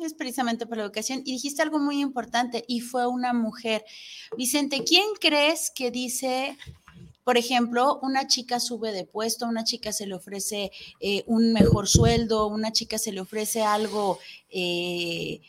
es 0.04 0.14
precisamente 0.14 0.66
por 0.66 0.78
la 0.78 0.84
educación. 0.84 1.20
Y 1.24 1.32
dijiste 1.32 1.60
algo 1.60 1.78
muy 1.78 2.00
importante 2.00 2.64
y 2.66 2.80
fue 2.80 3.06
una 3.06 3.32
mujer. 3.32 3.84
Vicente, 4.36 4.84
¿quién 4.84 5.04
crees 5.20 5.70
que 5.70 5.90
dice 5.90 6.56
Por 7.24 7.36
ejemplo, 7.36 7.98
una 8.02 8.26
chica 8.26 8.60
sube 8.60 8.92
de 8.92 9.04
puesto, 9.04 9.46
una 9.46 9.64
chica 9.64 9.92
se 9.92 10.06
le 10.06 10.14
ofrece 10.14 10.70
eh, 11.00 11.22
un 11.26 11.52
mejor 11.52 11.88
sueldo, 11.88 12.46
una 12.46 12.72
chica 12.72 12.98
se 12.98 13.12
le 13.12 13.20
ofrece 13.20 13.62
algo 13.62 14.18
eh, 14.48 15.40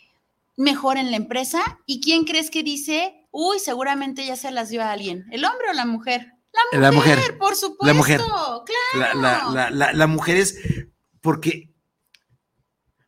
mejor 0.58 0.98
en 0.98 1.12
la 1.12 1.18
empresa. 1.18 1.80
¿Y 1.86 2.02
quién 2.02 2.26
crees 2.26 2.52
que 2.52 2.64
dice, 2.64 3.28
uy, 3.32 3.60
seguramente 3.60 4.26
ya 4.26 4.36
se 4.36 4.52
las 4.52 4.70
dio 4.70 4.82
a 4.82 4.92
alguien? 4.92 5.26
¿El 5.32 5.46
hombre 5.46 5.70
o 5.70 5.74
la 5.74 5.86
mujer? 5.86 6.34
La 6.74 6.92
mujer, 6.92 7.38
por 7.38 7.56
supuesto. 7.56 7.86
La 7.86 7.94
mujer. 7.94 8.22
Claro. 8.92 9.70
La, 9.72 10.08
mujer 10.08 10.38
es 10.38 10.58
porque 11.22 11.74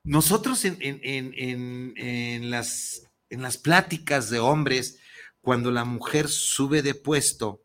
nosotros 0.04 0.66
en, 0.66 0.78
en, 0.82 2.50
las, 2.50 3.10
en 3.30 3.42
las 3.42 3.58
pláticas 3.58 4.30
de 4.30 4.40
hombres, 4.40 5.00
cuando 5.42 5.72
la 5.72 5.84
mujer 5.84 6.30
sube 6.30 6.82
de 6.82 6.94
puesto, 6.94 7.63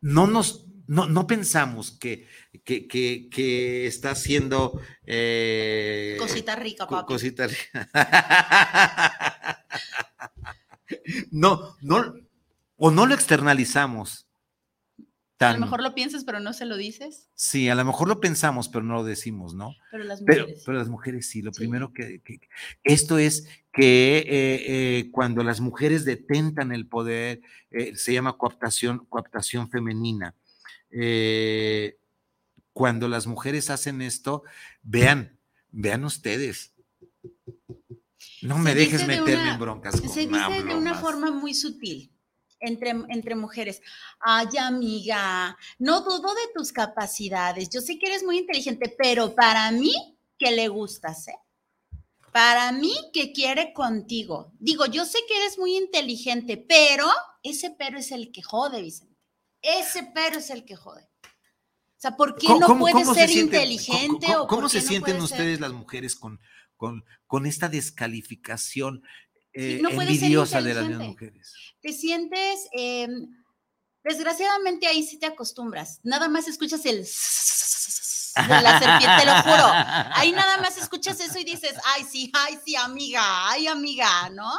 no 0.00 0.26
nos, 0.26 0.66
no, 0.86 1.26
pensamos 1.26 1.92
que, 1.92 2.26
que, 2.64 3.86
está 3.86 4.10
haciendo... 4.10 4.80
Eh, 5.06 6.16
cosita 6.18 6.56
rica, 6.56 6.86
papi. 6.86 7.06
Cosita 7.06 7.46
rica. 7.46 7.88
no, 11.30 11.76
no, 11.80 12.14
o 12.76 12.90
no 12.90 13.06
lo 13.06 13.14
externalizamos. 13.14 14.26
A 15.40 15.54
lo 15.54 15.60
mejor 15.60 15.82
lo 15.82 15.94
piensas, 15.94 16.24
pero 16.24 16.38
no 16.38 16.52
se 16.52 16.66
lo 16.66 16.76
dices. 16.76 17.30
Sí, 17.34 17.70
a 17.70 17.74
lo 17.74 17.84
mejor 17.84 18.08
lo 18.08 18.20
pensamos, 18.20 18.68
pero 18.68 18.84
no 18.84 18.94
lo 18.94 19.04
decimos, 19.04 19.54
¿no? 19.54 19.74
Pero 19.90 20.04
las 20.04 20.20
mujeres. 20.20 20.62
Pero, 20.66 20.78
las 20.78 20.88
mujeres 20.88 21.28
sí. 21.28 21.40
Lo 21.40 21.50
primero 21.52 21.94
que, 21.94 22.20
Esto 22.84 23.16
es 23.16 23.48
que 23.72 24.18
eh, 24.18 24.26
eh, 24.28 25.10
cuando 25.10 25.42
las 25.42 25.60
mujeres 25.60 26.04
detentan 26.04 26.72
el 26.72 26.86
poder, 26.86 27.40
eh, 27.70 27.96
se 27.96 28.12
llama 28.12 28.36
cooptación, 28.36 29.06
cooptación 29.06 29.70
femenina. 29.70 30.34
cuando 32.74 33.08
las 33.08 33.26
mujeres 33.26 33.70
hacen 33.70 34.02
esto, 34.02 34.42
vean, 34.82 35.38
vean 35.70 36.04
ustedes. 36.04 36.74
No 38.42 38.58
me 38.58 38.74
dejes 38.74 39.06
meterme 39.06 39.52
en 39.52 39.58
broncas. 39.58 39.96
se 39.96 40.26
dice 40.26 40.64
de 40.64 40.74
una 40.74 40.94
forma 40.96 41.30
muy 41.30 41.54
sutil 41.54 42.12
entre, 42.60 42.90
entre 42.90 43.34
mujeres. 43.34 43.82
Ay, 44.20 44.48
amiga, 44.58 45.56
no 45.78 46.02
dudo 46.02 46.34
de 46.34 46.52
tus 46.54 46.72
capacidades. 46.72 47.68
Yo 47.70 47.80
sé 47.80 47.98
que 47.98 48.06
eres 48.06 48.22
muy 48.22 48.38
inteligente, 48.38 48.94
pero 48.96 49.34
para 49.34 49.70
mí 49.70 49.94
que 50.38 50.50
le 50.52 50.68
gustas, 50.68 51.28
¿eh? 51.28 51.38
Para 52.32 52.70
mí 52.70 52.92
que 53.12 53.32
quiere 53.32 53.72
contigo. 53.72 54.52
Digo, 54.60 54.86
yo 54.86 55.04
sé 55.04 55.18
que 55.26 55.36
eres 55.36 55.58
muy 55.58 55.76
inteligente, 55.76 56.56
pero 56.56 57.08
ese 57.42 57.74
pero 57.76 57.98
es 57.98 58.12
el 58.12 58.30
que 58.30 58.42
jode, 58.42 58.82
Vicente. 58.82 59.16
Ese 59.62 60.10
pero 60.14 60.38
es 60.38 60.50
el 60.50 60.64
que 60.64 60.76
jode. 60.76 61.02
O 61.02 62.00
sea, 62.00 62.16
¿por 62.16 62.36
qué 62.36 62.48
no 62.48 62.78
puedes 62.78 63.08
ser 63.08 63.30
inteligente? 63.30 64.26
¿Cómo, 64.28 64.46
cómo 64.46 64.68
se 64.68 64.80
sienten 64.80 65.20
ustedes 65.20 65.60
las 65.60 65.72
mujeres 65.72 66.14
con, 66.14 66.40
con, 66.76 67.04
con 67.26 67.46
esta 67.46 67.68
descalificación? 67.68 69.02
Eh, 69.52 69.80
envidiosa 69.82 70.60
de 70.62 70.74
las 70.74 70.88
mujeres. 70.88 71.54
Te 71.80 71.92
sientes, 71.92 72.68
em, 72.72 73.28
desgraciadamente 74.04 74.86
ahí 74.86 75.02
sí 75.02 75.18
te 75.18 75.26
acostumbras. 75.26 76.00
Nada 76.02 76.28
más 76.28 76.48
escuchas 76.48 76.84
el 76.86 77.04
de 78.34 78.62
la 78.62 78.78
serpiente, 78.78 79.16
te 79.18 79.26
lo 79.26 79.42
juro. 79.42 79.72
Ahí 80.14 80.32
nada 80.32 80.58
más 80.58 80.76
escuchas 80.76 81.20
eso 81.20 81.38
y 81.38 81.44
dices, 81.44 81.74
ay, 81.94 82.04
sí, 82.04 82.30
ay, 82.34 82.58
sí, 82.64 82.76
amiga, 82.76 83.50
ay, 83.50 83.66
amiga, 83.66 84.30
¿no? 84.30 84.50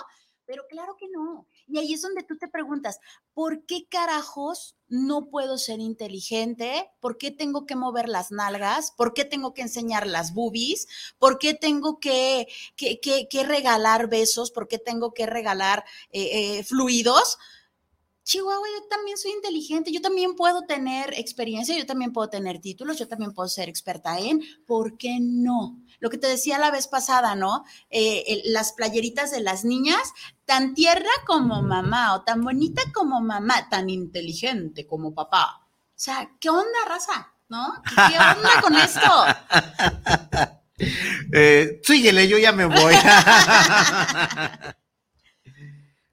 Pero 0.46 0.64
claro 0.70 0.96
que 1.00 1.08
no. 1.10 1.48
Y 1.68 1.80
ahí 1.80 1.94
es 1.94 2.02
donde 2.02 2.24
tú 2.24 2.38
te 2.38 2.50
preguntas, 2.50 3.00
¿por 3.34 3.66
qué 3.66 3.86
carajos 3.88 4.76
no 4.88 5.30
puedo 5.30 5.58
ser 5.58 5.80
inteligente? 5.80 6.90
¿Por 7.00 7.18
qué 7.18 7.32
tengo 7.32 7.66
que 7.66 7.76
mover 7.76 8.10
las 8.10 8.32
nalgas? 8.32 8.92
¿Por 8.92 9.14
qué 9.14 9.26
tengo 9.26 9.54
que 9.54 9.62
enseñar 9.62 10.06
las 10.06 10.34
boobies? 10.34 10.88
¿Por 11.18 11.40
qué 11.40 11.54
tengo 11.54 12.00
que, 12.00 12.48
que, 12.76 13.44
regalar 13.44 14.10
besos? 14.10 14.52
¿Por 14.52 14.68
qué 14.68 14.78
tengo 14.78 15.14
que 15.14 15.26
regalar 15.26 15.86
eh, 16.12 16.58
eh, 16.60 16.64
fluidos? 16.64 17.38
Chihuahua, 18.24 18.68
yo 18.80 18.88
también 18.88 19.18
soy 19.18 19.32
inteligente, 19.32 19.92
yo 19.92 20.00
también 20.00 20.36
puedo 20.36 20.62
tener 20.62 21.14
experiencia, 21.18 21.76
yo 21.78 21.86
también 21.86 22.14
puedo 22.14 22.30
tener 22.30 22.60
títulos, 22.60 23.00
yo 23.00 23.08
también 23.08 23.34
puedo 23.34 23.50
ser 23.50 23.68
experta 23.68 24.20
en, 24.20 24.42
¿por 24.68 24.98
qué 24.98 25.18
no? 25.20 25.82
Lo 26.02 26.10
que 26.10 26.18
te 26.18 26.28
decía 26.28 26.58
la 26.58 26.72
vez 26.72 26.88
pasada, 26.88 27.36
¿no? 27.36 27.64
Eh, 27.92 28.42
las 28.46 28.74
playeritas 28.74 29.32
de 29.32 29.40
las 29.40 29.64
niñas, 29.64 30.02
tan 30.46 30.74
tierna 30.74 31.12
como 31.28 31.62
mamá 31.62 32.16
o 32.16 32.24
tan 32.24 32.42
bonita 32.42 32.82
como 32.92 33.22
mamá, 33.22 33.70
tan 33.70 33.90
inteligente 33.90 34.88
como 34.88 35.14
papá. 35.14 35.62
O 35.62 36.04
sea, 36.04 36.32
¿qué 36.40 36.50
onda, 36.50 36.66
raza? 36.88 37.32
¿No? 37.48 37.82
¿Qué 37.84 38.18
onda 38.18 38.62
con 38.62 38.76
esto? 38.76 39.26
Eh, 41.32 41.80
síguele, 41.84 42.28
yo 42.28 42.40
ya 42.40 42.52
me 42.52 42.66
voy. 42.66 42.96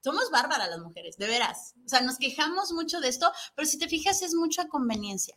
Somos 0.05 0.31
bárbaras 0.31 0.69
las 0.69 0.81
mujeres, 0.81 1.17
de 1.17 1.27
veras. 1.27 1.73
O 1.87 1.89
sea, 1.89 2.03
nos 2.03 2.19
quejamos 2.19 2.73
mucho 2.73 3.01
de 3.01 3.09
esto, 3.09 3.33
pero 3.55 3.67
si 3.67 3.79
te 3.79 3.89
fijas 3.89 4.21
es 4.21 4.35
mucha 4.35 4.69
conveniencia. 4.69 5.35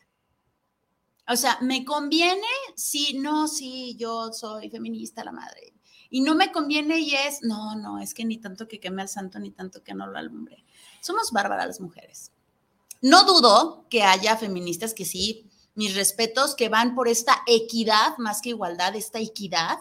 O 1.27 1.35
sea, 1.35 1.57
¿me 1.61 1.85
conviene? 1.85 2.47
Sí, 2.75 3.17
no, 3.19 3.47
sí, 3.47 3.95
yo 3.97 4.31
soy 4.33 4.69
feminista, 4.69 5.23
la 5.23 5.31
madre. 5.31 5.73
Y 6.09 6.21
no 6.21 6.35
me 6.35 6.51
conviene 6.51 6.99
y 6.99 7.15
es, 7.15 7.41
no, 7.41 7.75
no, 7.75 7.99
es 7.99 8.13
que 8.13 8.25
ni 8.25 8.37
tanto 8.37 8.67
que 8.67 8.79
queme 8.79 9.01
al 9.01 9.09
santo, 9.09 9.39
ni 9.39 9.51
tanto 9.51 9.81
que 9.81 9.93
no 9.93 10.07
lo 10.07 10.17
alumbre. 10.17 10.65
Somos 10.99 11.31
bárbaras 11.31 11.67
las 11.67 11.79
mujeres. 11.79 12.31
No 13.01 13.23
dudo 13.23 13.85
que 13.89 14.03
haya 14.03 14.35
feministas 14.35 14.93
que 14.93 15.05
sí, 15.05 15.49
mis 15.73 15.95
respetos, 15.95 16.55
que 16.55 16.69
van 16.69 16.95
por 16.95 17.07
esta 17.07 17.41
equidad, 17.47 18.17
más 18.17 18.41
que 18.41 18.49
igualdad, 18.49 18.95
esta 18.95 19.19
equidad, 19.19 19.79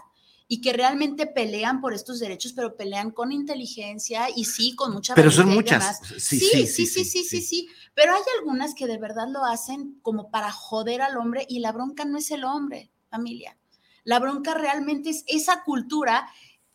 y 0.53 0.61
que 0.61 0.72
realmente 0.72 1.28
pelean 1.28 1.80
por 1.80 1.94
estos 1.94 2.18
derechos, 2.18 2.53
pero 2.53 2.76
pelean 2.76 3.12
con 3.12 3.30
inteligencia 3.30 4.26
y 4.34 4.46
sí, 4.46 4.74
con 4.74 4.92
mucha 4.92 5.14
Pero 5.14 5.30
son 5.30 5.48
muchas. 5.48 6.01
Sí 6.18 6.40
sí 6.40 6.66
sí 6.66 6.86
sí 6.86 7.05
sí 7.05 7.22
sí, 7.22 7.40
sí, 7.40 7.68
Pero 7.94 8.14
hay 8.14 8.22
algunas 8.36 8.74
que 8.74 8.88
de 8.88 8.98
verdad 8.98 9.28
lo 9.28 9.44
hacen 9.44 10.01
como 10.03 10.32
para 10.32 10.51
joder 10.51 11.03
al 11.03 11.16
hombre 11.18 11.46
y 11.48 11.61
la 11.61 11.70
bronca 11.70 12.05
no 12.05 12.18
es 12.18 12.32
el 12.32 12.42
hombre, 12.42 12.90
familia. 13.09 13.57
La 14.03 14.18
bronca 14.18 14.55
realmente 14.55 15.11
es 15.11 15.22
esa 15.28 15.62
cultura 15.62 16.28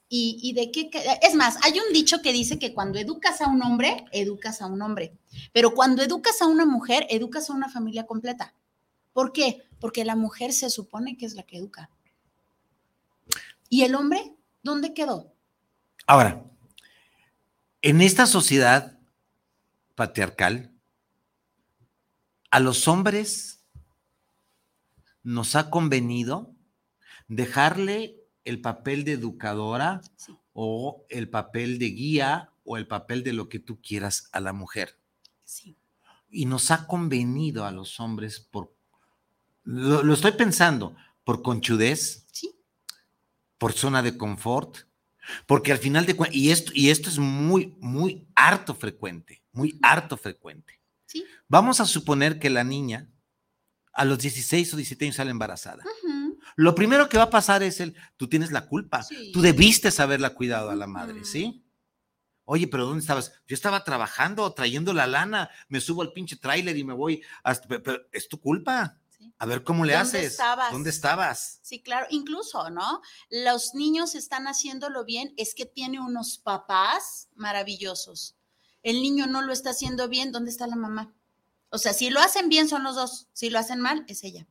y, 0.07 0.39
y, 0.41 0.53
de 0.53 0.71
qué... 0.71 0.89
Es 1.21 1.35
más, 1.35 1.57
hay 1.65 1.77
un 1.77 1.91
dicho 1.91 2.21
que 2.21 2.31
dice 2.31 2.57
que 2.57 2.73
cuando 2.73 2.97
educas 2.97 3.41
a 3.41 3.49
un 3.49 3.61
hombre, 3.61 4.05
educas 4.13 4.61
a 4.61 4.67
un 4.67 4.81
hombre. 4.83 5.17
Pero 5.51 5.73
cuando 5.73 6.01
educas 6.01 6.41
a 6.41 6.47
una 6.47 6.65
mujer, 6.65 7.07
educas 7.09 7.49
a 7.49 7.53
una 7.53 7.67
familia 7.67 8.05
completa. 8.05 8.55
¿Por 9.11 9.33
qué? 9.33 9.63
Porque 9.81 10.05
la 10.05 10.15
mujer 10.15 10.53
se 10.53 10.69
supone 10.69 11.17
que 11.17 11.25
es 11.25 11.35
la 11.35 11.43
que 11.43 11.57
educa. 11.57 11.89
¿Y 13.69 13.83
el 13.83 13.95
hombre 13.95 14.35
dónde 14.63 14.93
quedó? 14.93 15.33
Ahora, 16.07 16.43
en 17.81 18.01
esta 18.01 18.25
sociedad 18.25 18.99
patriarcal, 19.95 20.71
a 22.51 22.59
los 22.59 22.87
hombres 22.87 23.63
nos 25.23 25.55
ha 25.55 25.69
convenido 25.69 26.53
dejarle 27.27 28.15
el 28.43 28.61
papel 28.61 29.03
de 29.03 29.13
educadora 29.13 30.01
o 30.53 31.05
el 31.09 31.29
papel 31.29 31.79
de 31.79 31.87
guía 31.87 32.51
o 32.63 32.77
el 32.77 32.87
papel 32.87 33.23
de 33.23 33.33
lo 33.33 33.49
que 33.49 33.59
tú 33.59 33.81
quieras 33.81 34.29
a 34.31 34.39
la 34.39 34.53
mujer. 34.53 34.99
Sí. 35.43 35.75
Y 36.29 36.45
nos 36.45 36.71
ha 36.71 36.87
convenido 36.87 37.65
a 37.65 37.71
los 37.71 37.99
hombres 37.99 38.39
por, 38.39 38.73
lo, 39.63 40.03
lo 40.03 40.13
estoy 40.13 40.33
pensando, 40.33 40.95
por 41.23 41.41
conchudez, 41.41 42.24
por 43.57 43.73
zona 43.73 44.01
de 44.01 44.17
confort, 44.17 44.77
porque 45.45 45.71
al 45.71 45.77
final 45.77 46.05
de 46.05 46.15
cuentas, 46.15 46.35
y 46.35 46.51
esto, 46.51 46.71
y 46.75 46.89
esto 46.89 47.09
es 47.09 47.17
muy, 47.17 47.75
muy 47.79 48.27
harto 48.35 48.75
frecuente, 48.75 49.43
muy 49.51 49.79
harto 49.81 50.17
frecuente. 50.17 50.79
Vamos 51.47 51.79
a 51.79 51.85
suponer 51.85 52.39
que 52.39 52.49
la 52.49 52.63
niña 52.63 53.09
a 53.93 54.03
los 54.03 54.19
16 54.19 54.73
o 54.73 54.77
17 54.77 55.05
años 55.05 55.15
sale 55.15 55.31
embarazada. 55.31 55.83
Lo 56.55 56.75
primero 56.75 57.09
que 57.09 57.17
va 57.17 57.23
a 57.23 57.29
pasar 57.29 57.63
es 57.63 57.79
el, 57.79 57.95
tú 58.17 58.27
tienes 58.27 58.51
la 58.51 58.67
culpa, 58.67 59.05
tú 59.33 59.41
debiste 59.41 59.89
haberla 60.01 60.31
cuidado 60.31 60.69
a 60.69 60.75
la 60.75 60.87
madre, 60.87 61.23
¿sí? 61.23 61.65
Oye, 62.43 62.67
pero 62.67 62.85
¿dónde 62.85 63.01
estabas? 63.01 63.33
Yo 63.47 63.55
estaba 63.55 63.83
trabajando, 63.83 64.53
trayendo 64.53 64.93
la 64.93 65.07
lana, 65.07 65.49
me 65.67 65.81
subo 65.81 66.03
al 66.03 66.13
pinche 66.13 66.35
tráiler 66.35 66.77
y 66.77 66.83
me 66.83 66.93
voy 66.93 67.23
hasta, 67.43 67.67
pero 67.67 68.01
es 68.11 68.29
tu 68.29 68.39
culpa. 68.39 68.99
A 69.37 69.45
ver 69.45 69.63
cómo 69.63 69.85
le 69.85 69.93
¿Dónde 69.93 70.07
haces. 70.07 70.31
Estabas? 70.31 70.71
¿Dónde 70.71 70.89
estabas? 70.89 71.59
Sí, 71.61 71.81
claro, 71.81 72.07
incluso, 72.09 72.69
¿no? 72.69 73.01
Los 73.29 73.73
niños 73.73 74.15
están 74.15 74.47
haciéndolo 74.47 75.05
bien, 75.05 75.33
es 75.37 75.53
que 75.53 75.65
tiene 75.65 75.99
unos 75.99 76.37
papás 76.37 77.29
maravillosos. 77.35 78.35
El 78.83 79.01
niño 79.01 79.27
no 79.27 79.41
lo 79.41 79.51
está 79.51 79.71
haciendo 79.71 80.07
bien, 80.07 80.31
¿dónde 80.31 80.51
está 80.51 80.67
la 80.67 80.75
mamá? 80.75 81.13
O 81.69 81.77
sea, 81.77 81.93
si 81.93 82.09
lo 82.09 82.19
hacen 82.19 82.49
bien 82.49 82.69
son 82.69 82.83
los 82.83 82.95
dos, 82.95 83.27
si 83.33 83.49
lo 83.49 83.59
hacen 83.59 83.81
mal 83.81 84.05
es 84.07 84.23
ella. 84.23 84.47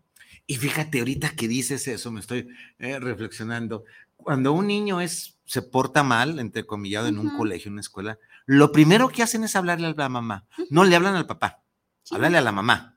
Y 0.46 0.56
fíjate, 0.56 0.98
ahorita 0.98 1.30
que 1.30 1.48
dices 1.48 1.88
eso, 1.88 2.10
me 2.10 2.20
estoy 2.20 2.48
eh, 2.78 2.98
reflexionando, 2.98 3.84
cuando 4.16 4.52
un 4.52 4.66
niño 4.66 5.00
es, 5.00 5.38
se 5.44 5.62
porta 5.62 6.02
mal, 6.02 6.38
entre 6.38 6.66
comillado, 6.66 7.06
en 7.06 7.18
un 7.18 7.36
colegio, 7.36 7.68
en 7.68 7.74
una 7.74 7.80
escuela, 7.80 8.18
lo 8.46 8.72
primero 8.72 9.08
que 9.08 9.22
hacen 9.22 9.44
es 9.44 9.56
hablarle 9.56 9.86
a 9.86 9.94
la 9.96 10.08
mamá. 10.08 10.46
No 10.70 10.84
le 10.84 10.96
hablan 10.96 11.16
al 11.16 11.26
papá, 11.26 11.62
hablarle 12.10 12.38
a 12.38 12.42
la 12.42 12.52
mamá. 12.52 12.93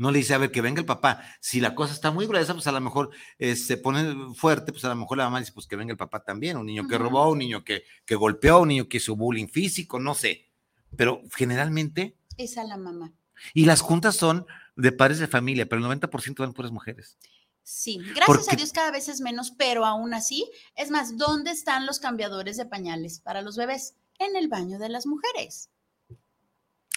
No 0.00 0.10
le 0.10 0.20
dice, 0.20 0.32
a 0.32 0.38
ver, 0.38 0.50
que 0.50 0.62
venga 0.62 0.80
el 0.80 0.86
papá. 0.86 1.22
Si 1.40 1.60
la 1.60 1.74
cosa 1.74 1.92
está 1.92 2.10
muy 2.10 2.26
gruesa, 2.26 2.54
pues 2.54 2.66
a 2.66 2.72
lo 2.72 2.80
mejor 2.80 3.10
eh, 3.38 3.54
se 3.54 3.76
pone 3.76 4.34
fuerte, 4.34 4.72
pues 4.72 4.82
a 4.86 4.88
lo 4.88 4.96
mejor 4.96 5.18
la 5.18 5.24
mamá 5.24 5.40
dice, 5.40 5.52
pues 5.52 5.66
que 5.66 5.76
venga 5.76 5.92
el 5.92 5.98
papá 5.98 6.24
también. 6.24 6.56
Un 6.56 6.64
niño 6.64 6.88
que 6.88 6.96
robó, 6.96 7.30
un 7.30 7.38
niño 7.38 7.62
que, 7.64 7.82
que 8.06 8.14
golpeó, 8.14 8.60
un 8.60 8.68
niño 8.68 8.88
que 8.88 8.96
hizo 8.96 9.14
bullying 9.14 9.48
físico, 9.48 10.00
no 10.00 10.14
sé. 10.14 10.48
Pero 10.96 11.20
generalmente... 11.36 12.16
Es 12.38 12.56
a 12.56 12.64
la 12.64 12.78
mamá. 12.78 13.12
Y 13.52 13.66
las 13.66 13.82
juntas 13.82 14.16
son 14.16 14.46
de 14.74 14.90
padres 14.90 15.18
de 15.18 15.28
familia, 15.28 15.68
pero 15.68 15.86
el 15.86 16.00
90% 16.00 16.38
van 16.38 16.54
puras 16.54 16.72
mujeres. 16.72 17.18
Sí, 17.62 17.98
gracias 18.14 18.50
a 18.50 18.56
Dios 18.56 18.72
cada 18.72 18.90
vez 18.92 19.06
es 19.10 19.20
menos, 19.20 19.50
pero 19.50 19.84
aún 19.84 20.14
así, 20.14 20.50
es 20.76 20.90
más, 20.90 21.18
¿dónde 21.18 21.50
están 21.50 21.84
los 21.84 22.00
cambiadores 22.00 22.56
de 22.56 22.64
pañales 22.64 23.20
para 23.20 23.42
los 23.42 23.58
bebés? 23.58 23.96
En 24.18 24.34
el 24.34 24.48
baño 24.48 24.78
de 24.78 24.88
las 24.88 25.04
mujeres. 25.04 25.68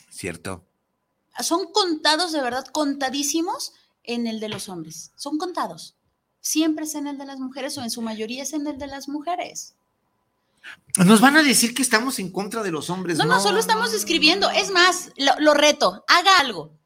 Cierto 0.10 0.66
son 1.42 1.72
contados 1.72 2.32
de 2.32 2.42
verdad, 2.42 2.66
contadísimos 2.68 3.74
en 4.04 4.28
el 4.28 4.40
de 4.40 4.50
los 4.50 4.70
hombres. 4.70 5.12
Son 5.16 5.38
contados. 5.38 5.96
Siempre 6.42 6.86
es 6.86 6.96
en 6.96 7.08
el 7.08 7.18
de 7.18 7.26
las 7.26 7.40
mujeres 7.40 7.78
o 7.78 7.84
en 7.84 7.90
su 7.90 8.02
mayoría 8.02 8.44
es 8.44 8.54
en 8.54 8.68
el 8.68 8.78
de 8.78 8.88
las 8.88 9.08
mujeres. 9.08 9.76
Nos 10.98 11.22
van 11.22 11.38
a 11.38 11.44
decir 11.44 11.74
que 11.74 11.82
estamos 11.82 12.20
en 12.20 12.32
contra 12.32 12.64
de 12.64 12.72
los 12.72 12.90
hombres. 12.90 13.18
No, 13.18 13.26
no, 13.26 13.40
solo 13.40 13.60
estamos 13.60 13.94
escribiendo. 13.94 14.50
Es 14.50 14.72
más, 14.72 15.12
lo, 15.18 15.54
reto, 15.54 16.04
haga 16.08 16.38
algo. 16.40 16.78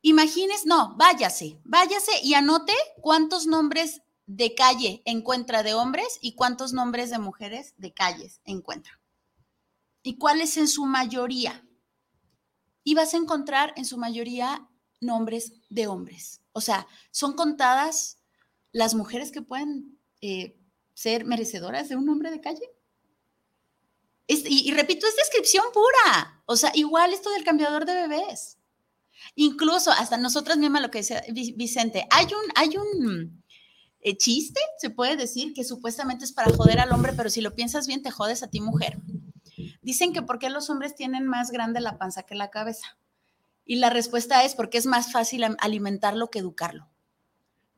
Imagines, 0.00 0.66
no, 0.66 0.96
váyase, 0.96 1.60
váyase 1.64 2.12
y 2.22 2.34
anote 2.34 2.72
cuántos 3.00 3.46
nombres 3.46 4.02
de 4.26 4.54
calle 4.54 5.02
encuentra 5.04 5.62
de 5.62 5.74
hombres 5.74 6.18
y 6.20 6.34
cuántos 6.34 6.72
nombres 6.72 7.10
de 7.10 7.18
mujeres 7.18 7.74
de 7.76 7.92
calles 7.92 8.40
encuentra. 8.44 8.98
¿Y 10.02 10.16
cuáles 10.16 10.56
en 10.56 10.66
su 10.66 10.86
mayoría? 10.86 11.64
Y 12.84 12.94
vas 12.94 13.14
a 13.14 13.18
encontrar 13.18 13.72
en 13.76 13.84
su 13.84 13.98
mayoría 13.98 14.68
nombres 15.00 15.52
de 15.68 15.86
hombres. 15.86 16.40
O 16.52 16.60
sea, 16.60 16.86
son 17.10 17.34
contadas 17.34 18.18
las 18.72 18.94
mujeres 18.94 19.30
que 19.30 19.42
pueden 19.42 19.98
eh, 20.20 20.58
ser 20.94 21.24
merecedoras 21.24 21.88
de 21.88 21.96
un 21.96 22.06
nombre 22.06 22.30
de 22.30 22.40
calle. 22.40 22.68
y, 24.28 24.72
repito, 24.72 25.06
es 25.06 25.16
descripción 25.16 25.64
pura. 25.74 26.42
O 26.46 26.56
sea, 26.56 26.70
igual 26.74 27.12
esto 27.12 27.30
del 27.30 27.44
cambiador 27.44 27.84
de 27.84 27.94
bebés. 27.94 28.58
Incluso 29.34 29.90
hasta 29.90 30.16
nosotras 30.16 30.56
mismas, 30.58 30.82
lo 30.82 30.90
que 30.90 30.98
decía 30.98 31.22
Vicente, 31.32 32.06
hay 32.10 32.26
un, 32.26 32.52
hay 32.54 32.76
un 32.76 33.42
eh, 34.00 34.16
chiste, 34.16 34.60
se 34.78 34.90
puede 34.90 35.16
decir, 35.16 35.52
que 35.54 35.64
supuestamente 35.64 36.24
es 36.24 36.32
para 36.32 36.52
joder 36.52 36.80
al 36.80 36.92
hombre, 36.92 37.12
pero 37.16 37.30
si 37.30 37.40
lo 37.40 37.54
piensas 37.54 37.86
bien, 37.86 38.02
te 38.02 38.10
jodes 38.10 38.42
a 38.42 38.48
ti 38.48 38.60
mujer. 38.60 38.98
Dicen 39.82 40.12
que 40.12 40.22
por 40.22 40.38
qué 40.38 40.48
los 40.48 40.70
hombres 40.70 40.94
tienen 40.94 41.26
más 41.26 41.50
grande 41.50 41.80
la 41.80 41.98
panza 41.98 42.22
que 42.22 42.36
la 42.36 42.50
cabeza. 42.50 42.96
Y 43.66 43.76
la 43.76 43.90
respuesta 43.90 44.44
es 44.44 44.54
porque 44.54 44.78
es 44.78 44.86
más 44.86 45.12
fácil 45.12 45.44
alimentarlo 45.58 46.30
que 46.30 46.38
educarlo. 46.38 46.88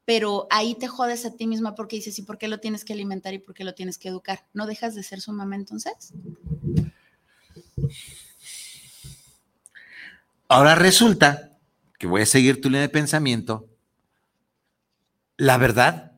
Pero 0.05 0.47
ahí 0.51 0.75
te 0.75 0.87
jodes 0.87 1.25
a 1.25 1.35
ti 1.35 1.47
misma 1.47 1.75
porque 1.75 1.97
dices, 1.97 2.19
¿y 2.19 2.23
por 2.23 2.37
qué 2.37 2.47
lo 2.47 2.61
tienes 2.61 2.85
que 2.85 2.93
alimentar 2.93 3.33
y 3.33 3.39
por 3.39 3.55
qué 3.55 3.65
lo 3.65 3.75
tienes 3.75 3.97
que 3.97 4.09
educar? 4.09 4.47
¿No 4.53 4.67
dejas 4.67 4.95
de 4.95 5.03
ser 5.03 5.23
su 5.23 5.33
mamá 5.33 5.57
entonces? 5.57 6.13
Ahora 10.47 10.75
resulta 10.75 11.57
que 11.99 12.07
voy 12.07 12.23
a 12.23 12.27
seguir 12.27 12.61
tu 12.61 12.69
línea 12.69 12.83
de 12.83 12.91
pensamiento. 12.91 13.67
La 15.39 15.57
verdad, 15.57 16.13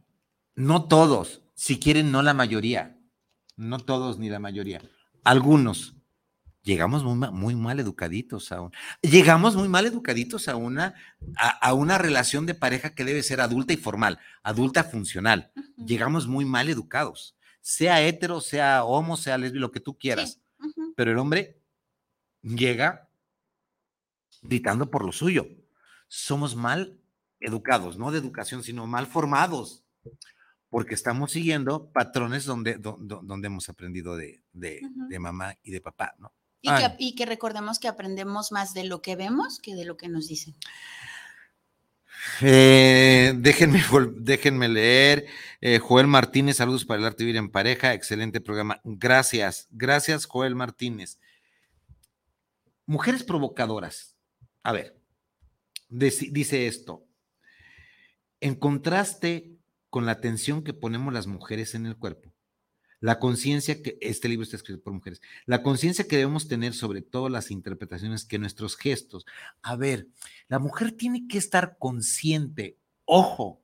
no 0.57 0.89
todos, 0.89 1.43
si 1.55 1.79
quieren, 1.79 2.11
no 2.11 2.23
la 2.23 2.35
mayoría, 2.35 2.99
no 3.57 3.79
todos 3.79 4.19
ni 4.19 4.29
la 4.29 4.41
mayoría 4.41 4.83
algunos 5.27 5.97
llegamos 6.63 7.05
muy, 7.05 7.55
mal 7.55 7.81
educaditos 7.81 8.53
a 8.53 8.71
llegamos 9.03 9.57
muy 9.57 9.69
mal 9.69 9.87
educaditos 9.87 10.49
a 10.49 10.57
una, 10.57 10.95
a, 11.37 11.75
una 11.75 11.99
relación 11.99 12.47
de 12.47 12.55
pareja 12.55 12.95
que 12.95 13.05
debe 13.05 13.23
ser 13.23 13.41
adulta 13.41 13.73
y 13.73 13.77
formal, 13.77 14.19
adulta 14.43 14.85
funcional. 14.85 15.53
Llegamos 15.77 16.27
muy 16.27 16.45
mal 16.45 16.69
educados, 16.69 17.37
sea 17.61 18.03
hetero, 18.03 18.41
sea 18.41 18.85
homo, 18.85 19.17
sea 19.17 19.39
lesbi, 19.39 19.59
lo 19.59 19.73
que 19.73 19.81
tú 19.81 19.99
quieras. 19.99 20.41
Pero 20.97 21.11
el 21.13 21.19
hombre 21.19 21.61
llega 22.43 23.09
gritando 24.43 24.91
por 24.91 25.05
lo 25.05 25.13
suyo. 25.13 25.47
Somos 26.09 26.55
mal 26.55 27.01
educados, 27.41 27.99
no 27.99 28.13
de 28.13 28.19
educación, 28.19 28.63
sino 28.63 28.87
mal 28.87 29.07
formados 29.07 29.85
porque 30.71 30.95
estamos 30.95 31.33
siguiendo 31.33 31.91
patrones 31.93 32.45
donde, 32.45 32.75
donde, 32.75 33.47
hemos 33.47 33.69
aprendido 33.69 34.17
de, 34.17 34.43
mamá 35.19 35.57
y 35.63 35.71
de 35.71 35.81
papá, 35.81 36.15
¿no? 36.19 36.33
Y 36.99 37.15
que, 37.15 37.27
recordemos 37.27 37.79
que 37.79 37.87
aprendemos 37.87 38.51
más 38.51 38.75
de 38.75 38.85
lo 38.85 39.01
que 39.01 39.15
vemos 39.15 39.61
que 39.61 39.75
de 39.77 39.85
lo 39.85 39.97
que 39.97 40.09
nos 40.09 40.27
dicen. 40.27 40.57
Eh, 42.43 43.35
déjenme, 43.37 43.85
déjenme 44.17 44.69
leer. 44.69 45.27
Eh, 45.61 45.79
Joel 45.79 46.09
Martínez, 46.09 46.57
saludos 46.57 46.85
para 46.85 47.01
el 47.01 47.07
arte 47.07 47.23
vivir 47.23 47.37
en 47.37 47.51
pareja. 47.51 47.95
Excelente 47.95 48.41
programa. 48.41 48.81
Gracias, 48.83 49.69
gracias, 49.71 50.27
Joel 50.27 50.57
Martínez. 50.57 51.21
Mujeres 52.85 53.23
provocadoras. 53.23 54.17
A 54.65 54.73
ver, 54.73 54.99
dice 55.89 56.67
esto. 56.67 57.05
En 58.41 58.57
contraste 58.57 59.56
con 59.97 60.05
la 60.05 60.13
atención 60.13 60.63
que 60.63 60.75
ponemos 60.75 61.11
las 61.15 61.27
mujeres 61.27 61.75
en 61.75 61.87
el 61.87 61.97
cuerpo. 61.97 62.31
La 63.01 63.19
conciencia 63.19 63.83
que, 63.83 63.97
este 64.03 64.29
libro 64.29 64.43
está 64.43 64.57
escrito 64.59 64.83
por 64.83 64.93
mujeres, 64.93 65.23
la 65.47 65.63
conciencia 65.63 66.07
que 66.07 66.19
debemos 66.19 66.49
tener 66.49 66.75
sobre 66.75 67.01
todas 67.01 67.33
las 67.33 67.51
interpretaciones 67.51 68.27
que 68.27 68.39
nuestros 68.39 68.77
gestos. 68.77 69.25
A 69.63 69.75
ver, 69.75 70.07
la 70.49 70.59
mujer 70.59 70.93
tiene 70.93 71.27
que 71.27 71.39
estar 71.39 71.79
consciente, 71.79 72.77
ojo, 73.07 73.63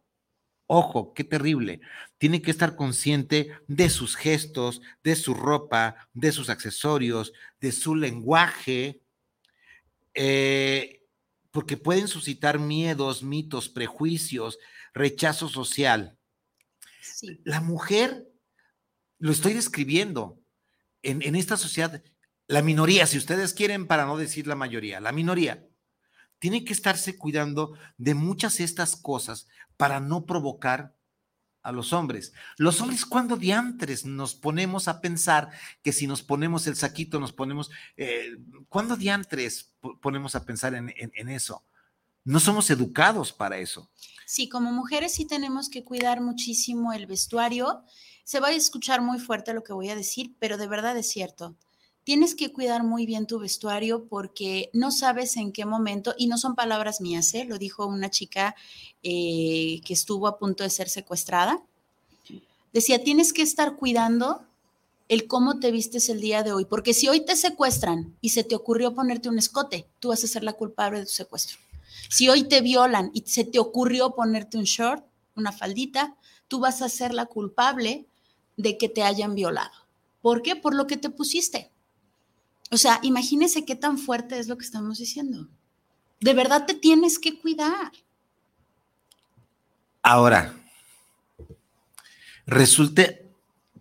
ojo, 0.67 1.13
qué 1.13 1.23
terrible, 1.23 1.83
tiene 2.17 2.41
que 2.41 2.51
estar 2.51 2.77
consciente 2.77 3.51
de 3.69 3.91
sus 3.91 4.17
gestos, 4.17 4.81
de 5.05 5.17
su 5.17 5.35
ropa, 5.35 6.09
de 6.15 6.33
sus 6.33 6.49
accesorios, 6.49 7.35
de 7.61 7.73
su 7.73 7.95
lenguaje, 7.95 9.03
eh, 10.15 11.05
porque 11.51 11.77
pueden 11.77 12.09
suscitar 12.09 12.59
miedos, 12.59 13.23
mitos, 13.23 13.69
prejuicios, 13.69 14.59
rechazo 14.95 15.51
social. 15.51 16.17
La 17.45 17.61
mujer, 17.61 18.29
lo 19.19 19.33
estoy 19.33 19.55
describiendo, 19.55 20.41
en, 21.03 21.35
esta 21.37 21.57
sociedad, 21.57 22.03
la 22.47 22.63
minoría, 22.63 23.07
si 23.07 23.19
ustedes 23.19 23.55
quieren, 23.55 23.87
para 23.87 24.07
no 24.07 24.17
decir 24.17 24.47
la 24.47 24.55
mayoría, 24.55 25.01
la 25.01 25.13
minoría, 25.13 25.67
tiene 26.39 26.65
que 26.65 26.73
estarse 26.73 27.17
cuidando 27.17 27.77
de 27.99 28.15
muchas 28.15 28.59
de 28.59 28.65
estas 28.65 28.97
cosas 28.97 29.49
para 29.77 30.01
no 30.01 30.27
provocar 30.27 30.97
a 31.63 31.71
los 31.71 31.93
hombres. 31.93 32.33
Los 32.57 32.81
hombres, 32.81 33.07
cuando 33.07 33.37
diantres 33.37 34.05
nos 34.05 34.35
ponemos 34.35 34.89
a 34.89 35.01
pensar 35.01 35.51
que 35.83 35.93
si 35.93 36.07
nos 36.07 36.23
ponemos 36.23 36.67
el 36.67 36.77
saquito, 36.77 37.21
nos 37.21 37.33
ponemos, 37.33 37.71
eh, 37.97 38.37
¿cuándo 38.69 38.97
diantres 38.97 39.75
ponemos 40.01 40.35
a 40.35 40.45
pensar 40.45 40.75
en, 40.75 40.93
en, 40.97 41.29
eso? 41.29 41.65
No 42.25 42.41
somos 42.41 42.71
educados 42.71 43.33
para 43.33 43.59
eso. 43.59 43.89
Sí, 44.27 44.49
como 44.49 44.73
mujeres 44.73 45.13
sí 45.13 45.25
tenemos 45.25 45.69
que 45.69 45.85
cuidar 45.85 46.21
muchísimo 46.21 46.93
el 46.93 47.07
vestuario. 47.07 47.83
Se 48.25 48.41
va 48.41 48.49
a 48.49 48.53
escuchar 48.53 49.03
muy 49.03 49.19
fuerte 49.19 49.53
lo 49.53 49.65
que 49.65 49.73
voy 49.73 49.91
a 49.91 49.97
decir, 49.97 50.35
pero 50.39 50.57
de 50.57 50.69
verdad 50.69 50.97
es 50.97 51.09
cierto. 51.09 51.57
Tienes 52.05 52.35
que 52.35 52.53
cuidar 52.53 52.83
muy 52.83 53.07
bien 53.07 53.27
tu 53.27 53.39
vestuario 53.39 54.07
porque 54.09 54.71
no 54.73 54.91
sabes 54.91 55.37
en 55.37 55.53
qué 55.53 55.65
momento, 55.65 56.15
y 56.17 56.27
no 56.27 56.39
son 56.39 56.55
palabras 56.55 57.01
mías, 57.01 57.33
¿eh? 57.35 57.45
lo 57.45 57.59
dijo 57.59 57.87
una 57.87 58.11
chica 58.11 58.57
eh, 59.03 59.81
que 59.85 59.93
estuvo 59.93 60.27
a 60.27 60.39
punto 60.39 60.65
de 60.65 60.71
ser 60.71 60.89
secuestrada. 60.89 61.63
Decía, 62.73 63.05
tienes 63.05 63.33
que 63.33 63.43
estar 63.43 63.77
cuidando 63.77 64.45
el 65.09 65.27
cómo 65.27 65.61
te 65.61 65.71
vistes 65.71 66.09
el 66.09 66.21
día 66.21 66.43
de 66.43 66.53
hoy, 66.53 66.65
porque 66.65 66.95
si 66.95 67.09
hoy 67.09 67.25
te 67.25 67.37
secuestran 67.37 68.17
y 68.21 68.31
se 68.31 68.45
te 68.45 68.57
ocurrió 68.57 68.95
ponerte 68.95 69.29
un 69.29 69.39
escote, 69.39 69.87
tú 70.01 70.09
vas 70.09 70.25
a 70.25 70.29
ser 70.29 70.43
la 70.43 70.55
culpable 70.55 71.01
de 71.01 71.05
tu 71.05 71.13
secuestro. 71.13 71.59
Si 72.09 72.29
hoy 72.29 72.45
te 72.45 72.61
violan 72.61 73.11
y 73.15 73.23
se 73.27 73.45
te 73.45 73.59
ocurrió 73.59 74.15
ponerte 74.15 74.59
un 74.59 74.65
short, 74.65 75.05
una 75.35 75.53
faldita, 75.53 76.17
tú 76.49 76.61
vas 76.61 76.83
a 76.83 76.89
ser 76.89 77.15
la 77.15 77.27
culpable 77.27 78.07
de 78.57 78.77
que 78.79 78.89
te 78.89 79.03
hayan 79.03 79.35
violado. 79.35 79.73
¿Por 80.21 80.43
qué? 80.43 80.57
Por 80.57 80.75
lo 80.75 80.87
que 80.87 80.97
te 80.97 81.11
pusiste. 81.11 81.71
O 82.71 82.77
sea, 82.77 83.01
imagínese 83.03 83.65
qué 83.65 83.77
tan 83.77 83.99
fuerte 83.99 84.39
es 84.39 84.49
lo 84.49 84.57
que 84.57 84.65
estamos 84.65 84.99
diciendo. 84.99 85.49
De 86.21 86.35
verdad 86.35 86.67
te 86.67 86.75
tienes 86.75 87.19
que 87.19 87.39
cuidar. 87.39 87.93
Ahora, 90.03 90.55
resulte, 92.47 93.31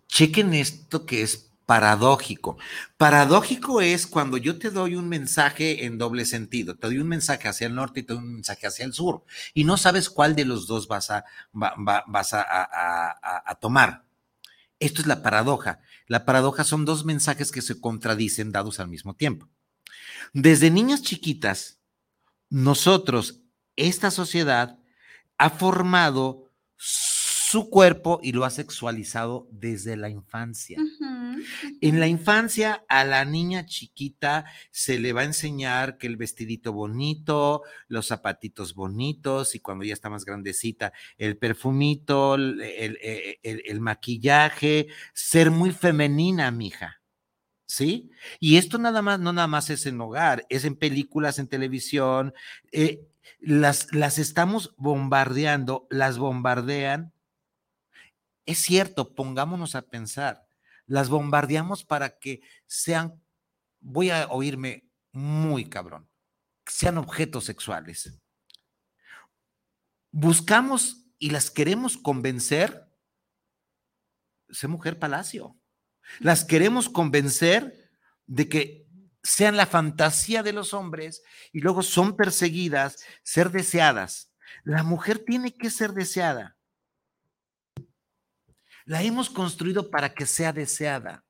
chequen 0.08 0.54
esto 0.54 1.06
que 1.06 1.22
es 1.22 1.51
paradójico. 1.66 2.58
Paradójico 2.96 3.80
es 3.80 4.06
cuando 4.06 4.36
yo 4.36 4.58
te 4.58 4.70
doy 4.70 4.96
un 4.96 5.08
mensaje 5.08 5.84
en 5.84 5.98
doble 5.98 6.24
sentido. 6.24 6.76
Te 6.76 6.86
doy 6.88 6.98
un 6.98 7.08
mensaje 7.08 7.48
hacia 7.48 7.66
el 7.66 7.74
norte 7.74 8.00
y 8.00 8.02
te 8.02 8.14
doy 8.14 8.22
un 8.22 8.34
mensaje 8.34 8.66
hacia 8.66 8.84
el 8.84 8.92
sur. 8.92 9.24
Y 9.54 9.64
no 9.64 9.76
sabes 9.76 10.10
cuál 10.10 10.34
de 10.34 10.44
los 10.44 10.66
dos 10.66 10.88
vas 10.88 11.10
a, 11.10 11.24
vas 11.52 12.32
a, 12.34 13.58
tomar. 13.60 14.04
Esto 14.78 15.00
es 15.00 15.06
la 15.06 15.22
paradoja. 15.22 15.80
La 16.06 16.24
paradoja 16.24 16.64
son 16.64 16.84
dos 16.84 17.04
mensajes 17.04 17.52
que 17.52 17.62
se 17.62 17.80
contradicen 17.80 18.52
dados 18.52 18.80
al 18.80 18.88
mismo 18.88 19.14
tiempo. 19.14 19.48
Desde 20.32 20.70
niñas 20.70 21.02
chiquitas, 21.02 21.78
nosotros, 22.50 23.40
esta 23.76 24.10
sociedad, 24.10 24.78
ha 25.38 25.50
formado 25.50 26.41
su 27.52 27.68
cuerpo 27.68 28.18
y 28.22 28.32
lo 28.32 28.46
ha 28.46 28.50
sexualizado 28.50 29.46
desde 29.50 29.98
la 29.98 30.08
infancia. 30.08 30.78
En 31.82 32.00
la 32.00 32.06
infancia 32.06 32.82
a 32.88 33.04
la 33.04 33.26
niña 33.26 33.66
chiquita 33.66 34.46
se 34.70 34.98
le 34.98 35.12
va 35.12 35.20
a 35.20 35.24
enseñar 35.24 35.98
que 35.98 36.06
el 36.06 36.16
vestidito 36.16 36.72
bonito, 36.72 37.60
los 37.88 38.06
zapatitos 38.06 38.74
bonitos 38.74 39.54
y 39.54 39.60
cuando 39.60 39.84
ya 39.84 39.92
está 39.92 40.08
más 40.08 40.24
grandecita, 40.24 40.94
el 41.18 41.36
perfumito, 41.36 42.36
el, 42.36 42.58
el 43.42 43.80
maquillaje, 43.82 44.86
ser 45.12 45.50
muy 45.50 45.72
femenina, 45.72 46.50
mija. 46.50 47.02
¿sí? 47.66 48.12
Y 48.40 48.56
esto 48.56 48.78
nada 48.78 49.02
más, 49.02 49.20
no 49.20 49.34
nada 49.34 49.46
más 49.46 49.68
es 49.68 49.84
en 49.84 50.00
hogar, 50.00 50.46
es 50.48 50.64
en 50.64 50.74
películas, 50.74 51.38
en 51.38 51.48
televisión, 51.48 52.32
eh, 52.70 53.06
las, 53.40 53.92
las 53.92 54.16
estamos 54.16 54.74
bombardeando, 54.78 55.86
las 55.90 56.16
bombardean 56.16 57.12
es 58.46 58.58
cierto, 58.58 59.14
pongámonos 59.14 59.74
a 59.74 59.82
pensar, 59.82 60.46
las 60.86 61.08
bombardeamos 61.08 61.84
para 61.84 62.18
que 62.18 62.40
sean, 62.66 63.22
voy 63.80 64.10
a 64.10 64.26
oírme 64.28 64.88
muy 65.12 65.68
cabrón, 65.68 66.08
sean 66.66 66.98
objetos 66.98 67.44
sexuales. 67.44 68.18
Buscamos 70.10 71.06
y 71.18 71.30
las 71.30 71.50
queremos 71.50 71.96
convencer, 71.96 72.88
sé 74.50 74.68
mujer 74.68 74.98
palacio, 74.98 75.56
las 76.18 76.44
queremos 76.44 76.88
convencer 76.88 77.90
de 78.26 78.48
que 78.48 78.86
sean 79.22 79.56
la 79.56 79.66
fantasía 79.66 80.42
de 80.42 80.52
los 80.52 80.74
hombres 80.74 81.22
y 81.52 81.60
luego 81.60 81.82
son 81.82 82.16
perseguidas, 82.16 83.04
ser 83.22 83.50
deseadas. 83.50 84.32
La 84.64 84.82
mujer 84.82 85.20
tiene 85.20 85.54
que 85.54 85.70
ser 85.70 85.92
deseada 85.92 86.56
la 88.84 89.02
hemos 89.02 89.30
construido 89.30 89.90
para 89.90 90.14
que 90.14 90.26
sea 90.26 90.52
deseada. 90.52 91.24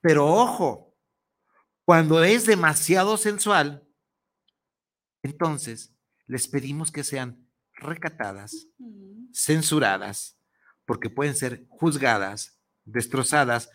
Pero 0.00 0.26
ojo, 0.26 0.96
cuando 1.84 2.22
es 2.22 2.46
demasiado 2.46 3.16
sensual, 3.16 3.86
entonces 5.22 5.94
les 6.26 6.48
pedimos 6.48 6.90
que 6.90 7.04
sean 7.04 7.48
recatadas, 7.74 8.68
censuradas, 9.32 10.38
porque 10.84 11.10
pueden 11.10 11.34
ser 11.34 11.66
juzgadas, 11.68 12.60
destrozadas, 12.84 13.70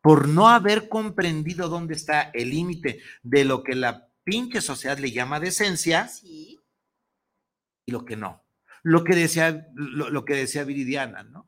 por 0.00 0.28
no 0.28 0.48
haber 0.48 0.88
comprendido 0.88 1.68
dónde 1.68 1.94
está 1.94 2.22
el 2.34 2.50
límite 2.50 3.02
de 3.22 3.44
lo 3.44 3.62
que 3.62 3.74
la 3.74 4.08
pinche 4.24 4.60
sociedad 4.60 4.98
le 4.98 5.10
llama 5.10 5.40
decencia 5.40 6.08
y 6.22 6.58
lo 7.86 8.04
que 8.04 8.16
no. 8.16 8.44
Lo 8.82 9.02
que 9.04 9.14
decía, 9.14 9.68
lo, 9.74 10.10
lo 10.10 10.24
que 10.24 10.34
decía 10.34 10.64
Viridiana, 10.64 11.24
¿no? 11.24 11.47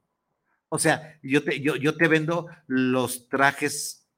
O 0.70 0.78
sea, 0.78 1.18
yo 1.22 1.42
te, 1.44 1.60
yo, 1.60 1.76
yo 1.76 1.96
te 1.96 2.08
vendo 2.08 2.46
los 2.66 3.28
trajes 3.28 4.08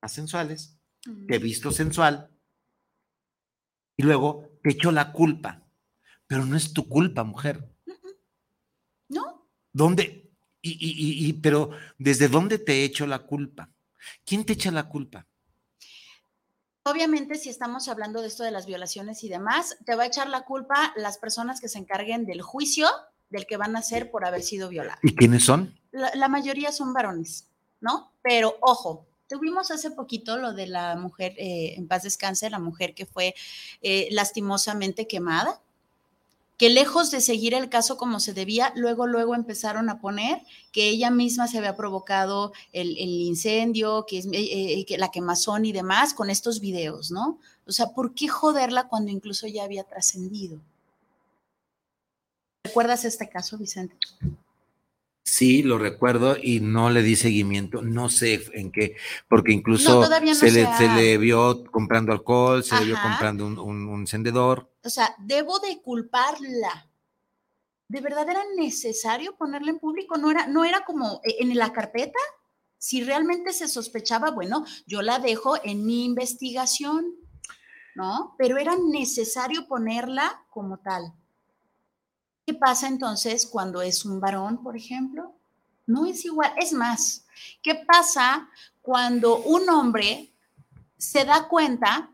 más 0.00 0.12
sensuales, 0.12 0.78
te 1.26 1.34
he 1.34 1.38
visto 1.38 1.72
sensual, 1.72 2.30
y 3.96 4.02
luego 4.02 4.50
te 4.62 4.70
echo 4.70 4.92
la 4.92 5.12
culpa. 5.12 5.62
Pero 6.26 6.44
no 6.44 6.56
es 6.56 6.72
tu 6.72 6.88
culpa, 6.88 7.24
mujer. 7.24 7.68
¿No? 9.08 9.48
¿Dónde? 9.72 10.30
Y, 10.60 10.72
y, 10.72 11.28
y, 11.28 11.32
pero 11.32 11.70
¿desde 11.98 12.28
dónde 12.28 12.58
te 12.58 12.84
echo 12.84 13.06
la 13.06 13.20
culpa? 13.20 13.70
¿Quién 14.24 14.44
te 14.44 14.52
echa 14.52 14.70
la 14.70 14.88
culpa? 14.88 15.26
Obviamente, 16.84 17.36
si 17.36 17.48
estamos 17.48 17.88
hablando 17.88 18.20
de 18.20 18.28
esto 18.28 18.42
de 18.42 18.50
las 18.50 18.66
violaciones 18.66 19.24
y 19.24 19.28
demás, 19.28 19.78
te 19.86 19.94
va 19.94 20.02
a 20.02 20.06
echar 20.06 20.28
la 20.28 20.44
culpa 20.44 20.92
las 20.96 21.16
personas 21.16 21.60
que 21.60 21.68
se 21.68 21.78
encarguen 21.78 22.26
del 22.26 22.42
juicio 22.42 22.88
del 23.32 23.46
que 23.46 23.56
van 23.56 23.74
a 23.74 23.82
ser 23.82 24.10
por 24.10 24.24
haber 24.24 24.42
sido 24.42 24.68
violados. 24.68 25.00
¿Y 25.02 25.16
quiénes 25.16 25.44
son? 25.44 25.74
La, 25.90 26.28
mayoría 26.28 26.70
son 26.70 26.92
varones, 26.92 27.48
¿no? 27.80 28.12
Pero 28.22 28.56
ojo, 28.60 29.06
tuvimos 29.28 29.70
hace 29.70 29.90
poquito 29.90 30.36
lo 30.38 30.52
de 30.52 30.66
la 30.66 30.94
mujer, 30.96 31.34
eh, 31.38 31.74
en 31.76 31.88
paz 31.88 32.04
descanse, 32.04 32.48
la 32.50 32.60
mujer 32.60 32.94
que 32.94 33.06
fue 33.06 33.34
eh, 33.82 34.08
lastimosamente 34.12 35.06
quemada, 35.06 35.60
que 36.58 36.70
lejos 36.70 37.10
de 37.10 37.20
seguir 37.20 37.54
el 37.54 37.68
caso 37.68 37.96
como 37.96 38.20
se 38.20 38.34
debía, 38.34 38.72
luego, 38.76 39.06
luego 39.06 39.34
empezaron 39.34 39.88
a 39.90 40.00
poner 40.00 40.42
que 40.70 40.88
ella 40.88 41.10
misma 41.10 41.48
se 41.48 41.58
había 41.58 41.74
provocado 41.74 42.52
el, 42.72 42.96
incendio, 42.98 44.06
que, 44.06 44.18
es, 44.18 44.28
eh, 44.32 44.84
que 44.86 44.96
la 44.96 45.10
quemazón 45.10 45.64
y 45.64 45.72
demás 45.72 46.14
con 46.14 46.30
estos 46.30 46.60
videos, 46.60 47.10
¿no? 47.10 47.38
O 47.66 47.72
sea, 47.72 47.88
¿por 47.88 48.14
qué 48.14 48.28
joderla 48.28 48.88
cuando 48.88 49.10
incluso 49.10 49.46
ya 49.46 49.64
había 49.64 49.84
trascendido? 49.84 50.60
¿Recuerdas 52.64 53.04
este 53.04 53.28
caso, 53.28 53.58
Vicente? 53.58 53.96
Sí, 55.24 55.62
lo 55.62 55.78
recuerdo 55.78 56.36
y 56.40 56.60
no 56.60 56.90
le 56.90 57.02
di 57.02 57.16
seguimiento, 57.16 57.80
no 57.80 58.10
sé 58.10 58.44
en 58.52 58.70
qué, 58.70 58.96
porque 59.28 59.52
incluso 59.52 60.02
se, 60.34 60.50
le, 60.50 61.16
vio 61.16 61.64
comprando 61.70 62.12
alcohol, 62.12 62.62
se 62.62 62.78
le 62.80 62.86
vio 62.86 62.98
comprando 63.00 63.46
un, 63.46 64.00
encendedor. 64.00 64.70
O 64.84 64.90
sea, 64.90 65.14
debo 65.18 65.58
de 65.60 65.80
culparla. 65.80 66.90
¿De 67.88 68.00
verdad 68.00 68.28
era 68.28 68.42
necesario 68.56 69.36
ponerla 69.36 69.70
en 69.70 69.78
público? 69.78 70.16
¿No 70.18 70.30
era, 70.30 70.46
no 70.48 70.64
era 70.64 70.84
como 70.84 71.20
eh, 71.24 71.36
en 71.40 71.56
la 71.56 71.72
carpeta? 71.72 72.18
Si 72.78 73.02
realmente 73.02 73.52
se 73.52 73.68
sospechaba, 73.68 74.32
bueno, 74.32 74.66
yo 74.86 75.02
la 75.02 75.18
dejo 75.18 75.56
en 75.64 75.86
mi 75.86 76.04
investigación, 76.04 77.14
¿no? 77.94 78.34
Pero 78.38 78.56
era 78.56 78.76
necesario 78.76 79.66
ponerla 79.68 80.44
como 80.50 80.78
tal. 80.78 81.14
¿Qué 82.46 82.54
pasa 82.54 82.88
entonces 82.88 83.46
cuando 83.46 83.82
es 83.82 84.04
un 84.04 84.20
varón, 84.20 84.62
por 84.62 84.76
ejemplo? 84.76 85.34
No 85.86 86.06
es 86.06 86.24
igual. 86.24 86.52
Es 86.56 86.72
más, 86.72 87.26
¿qué 87.62 87.74
pasa 87.74 88.48
cuando 88.80 89.38
un 89.38 89.68
hombre 89.70 90.32
se 90.96 91.24
da 91.24 91.48
cuenta 91.48 92.10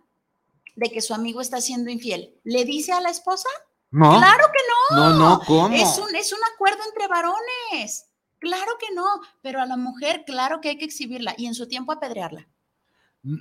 de 0.77 0.91
que 0.91 1.01
su 1.01 1.15
amigo 1.15 1.41
está 1.41 1.61
siendo 1.61 1.91
infiel? 1.91 2.35
¿Le 2.45 2.65
dice 2.65 2.93
a 2.93 3.01
la 3.01 3.11
esposa? 3.11 3.49
No. 3.91 4.19
Claro 4.19 4.47
que 4.53 4.97
no. 4.97 4.97
No, 4.97 5.19
no, 5.19 5.41
¿cómo? 5.47 5.75
Es 5.75 5.99
un, 5.99 6.15
es 6.15 6.33
un 6.33 6.41
acuerdo 6.55 6.81
entre 6.87 7.09
varones. 7.09 8.07
Claro 8.39 8.73
que 8.79 8.95
no, 8.95 9.07
pero 9.43 9.61
a 9.61 9.67
la 9.67 9.77
mujer, 9.77 10.25
claro 10.27 10.61
que 10.61 10.69
hay 10.69 10.79
que 10.79 10.85
exhibirla 10.85 11.35
y 11.39 11.47
en 11.47 11.55
su 11.55 11.67
tiempo 11.67 11.93
apedrearla. 11.93 12.47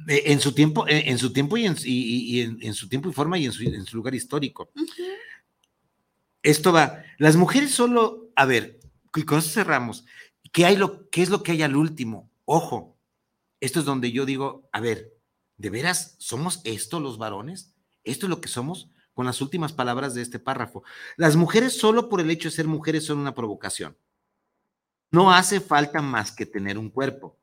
Eh, 0.08 0.24
en 0.26 0.40
su 0.40 0.54
tiempo, 0.54 0.88
eh, 0.88 1.04
en 1.06 1.20
su 1.20 1.32
tiempo 1.32 1.56
y 1.56 1.66
en, 1.66 2.74
su 2.74 2.90
tiempo 2.90 3.10
y 3.10 3.14
forma 3.14 3.38
y 3.38 3.46
en 3.46 3.86
su, 3.86 3.96
lugar 3.96 4.16
histórico 4.16 4.72
esto 6.50 6.72
va, 6.72 7.04
las 7.18 7.36
mujeres 7.36 7.72
solo, 7.72 8.32
a 8.38 8.46
ver, 8.46 8.80
y 9.14 9.24
con 9.24 9.40
eso 9.40 9.50
cerramos, 9.50 10.06
¿qué, 10.54 10.66
hay 10.66 10.78
lo, 10.78 11.10
¿qué 11.10 11.22
es 11.22 11.30
lo 11.30 11.44
que 11.44 11.52
hay 11.52 11.62
al 11.62 11.76
último? 11.76 12.32
Ojo, 12.46 12.98
esto 13.60 13.80
es 13.80 13.86
donde 13.86 14.14
yo 14.14 14.26
digo, 14.26 14.70
a 14.72 14.80
ver, 14.80 15.14
¿de 15.58 15.70
veras 15.70 16.16
somos 16.20 16.62
esto 16.64 17.02
los 17.02 17.18
varones? 17.18 17.74
¿Esto 18.06 18.28
es 18.28 18.30
lo 18.30 18.40
que 18.40 18.48
somos? 18.48 18.90
Con 19.14 19.26
las 19.26 19.42
últimas 19.42 19.74
palabras 19.74 20.14
de 20.14 20.22
este 20.22 20.40
párrafo. 20.40 20.84
Las 21.18 21.36
mujeres 21.36 21.78
solo 21.78 22.08
por 22.08 22.22
el 22.22 22.32
hecho 22.32 22.48
de 22.48 22.56
ser 22.56 22.68
mujeres 22.68 23.06
son 23.06 23.18
una 23.18 23.36
provocación. 23.36 23.98
No 25.12 25.34
hace 25.34 25.60
falta 25.60 26.02
más 26.02 26.32
que 26.32 26.46
tener 26.46 26.78
un 26.78 26.92
cuerpo. 26.92 27.38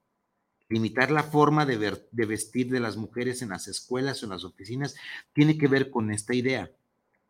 Limitar 0.70 1.10
la 1.10 1.24
forma 1.24 1.66
de, 1.66 1.76
de 2.10 2.26
vestir 2.26 2.70
de 2.70 2.80
las 2.80 2.96
mujeres 2.96 3.42
en 3.42 3.50
las 3.50 3.68
escuelas 3.68 4.22
o 4.22 4.26
en 4.26 4.30
las 4.30 4.44
oficinas 4.44 4.94
tiene 5.34 5.58
que 5.58 5.68
ver 5.68 5.90
con 5.90 6.10
esta 6.10 6.32
idea, 6.32 6.70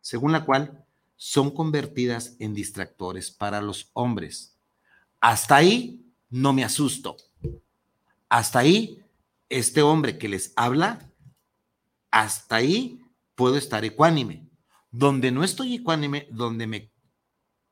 según 0.01 0.31
la 0.31 0.45
cual 0.45 0.84
son 1.17 1.51
convertidas 1.51 2.37
en 2.39 2.55
distractores 2.55 3.31
para 3.31 3.61
los 3.61 3.91
hombres. 3.93 4.59
Hasta 5.21 5.57
ahí 5.57 6.05
no 6.31 6.53
me 6.53 6.65
asusto. 6.65 7.17
Hasta 8.29 8.59
ahí, 8.59 9.03
este 9.49 9.83
hombre 9.83 10.19
que 10.19 10.29
les 10.29 10.53
habla, 10.57 11.11
hasta 12.11 12.57
ahí 12.57 13.01
puedo 13.35 13.57
estar 13.57 13.85
ecuánime. 13.85 14.49
Donde 14.91 15.31
no 15.31 15.45
estoy 15.45 15.75
ecuánime, 15.75 16.29
donde 16.31 16.67
me 16.67 16.93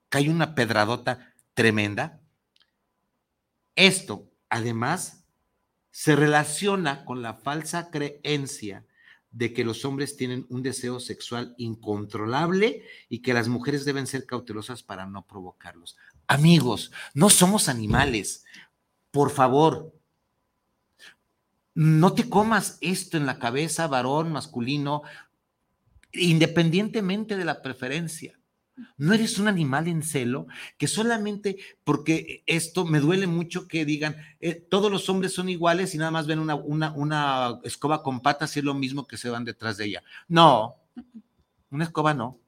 cae 0.08 0.28
una 0.28 0.54
pedradota 0.54 1.34
tremenda, 1.54 2.20
esto 3.74 4.30
además 4.48 5.24
se 5.90 6.16
relaciona 6.16 7.04
con 7.04 7.22
la 7.22 7.34
falsa 7.34 7.90
creencia 7.90 8.86
de 9.32 9.54
que 9.54 9.64
los 9.64 9.84
hombres 9.84 10.16
tienen 10.16 10.46
un 10.50 10.62
deseo 10.62 11.00
sexual 11.00 11.54
incontrolable 11.56 12.84
y 13.08 13.20
que 13.20 13.32
las 13.34 13.48
mujeres 13.48 13.84
deben 13.84 14.06
ser 14.06 14.26
cautelosas 14.26 14.82
para 14.82 15.06
no 15.06 15.26
provocarlos. 15.26 15.96
Amigos, 16.26 16.92
no 17.14 17.30
somos 17.30 17.68
animales. 17.68 18.44
Por 19.10 19.30
favor, 19.30 19.92
no 21.74 22.12
te 22.12 22.28
comas 22.28 22.76
esto 22.82 23.16
en 23.16 23.24
la 23.24 23.38
cabeza, 23.38 23.86
varón, 23.86 24.30
masculino, 24.30 25.02
independientemente 26.12 27.36
de 27.36 27.44
la 27.46 27.62
preferencia. 27.62 28.38
No 28.96 29.12
eres 29.12 29.38
un 29.38 29.48
animal 29.48 29.86
en 29.88 30.02
celo 30.02 30.46
que 30.78 30.88
solamente 30.88 31.58
porque 31.84 32.42
esto 32.46 32.86
me 32.86 33.00
duele 33.00 33.26
mucho 33.26 33.68
que 33.68 33.84
digan 33.84 34.16
eh, 34.40 34.54
todos 34.54 34.90
los 34.90 35.08
hombres 35.08 35.34
son 35.34 35.48
iguales 35.48 35.94
y 35.94 35.98
nada 35.98 36.10
más 36.10 36.26
ven 36.26 36.38
una, 36.38 36.54
una, 36.54 36.92
una 36.92 37.60
escoba 37.64 38.02
con 38.02 38.20
patas 38.20 38.56
y 38.56 38.60
es 38.60 38.64
lo 38.64 38.74
mismo 38.74 39.06
que 39.06 39.18
se 39.18 39.28
van 39.28 39.44
detrás 39.44 39.76
de 39.76 39.86
ella. 39.86 40.02
No, 40.26 40.76
una 41.70 41.84
escoba 41.84 42.14
no. 42.14 42.38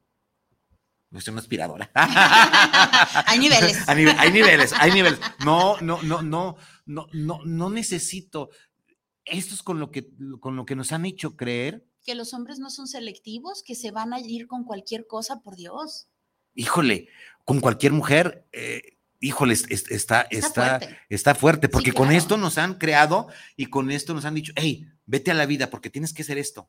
Es 1.12 1.28
una 1.28 1.40
aspiradora. 1.40 1.90
hay 3.26 3.38
niveles. 3.38 3.88
hay 3.88 4.32
niveles, 4.32 4.72
hay 4.72 4.92
niveles. 4.92 5.20
No, 5.44 5.80
no, 5.80 6.02
no, 6.02 6.22
no, 6.22 6.56
no, 6.86 7.06
no, 7.12 7.40
no 7.44 7.70
necesito. 7.70 8.50
Esto 9.24 9.54
es 9.54 9.62
con 9.62 9.78
lo 9.78 9.92
que, 9.92 10.10
con 10.40 10.56
lo 10.56 10.66
que 10.66 10.74
nos 10.74 10.90
han 10.90 11.06
hecho 11.06 11.36
creer. 11.36 11.86
Que 12.04 12.16
los 12.16 12.34
hombres 12.34 12.58
no 12.58 12.68
son 12.68 12.88
selectivos, 12.88 13.62
que 13.62 13.76
se 13.76 13.92
van 13.92 14.12
a 14.12 14.18
ir 14.18 14.48
con 14.48 14.64
cualquier 14.64 15.06
cosa, 15.06 15.40
por 15.40 15.54
Dios 15.54 16.08
híjole, 16.55 17.09
con 17.44 17.61
cualquier 17.61 17.92
mujer, 17.92 18.46
eh, 18.52 18.96
híjole, 19.20 19.55
está, 19.55 20.22
está, 20.30 20.80
está, 21.09 21.34
fuerte. 21.34 21.68
porque 21.68 21.92
con 21.92 22.11
esto 22.11 22.36
nos 22.36 22.59
han 22.59 22.74
creado 22.74 23.28
y 23.57 23.66
con 23.66 23.90
esto 23.90 24.14
nos 24.14 24.24
han 24.24 24.34
dicho, 24.34 24.52
hey, 24.57 24.86
vete 25.07 25.30
a 25.30 25.34
la 25.34 25.46
vida 25.46 25.70
porque 25.70 25.90
tienes 25.90 26.12
que 26.12 26.22
hacer 26.22 26.38
esto. 26.38 26.68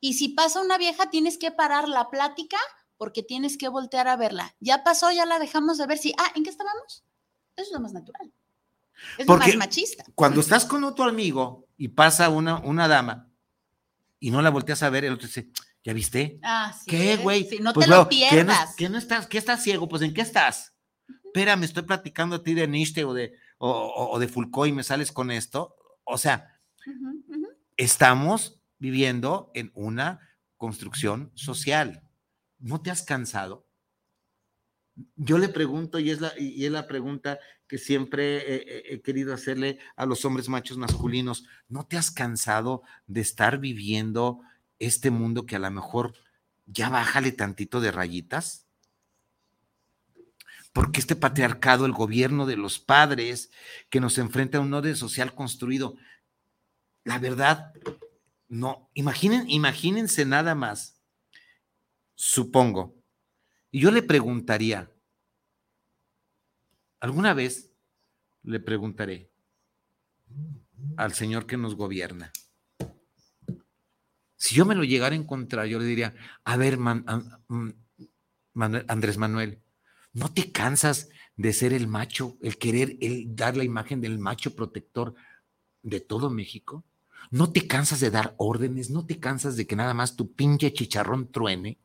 Y 0.00 0.14
si 0.14 0.30
pasa 0.30 0.60
una 0.60 0.78
vieja, 0.78 1.10
tienes 1.10 1.38
que 1.38 1.50
parar 1.50 1.88
la 1.88 2.10
plática 2.10 2.58
porque 2.96 3.22
tienes 3.22 3.58
que 3.58 3.68
voltear 3.68 4.08
a 4.08 4.16
verla. 4.16 4.54
Ya 4.60 4.82
pasó, 4.84 5.10
ya 5.10 5.26
la 5.26 5.38
dejamos 5.38 5.78
de 5.78 5.86
ver 5.86 5.98
si, 5.98 6.12
ah, 6.18 6.32
¿en 6.34 6.44
qué 6.44 6.50
estábamos? 6.50 7.04
Eso 7.56 7.66
es 7.66 7.72
lo 7.72 7.80
más 7.80 7.92
natural. 7.92 8.32
Es 9.18 9.26
lo 9.26 9.36
más 9.36 9.56
machista. 9.56 10.04
Cuando 10.14 10.40
estás 10.40 10.64
con 10.64 10.84
otro 10.84 11.04
amigo 11.04 11.66
y 11.76 11.88
pasa 11.88 12.28
una, 12.28 12.58
una 12.60 12.88
dama 12.88 13.28
y 14.18 14.30
no 14.30 14.40
la 14.40 14.50
volteas 14.50 14.82
a 14.82 14.90
ver, 14.90 15.04
el 15.04 15.12
otro 15.12 15.26
dice, 15.26 15.50
¿Ya 15.86 15.92
viste? 15.92 16.40
Ah, 16.42 16.76
sí. 16.76 16.90
¿Qué, 16.90 17.16
güey? 17.16 17.48
no 17.60 17.72
pues 17.72 17.86
te 17.86 17.94
lo 17.94 18.08
pierdas. 18.08 18.74
¿qué 18.76 18.88
no, 18.88 18.98
estás? 18.98 19.28
¿Qué 19.28 19.38
estás 19.38 19.62
ciego? 19.62 19.88
Pues 19.88 20.02
¿en 20.02 20.12
qué 20.12 20.20
estás? 20.20 20.74
Espera, 21.24 21.54
me 21.54 21.64
estoy 21.64 21.84
platicando 21.84 22.34
a 22.34 22.42
ti 22.42 22.54
de 22.54 22.66
Nietzsche 22.66 23.04
o 23.04 23.14
de, 23.14 23.34
o, 23.58 24.18
de 24.18 24.26
Foucault 24.26 24.68
y 24.68 24.72
me 24.72 24.82
sales 24.82 25.12
con 25.12 25.30
esto. 25.30 25.76
O 26.02 26.18
sea, 26.18 26.58
estamos 27.76 28.60
viviendo 28.78 29.52
en 29.54 29.70
una 29.76 30.18
construcción 30.56 31.30
social. 31.36 32.02
¿No 32.58 32.82
te 32.82 32.90
has 32.90 33.02
cansado? 33.04 33.68
Yo 35.14 35.38
le 35.38 35.48
pregunto, 35.48 36.00
y 36.00 36.10
es 36.10 36.20
la, 36.20 36.32
y 36.36 36.64
es 36.64 36.72
la 36.72 36.88
pregunta 36.88 37.38
que 37.68 37.78
siempre 37.78 38.92
he 38.92 39.02
querido 39.02 39.32
hacerle 39.32 39.78
a 39.94 40.04
los 40.04 40.24
hombres 40.24 40.48
machos 40.48 40.78
masculinos, 40.78 41.44
¿no 41.68 41.86
te 41.86 41.96
has 41.96 42.10
cansado 42.10 42.82
de 43.06 43.20
estar 43.20 43.58
viviendo 43.58 44.40
este 44.78 45.10
mundo 45.10 45.46
que 45.46 45.56
a 45.56 45.60
lo 45.60 45.70
mejor 45.70 46.14
ya 46.66 46.88
bájale 46.88 47.32
tantito 47.32 47.80
de 47.80 47.92
rayitas? 47.92 48.66
Porque 50.72 51.00
este 51.00 51.16
patriarcado, 51.16 51.86
el 51.86 51.92
gobierno 51.92 52.44
de 52.44 52.56
los 52.56 52.78
padres 52.78 53.50
que 53.88 54.00
nos 54.00 54.18
enfrenta 54.18 54.58
a 54.58 54.60
un 54.60 54.74
orden 54.74 54.96
social 54.96 55.34
construido, 55.34 55.96
la 57.04 57.18
verdad, 57.18 57.72
no, 58.48 58.90
imaginen, 58.94 59.48
imagínense 59.48 60.24
nada 60.24 60.54
más, 60.54 61.00
supongo. 62.14 62.94
Y 63.70 63.80
yo 63.80 63.90
le 63.90 64.02
preguntaría, 64.02 64.90
alguna 67.00 67.34
vez 67.34 67.70
le 68.42 68.60
preguntaré 68.60 69.30
al 70.96 71.14
Señor 71.14 71.46
que 71.46 71.56
nos 71.56 71.74
gobierna, 71.74 72.32
si 74.36 74.54
yo 74.54 74.66
me 74.66 74.74
lo 74.74 74.84
llegara 74.84 75.14
a 75.14 75.18
encontrar, 75.18 75.66
yo 75.66 75.78
le 75.78 75.86
diría, 75.86 76.14
a 76.44 76.56
ver, 76.56 76.78
mm, 76.78 77.70
Andrés 78.88 79.18
Manuel, 79.18 79.62
¿no 80.12 80.32
te 80.32 80.52
cansas 80.52 81.08
de 81.36 81.52
ser 81.52 81.72
el 81.72 81.88
macho, 81.88 82.36
el 82.40 82.58
querer 82.58 82.96
el 83.00 83.34
dar 83.34 83.56
la 83.56 83.64
imagen 83.64 84.00
del 84.00 84.18
macho 84.18 84.54
protector 84.54 85.14
de 85.82 86.00
todo 86.00 86.30
México? 86.30 86.84
¿No 87.30 87.50
te 87.52 87.66
cansas 87.66 88.00
de 88.00 88.10
dar 88.10 88.34
órdenes? 88.38 88.90
¿No 88.90 89.06
te 89.06 89.18
cansas 89.18 89.56
de 89.56 89.66
que 89.66 89.76
nada 89.76 89.94
más 89.94 90.16
tu 90.16 90.32
pinche 90.32 90.72
chicharrón 90.72 91.30
truene? 91.30 91.78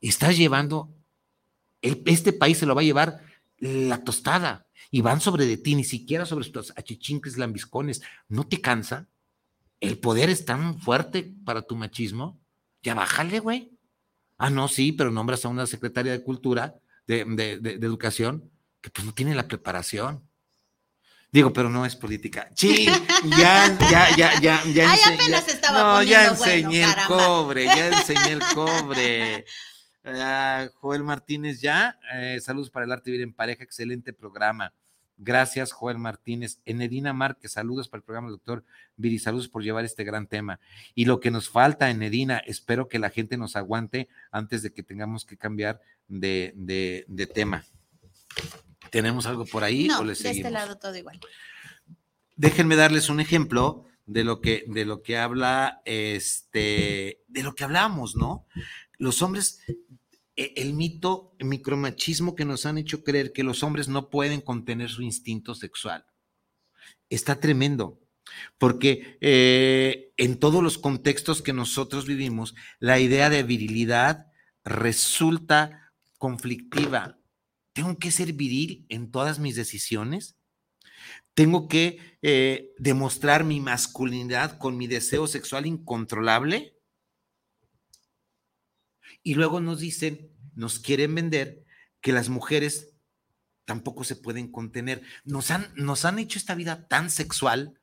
Estás 0.00 0.36
llevando, 0.36 0.94
este 1.80 2.32
país 2.32 2.58
se 2.58 2.66
lo 2.66 2.74
va 2.74 2.80
a 2.80 2.84
llevar 2.84 3.22
la 3.58 4.02
tostada 4.02 4.66
y 4.90 5.00
van 5.00 5.20
sobre 5.20 5.46
de 5.46 5.56
ti, 5.56 5.74
ni 5.74 5.84
siquiera 5.84 6.26
sobre 6.26 6.44
estos 6.44 6.72
achichincles 6.76 7.38
lambiscones. 7.38 8.02
¿No 8.28 8.46
te 8.46 8.60
cansa? 8.60 9.08
El 9.82 9.98
poder 9.98 10.30
es 10.30 10.44
tan 10.44 10.78
fuerte 10.78 11.34
para 11.44 11.62
tu 11.62 11.74
machismo, 11.74 12.40
ya 12.82 12.94
bájale, 12.94 13.40
güey. 13.40 13.76
Ah, 14.38 14.48
no, 14.48 14.68
sí, 14.68 14.92
pero 14.92 15.10
nombras 15.10 15.44
a 15.44 15.48
una 15.48 15.66
secretaria 15.66 16.12
de 16.12 16.22
cultura, 16.22 16.76
de, 17.06 17.20
educación, 17.80 18.48
que 18.80 18.90
pues 18.90 19.04
no 19.04 19.12
tiene 19.12 19.34
la 19.34 19.48
preparación. 19.48 20.22
Digo, 21.32 21.52
pero 21.52 21.68
no 21.68 21.84
es 21.84 21.96
política. 21.96 22.48
Sí, 22.54 22.86
ya, 23.24 23.76
ya, 23.90 24.16
ya, 24.16 24.40
ya, 24.40 24.62
ya. 24.64 24.92
Ay, 24.92 25.00
apenas 25.14 25.48
estaba 25.48 25.94
No, 25.94 26.02
ya 26.02 26.28
enseñé 26.28 26.84
el 26.84 26.94
cobre, 27.08 27.64
ya 27.64 27.88
enseñé 27.88 28.32
el 28.32 28.40
cobre. 28.54 29.44
Ah, 30.04 30.68
Joel 30.74 31.02
Martínez, 31.02 31.60
ya. 31.60 31.98
Eh, 32.14 32.38
saludos 32.40 32.70
para 32.70 32.84
el 32.86 32.92
arte 32.92 33.10
vivir 33.10 33.24
en 33.24 33.32
pareja, 33.32 33.64
excelente 33.64 34.12
programa. 34.12 34.72
Gracias, 35.24 35.70
Joel 35.70 35.98
Martínez. 35.98 36.58
Enedina 36.64 37.12
Márquez, 37.12 37.52
saludos 37.52 37.88
para 37.88 38.00
el 38.00 38.04
programa, 38.04 38.28
doctor 38.28 38.64
Viri, 38.96 39.20
saludos 39.20 39.48
por 39.48 39.62
llevar 39.62 39.84
este 39.84 40.02
gran 40.02 40.26
tema. 40.26 40.58
Y 40.96 41.04
lo 41.04 41.20
que 41.20 41.30
nos 41.30 41.48
falta, 41.48 41.90
Enedina, 41.90 42.38
espero 42.38 42.88
que 42.88 42.98
la 42.98 43.08
gente 43.08 43.36
nos 43.36 43.54
aguante 43.54 44.08
antes 44.32 44.62
de 44.62 44.72
que 44.72 44.82
tengamos 44.82 45.24
que 45.24 45.36
cambiar 45.36 45.80
de, 46.08 47.06
tema. 47.32 47.64
¿Tenemos 48.90 49.26
algo 49.26 49.46
por 49.46 49.62
ahí 49.62 49.86
no, 49.86 50.02
de 50.04 50.12
este 50.12 50.50
lado 50.50 50.76
todo 50.76 50.96
igual. 50.96 51.20
Déjenme 52.34 52.74
darles 52.74 53.08
un 53.08 53.20
ejemplo 53.20 53.86
de 54.06 54.24
lo 54.24 54.40
que, 54.40 54.64
de 54.66 54.84
lo 54.84 55.02
que 55.02 55.18
habla, 55.18 55.82
este, 55.84 57.22
de 57.28 57.42
lo 57.44 57.54
que 57.54 57.62
hablamos, 57.62 58.16
¿no? 58.16 58.44
Los 58.98 59.22
hombres 59.22 59.60
el 60.36 60.74
mito, 60.74 61.34
el 61.38 61.46
micromachismo 61.46 62.34
que 62.34 62.44
nos 62.44 62.66
han 62.66 62.78
hecho 62.78 63.04
creer 63.04 63.32
que 63.32 63.42
los 63.42 63.62
hombres 63.62 63.88
no 63.88 64.10
pueden 64.10 64.40
contener 64.40 64.88
su 64.88 65.02
instinto 65.02 65.54
sexual. 65.54 66.06
Está 67.10 67.40
tremendo, 67.40 68.00
porque 68.58 69.18
eh, 69.20 70.12
en 70.16 70.38
todos 70.38 70.62
los 70.62 70.78
contextos 70.78 71.42
que 71.42 71.52
nosotros 71.52 72.06
vivimos, 72.06 72.54
la 72.78 72.98
idea 72.98 73.28
de 73.28 73.42
virilidad 73.42 74.26
resulta 74.64 75.92
conflictiva. 76.18 77.18
¿Tengo 77.74 77.98
que 77.98 78.10
ser 78.10 78.32
viril 78.32 78.86
en 78.88 79.10
todas 79.10 79.38
mis 79.38 79.56
decisiones? 79.56 80.36
¿Tengo 81.34 81.68
que 81.68 82.18
eh, 82.22 82.72
demostrar 82.78 83.44
mi 83.44 83.60
masculinidad 83.60 84.58
con 84.58 84.76
mi 84.76 84.86
deseo 84.86 85.26
sexual 85.26 85.66
incontrolable? 85.66 86.71
Y 89.22 89.34
luego 89.34 89.60
nos 89.60 89.80
dicen, 89.80 90.30
nos 90.54 90.78
quieren 90.78 91.14
vender 91.14 91.64
que 92.00 92.12
las 92.12 92.28
mujeres 92.28 92.90
tampoco 93.64 94.04
se 94.04 94.16
pueden 94.16 94.50
contener. 94.50 95.02
Nos 95.24 95.50
han, 95.50 95.72
nos 95.76 96.04
han 96.04 96.18
hecho 96.18 96.38
esta 96.38 96.54
vida 96.54 96.88
tan 96.88 97.10
sexual 97.10 97.78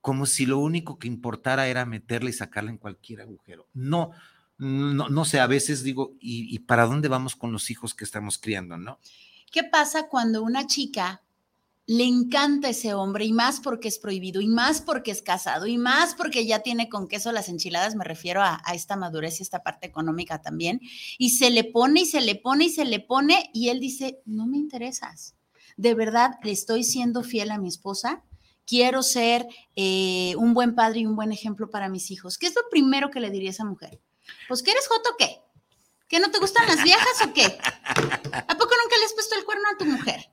como 0.00 0.26
si 0.26 0.46
lo 0.46 0.58
único 0.58 0.98
que 0.98 1.08
importara 1.08 1.66
era 1.66 1.84
meterla 1.84 2.30
y 2.30 2.32
sacarla 2.32 2.70
en 2.70 2.78
cualquier 2.78 3.22
agujero. 3.22 3.68
No, 3.72 4.12
no, 4.56 5.08
no 5.08 5.24
sé, 5.24 5.40
a 5.40 5.48
veces 5.48 5.82
digo, 5.82 6.14
¿y, 6.20 6.54
¿y 6.54 6.60
para 6.60 6.86
dónde 6.86 7.08
vamos 7.08 7.34
con 7.34 7.52
los 7.52 7.70
hijos 7.70 7.94
que 7.94 8.04
estamos 8.04 8.38
criando, 8.38 8.76
no? 8.76 9.00
¿Qué 9.50 9.64
pasa 9.64 10.08
cuando 10.08 10.42
una 10.42 10.66
chica 10.66 11.22
le 11.86 12.02
encanta 12.04 12.68
ese 12.68 12.94
hombre 12.94 13.24
y 13.24 13.32
más 13.32 13.60
porque 13.60 13.86
es 13.86 14.00
prohibido 14.00 14.40
y 14.40 14.48
más 14.48 14.80
porque 14.80 15.12
es 15.12 15.22
casado 15.22 15.66
y 15.66 15.78
más 15.78 16.14
porque 16.16 16.44
ya 16.44 16.58
tiene 16.58 16.88
con 16.88 17.06
queso 17.06 17.30
las 17.30 17.48
enchiladas, 17.48 17.94
me 17.94 18.04
refiero 18.04 18.42
a, 18.42 18.60
esta 18.74 18.96
madurez 18.96 19.38
y 19.38 19.44
esta 19.44 19.62
parte 19.62 19.86
económica 19.86 20.42
también, 20.42 20.80
y 21.16 21.30
se 21.30 21.50
le 21.50 21.62
pone 21.62 22.00
y 22.00 22.06
se 22.06 22.20
le 22.20 22.34
pone 22.34 22.64
y 22.64 22.70
se 22.70 22.84
le 22.84 22.98
pone 22.98 23.50
y 23.54 23.68
él 23.68 23.78
dice, 23.78 24.20
no 24.24 24.46
me 24.46 24.58
interesas, 24.58 25.36
de 25.76 25.94
verdad 25.94 26.32
le 26.42 26.50
estoy 26.50 26.82
siendo 26.82 27.22
fiel 27.22 27.52
a 27.52 27.58
mi 27.58 27.68
esposa, 27.68 28.24
quiero 28.66 29.04
ser 29.04 29.46
eh, 29.76 30.34
un 30.38 30.54
buen 30.54 30.74
padre 30.74 31.00
y 31.00 31.06
un 31.06 31.14
buen 31.14 31.30
ejemplo 31.30 31.70
para 31.70 31.88
mis 31.88 32.10
hijos. 32.10 32.36
¿Qué 32.36 32.48
es 32.48 32.54
lo 32.56 32.62
primero 32.68 33.10
que 33.10 33.20
le 33.20 33.30
diría 33.30 33.50
a 33.50 33.52
esa 33.52 33.64
mujer? 33.64 34.00
Pues 34.48 34.64
que 34.64 34.72
eres 34.72 34.88
joto 34.88 35.10
qué? 35.16 35.45
¿Que 36.08 36.20
no 36.20 36.30
te 36.30 36.38
gustan 36.38 36.66
las 36.66 36.82
viejas 36.82 37.22
o 37.24 37.32
qué? 37.32 37.44
¿A 37.44 38.56
poco 38.56 38.74
nunca 38.82 38.96
le 38.98 39.04
has 39.04 39.12
puesto 39.14 39.34
el 39.34 39.44
cuerno 39.44 39.64
a 39.72 39.78
tu 39.78 39.84
mujer? 39.84 40.30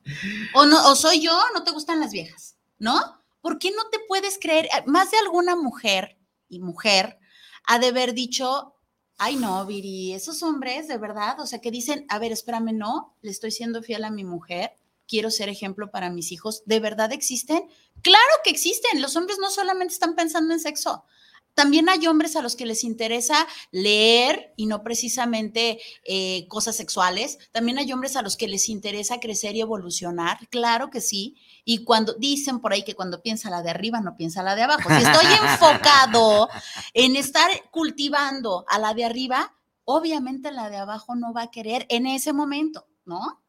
¿O, 0.53 0.65
no, 0.65 0.89
o 0.89 0.95
soy 0.95 1.21
yo, 1.21 1.39
no 1.53 1.63
te 1.63 1.71
gustan 1.71 1.99
las 1.99 2.11
viejas? 2.11 2.55
¿No? 2.77 2.99
¿Por 3.41 3.59
qué 3.59 3.71
no 3.71 3.89
te 3.89 3.99
puedes 4.07 4.37
creer? 4.39 4.65
Eh, 4.65 4.83
más 4.85 5.11
de 5.11 5.17
alguna 5.17 5.55
mujer 5.55 6.17
y 6.47 6.59
mujer 6.59 7.17
ha 7.65 7.79
de 7.79 7.87
haber 7.87 8.13
dicho, 8.13 8.75
ay 9.17 9.35
no, 9.35 9.65
Viri, 9.65 10.13
esos 10.13 10.43
hombres 10.43 10.87
de 10.87 10.97
verdad, 10.97 11.39
o 11.39 11.47
sea, 11.47 11.59
que 11.59 11.71
dicen, 11.71 12.05
a 12.09 12.19
ver, 12.19 12.31
espérame, 12.31 12.73
no, 12.73 13.17
le 13.21 13.31
estoy 13.31 13.51
siendo 13.51 13.81
fiel 13.81 14.03
a 14.03 14.11
mi 14.11 14.23
mujer, 14.23 14.77
quiero 15.07 15.31
ser 15.31 15.49
ejemplo 15.49 15.91
para 15.91 16.09
mis 16.09 16.31
hijos, 16.31 16.63
¿de 16.65 16.79
verdad 16.79 17.11
existen? 17.11 17.67
Claro 18.01 18.33
que 18.43 18.49
existen. 18.49 19.01
Los 19.01 19.15
hombres 19.15 19.37
no 19.39 19.49
solamente 19.49 19.93
están 19.93 20.15
pensando 20.15 20.53
en 20.53 20.59
sexo, 20.59 21.05
también 21.53 21.87
hay 21.87 22.07
hombres 22.07 22.35
a 22.35 22.41
los 22.41 22.55
que 22.55 22.65
les 22.65 22.83
interesa 22.83 23.47
leer 23.71 24.53
y 24.57 24.65
no 24.65 24.81
precisamente 24.83 25.79
eh, 26.03 26.47
cosas 26.47 26.75
sexuales. 26.75 27.37
También 27.51 27.77
hay 27.77 27.91
hombres 27.93 28.15
a 28.15 28.23
los 28.23 28.37
que 28.37 28.47
les 28.47 28.69
interesa 28.69 29.19
crecer 29.19 29.55
y 29.55 29.61
evolucionar. 29.61 30.39
Claro 30.49 30.89
que 30.89 30.99
sí. 30.99 31.37
Y 31.63 31.83
cuando 31.83 32.13
dicen 32.13 32.59
por 32.59 32.73
ahí 32.73 32.83
que 32.83 32.95
cuando 32.95 33.21
piensa 33.21 33.51
la 33.51 33.61
de 33.61 33.69
arriba, 33.69 34.01
no 34.01 34.17
piensa 34.17 34.41
la 34.41 34.55
de 34.55 34.63
abajo. 34.63 34.89
Si 34.89 35.03
estoy 35.03 35.25
enfocado 35.43 36.49
en 36.93 37.15
estar 37.15 37.49
cultivando 37.69 38.65
a 38.67 38.79
la 38.79 38.95
de 38.95 39.05
arriba, 39.05 39.55
obviamente 39.85 40.51
la 40.51 40.69
de 40.69 40.77
abajo 40.77 41.15
no 41.15 41.33
va 41.33 41.43
a 41.43 41.51
querer 41.51 41.85
en 41.89 42.07
ese 42.07 42.33
momento, 42.33 42.87
¿no? 43.05 43.43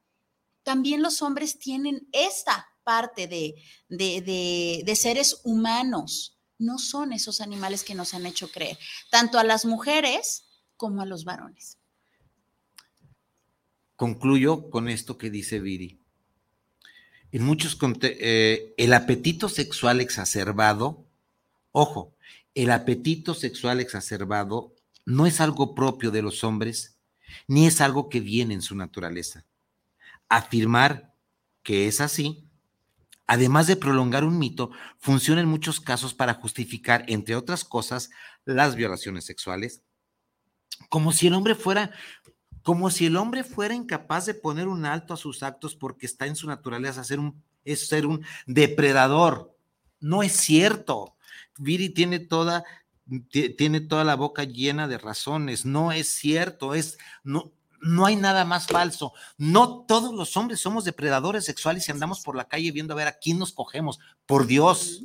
También 0.62 1.02
los 1.02 1.22
hombres 1.22 1.59
tienen 1.59 2.07
esta 2.12 2.68
parte 2.84 3.26
de, 3.26 3.55
de, 3.88 4.82
de 4.84 4.96
seres 4.96 5.40
humanos 5.44 6.34
no 6.59 6.78
son 6.78 7.12
esos 7.12 7.40
animales 7.40 7.82
que 7.84 7.94
nos 7.94 8.14
han 8.14 8.26
hecho 8.26 8.50
creer, 8.50 8.78
tanto 9.11 9.38
a 9.38 9.44
las 9.44 9.64
mujeres 9.64 10.44
como 10.76 11.02
a 11.02 11.07
los 11.07 11.24
varones. 11.24 11.78
Concluyo 13.96 14.70
con 14.70 14.88
esto 14.88 15.18
que 15.18 15.30
dice 15.30 15.61
Viri. 15.61 16.00
En 17.32 17.44
muchos 17.44 17.76
eh, 18.02 18.74
el 18.76 18.92
apetito 18.92 19.48
sexual 19.48 20.00
exacerbado, 20.00 21.07
ojo, 21.72 22.14
el 22.55 22.70
apetito 22.70 23.34
sexual 23.34 23.80
exacerbado 23.80 24.74
no 25.05 25.26
es 25.26 25.40
algo 25.40 25.74
propio 25.74 26.11
de 26.11 26.22
los 26.22 26.44
hombres, 26.44 26.96
ni 27.48 27.66
es 27.66 27.80
algo 27.80 28.09
que 28.09 28.20
viene 28.20 28.55
en 28.55 28.62
su 28.62 28.76
naturaleza. 28.76 29.44
Afirmar 30.28 31.14
que 31.62 31.88
es 31.88 32.00
así 32.00 32.43
además 33.27 33.66
de 33.66 33.77
prolongar 33.77 34.25
un 34.25 34.39
mito, 34.39 34.70
funciona 34.99 35.41
en 35.41 35.49
muchos 35.49 35.81
casos 35.81 36.14
para 36.14 36.35
justificar, 36.35 37.05
entre 37.09 37.37
otras 37.37 37.64
cosas, 37.64 38.11
las 38.45 38.75
violaciones 38.77 39.25
sexuales, 39.25 39.83
como 40.89 41.12
si 41.12 41.29
el 41.29 41.35
hombre 41.35 41.55
fuera 41.55 41.93
como 42.64 42.89
si 42.89 43.05
el 43.05 43.16
hombre 43.16 43.45
fuera 43.45 43.75
incapaz 43.75 44.25
de 44.25 44.33
poner 44.33 44.68
un 44.68 44.87
alto 44.87 45.12
a 45.12 45.18
sus 45.18 45.43
actos 45.43 45.77
porque 45.77 46.07
está 46.07 46.27
en 46.27 46.35
su 46.35 46.47
naturaleza 46.47 47.05
ser 47.05 47.20
un, 47.20 47.45
es 47.62 47.87
ser 47.89 48.07
un 48.07 48.25
depredador. 48.47 49.55
No 50.01 50.22
es 50.22 50.33
cierto. 50.33 51.14
Viri 51.59 51.91
tiene 51.91 52.20
toda, 52.20 52.64
tiene 53.31 53.83
toda 53.83 54.03
la 54.03 54.16
boca 54.16 54.45
llena 54.45 54.89
de 54.89 54.97
razones. 54.97 55.66
No 55.66 55.93
es 55.93 56.09
cierto. 56.09 56.75
Es, 56.75 56.97
no, 57.22 57.53
no 57.85 58.07
hay 58.07 58.16
nada 58.16 58.47
más 58.47 58.66
falso. 58.66 59.12
No 59.37 59.85
todos 59.85 60.14
los 60.14 60.39
hombres 60.39 60.61
somos 60.61 60.85
depredadores 60.85 61.45
sexuales 61.45 61.87
y 61.87 61.93
andamos 61.93 62.20
por 62.20 62.35
la 62.35 62.49
calle 62.49 62.72
viendo 62.72 62.95
a 62.95 62.97
ver 62.97 63.09
a 63.09 63.18
quién 63.18 63.39
nos 63.39 63.53
cogemos. 63.53 64.01
Por 64.24 64.47
Dios. 64.47 65.03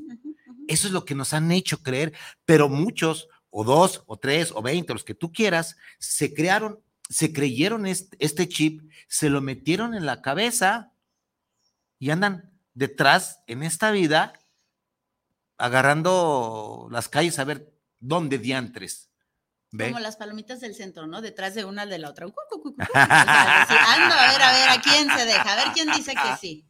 Eso 0.69 0.87
es 0.87 0.93
lo 0.93 1.03
que 1.03 1.13
nos 1.13 1.33
han 1.33 1.51
hecho 1.51 1.83
creer, 1.83 2.13
pero 2.45 2.69
muchos, 2.69 3.27
o 3.49 3.65
dos, 3.65 4.03
o 4.05 4.17
tres, 4.17 4.53
o 4.55 4.61
veinte, 4.61 4.93
los 4.93 5.03
que 5.03 5.13
tú 5.13 5.33
quieras, 5.33 5.75
se 5.97 6.33
crearon, 6.33 6.79
se 7.09 7.33
creyeron 7.33 7.85
este, 7.85 8.47
chip, 8.47 8.89
se 9.09 9.29
lo 9.29 9.41
metieron 9.41 9.93
en 9.93 10.05
la 10.05 10.21
cabeza 10.21 10.93
y 11.97 12.11
andan 12.11 12.53
detrás 12.75 13.41
en 13.47 13.63
esta 13.63 13.91
vida 13.91 14.33
agarrando 15.57 16.87
las 16.91 17.09
calles 17.09 17.39
a 17.39 17.43
ver 17.43 17.73
dónde 17.99 18.37
diantres 18.37 19.08
como 19.71 19.99
las 19.99 20.17
palomitas 20.17 20.59
del 20.59 20.75
centro, 20.75 21.07
¿no? 21.07 21.21
Detrás 21.21 21.53
de 21.55 21.65
una 21.65 21.85
de 21.85 21.99
la 21.99 22.09
otra. 22.09 22.25
ando, 22.25 22.35
a 22.93 24.31
ver, 24.31 24.41
a 24.41 24.53
ver, 24.53 24.69
¿a 24.69 24.81
quién 24.81 25.09
se 25.09 25.25
deja? 25.25 25.53
A 25.53 25.55
ver 25.55 25.73
quién 25.73 25.89
dice 25.91 26.13
que 26.13 26.37
sí. 26.39 26.65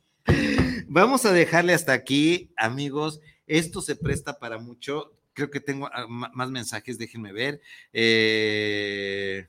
Vamos 0.88 1.26
a 1.26 1.32
dejarle 1.32 1.74
hasta 1.74 1.94
aquí, 1.94 2.52
amigos. 2.58 3.22
Esto 3.48 3.82
se 3.82 3.96
presta 3.96 4.40
para 4.40 4.58
mucho. 4.58 5.14
Creo 5.34 5.50
que 5.50 5.62
tengo 5.62 5.88
ah, 5.94 6.08
más 6.08 6.50
mensajes, 6.50 6.98
déjenme 6.98 7.32
ver. 7.32 7.62
Eh, 7.94 9.48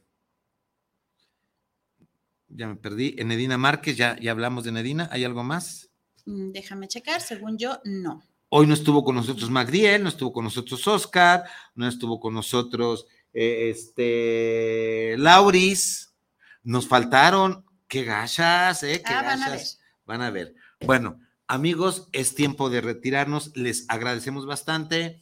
ya 2.49 2.69
me 2.69 2.77
perdí. 2.77 3.17
Enedina 3.19 3.59
Márquez, 3.59 3.97
ya, 3.97 4.17
ya 4.21 4.31
hablamos 4.31 4.65
de 4.65 4.71
Enedina. 4.71 5.09
¿Hay 5.11 5.25
algo 5.25 5.43
más? 5.43 5.91
Mm, 6.27 6.53
déjame 6.53 6.89
checar, 6.89 7.21
según 7.21 7.59
yo, 7.59 7.81
no. 7.85 8.23
Hoy 8.49 8.67
no 8.67 8.75
estuvo 8.75 9.05
con 9.05 9.15
nosotros 9.15 9.49
Magdiel, 9.49 10.03
no 10.03 10.09
estuvo 10.09 10.33
con 10.33 10.45
nosotros 10.45 10.87
Oscar, 10.89 11.45
no 11.77 11.87
estuvo 11.87 12.19
con 12.19 12.35
nosotros 12.35 13.07
eh, 13.33 13.71
este, 13.71 15.17
Lauris, 15.19 16.15
nos 16.63 16.87
faltaron, 16.87 17.65
qué 17.89 18.05
gachas, 18.05 18.83
¿eh? 18.83 19.03
Qué 19.05 19.13
ah, 19.13 19.23
Van 19.23 19.43
a 19.43 19.51
ver. 19.51 19.61
Van 20.07 20.23
a 20.23 20.31
ver. 20.31 20.55
Bueno, 20.81 21.21
amigos, 21.47 22.09
es 22.13 22.35
tiempo 22.35 22.71
de 22.71 22.81
retirarnos. 22.81 23.57
Les 23.57 23.87
agradecemos 23.89 24.47
bastante. 24.47 25.21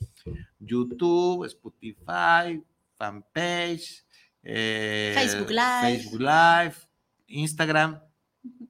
YouTube, 0.59 1.45
Spotify, 1.47 2.63
fanpage, 2.97 4.05
eh, 4.43 5.13
Facebook 5.15 5.51
Live. 5.51 5.99
Facebook 5.99 6.21
Live, 6.21 6.75
Instagram 7.27 8.01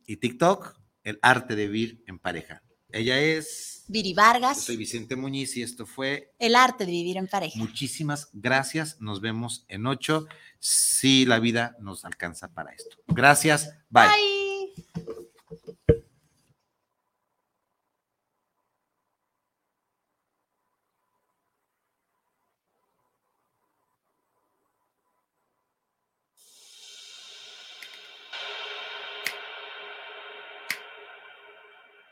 y 0.06 0.16
TikTok, 0.16 0.78
el 1.04 1.18
arte 1.22 1.56
de 1.56 1.68
vivir 1.68 2.02
en 2.06 2.18
pareja. 2.18 2.62
Ella 2.98 3.20
es 3.20 3.84
Viri 3.86 4.12
Vargas. 4.12 4.60
soy 4.60 4.76
Vicente 4.76 5.14
Muñiz 5.14 5.56
y 5.56 5.62
esto 5.62 5.86
fue 5.86 6.34
El 6.38 6.56
arte 6.56 6.84
de 6.84 6.90
vivir 6.90 7.16
en 7.16 7.28
pareja. 7.28 7.56
Muchísimas 7.56 8.28
gracias. 8.32 9.00
Nos 9.00 9.20
vemos 9.20 9.64
en 9.68 9.86
ocho 9.86 10.26
si 10.58 11.24
la 11.24 11.38
vida 11.38 11.76
nos 11.80 12.04
alcanza 12.04 12.48
para 12.52 12.72
esto. 12.72 12.96
Gracias. 13.06 13.72
Bye. 13.88 14.37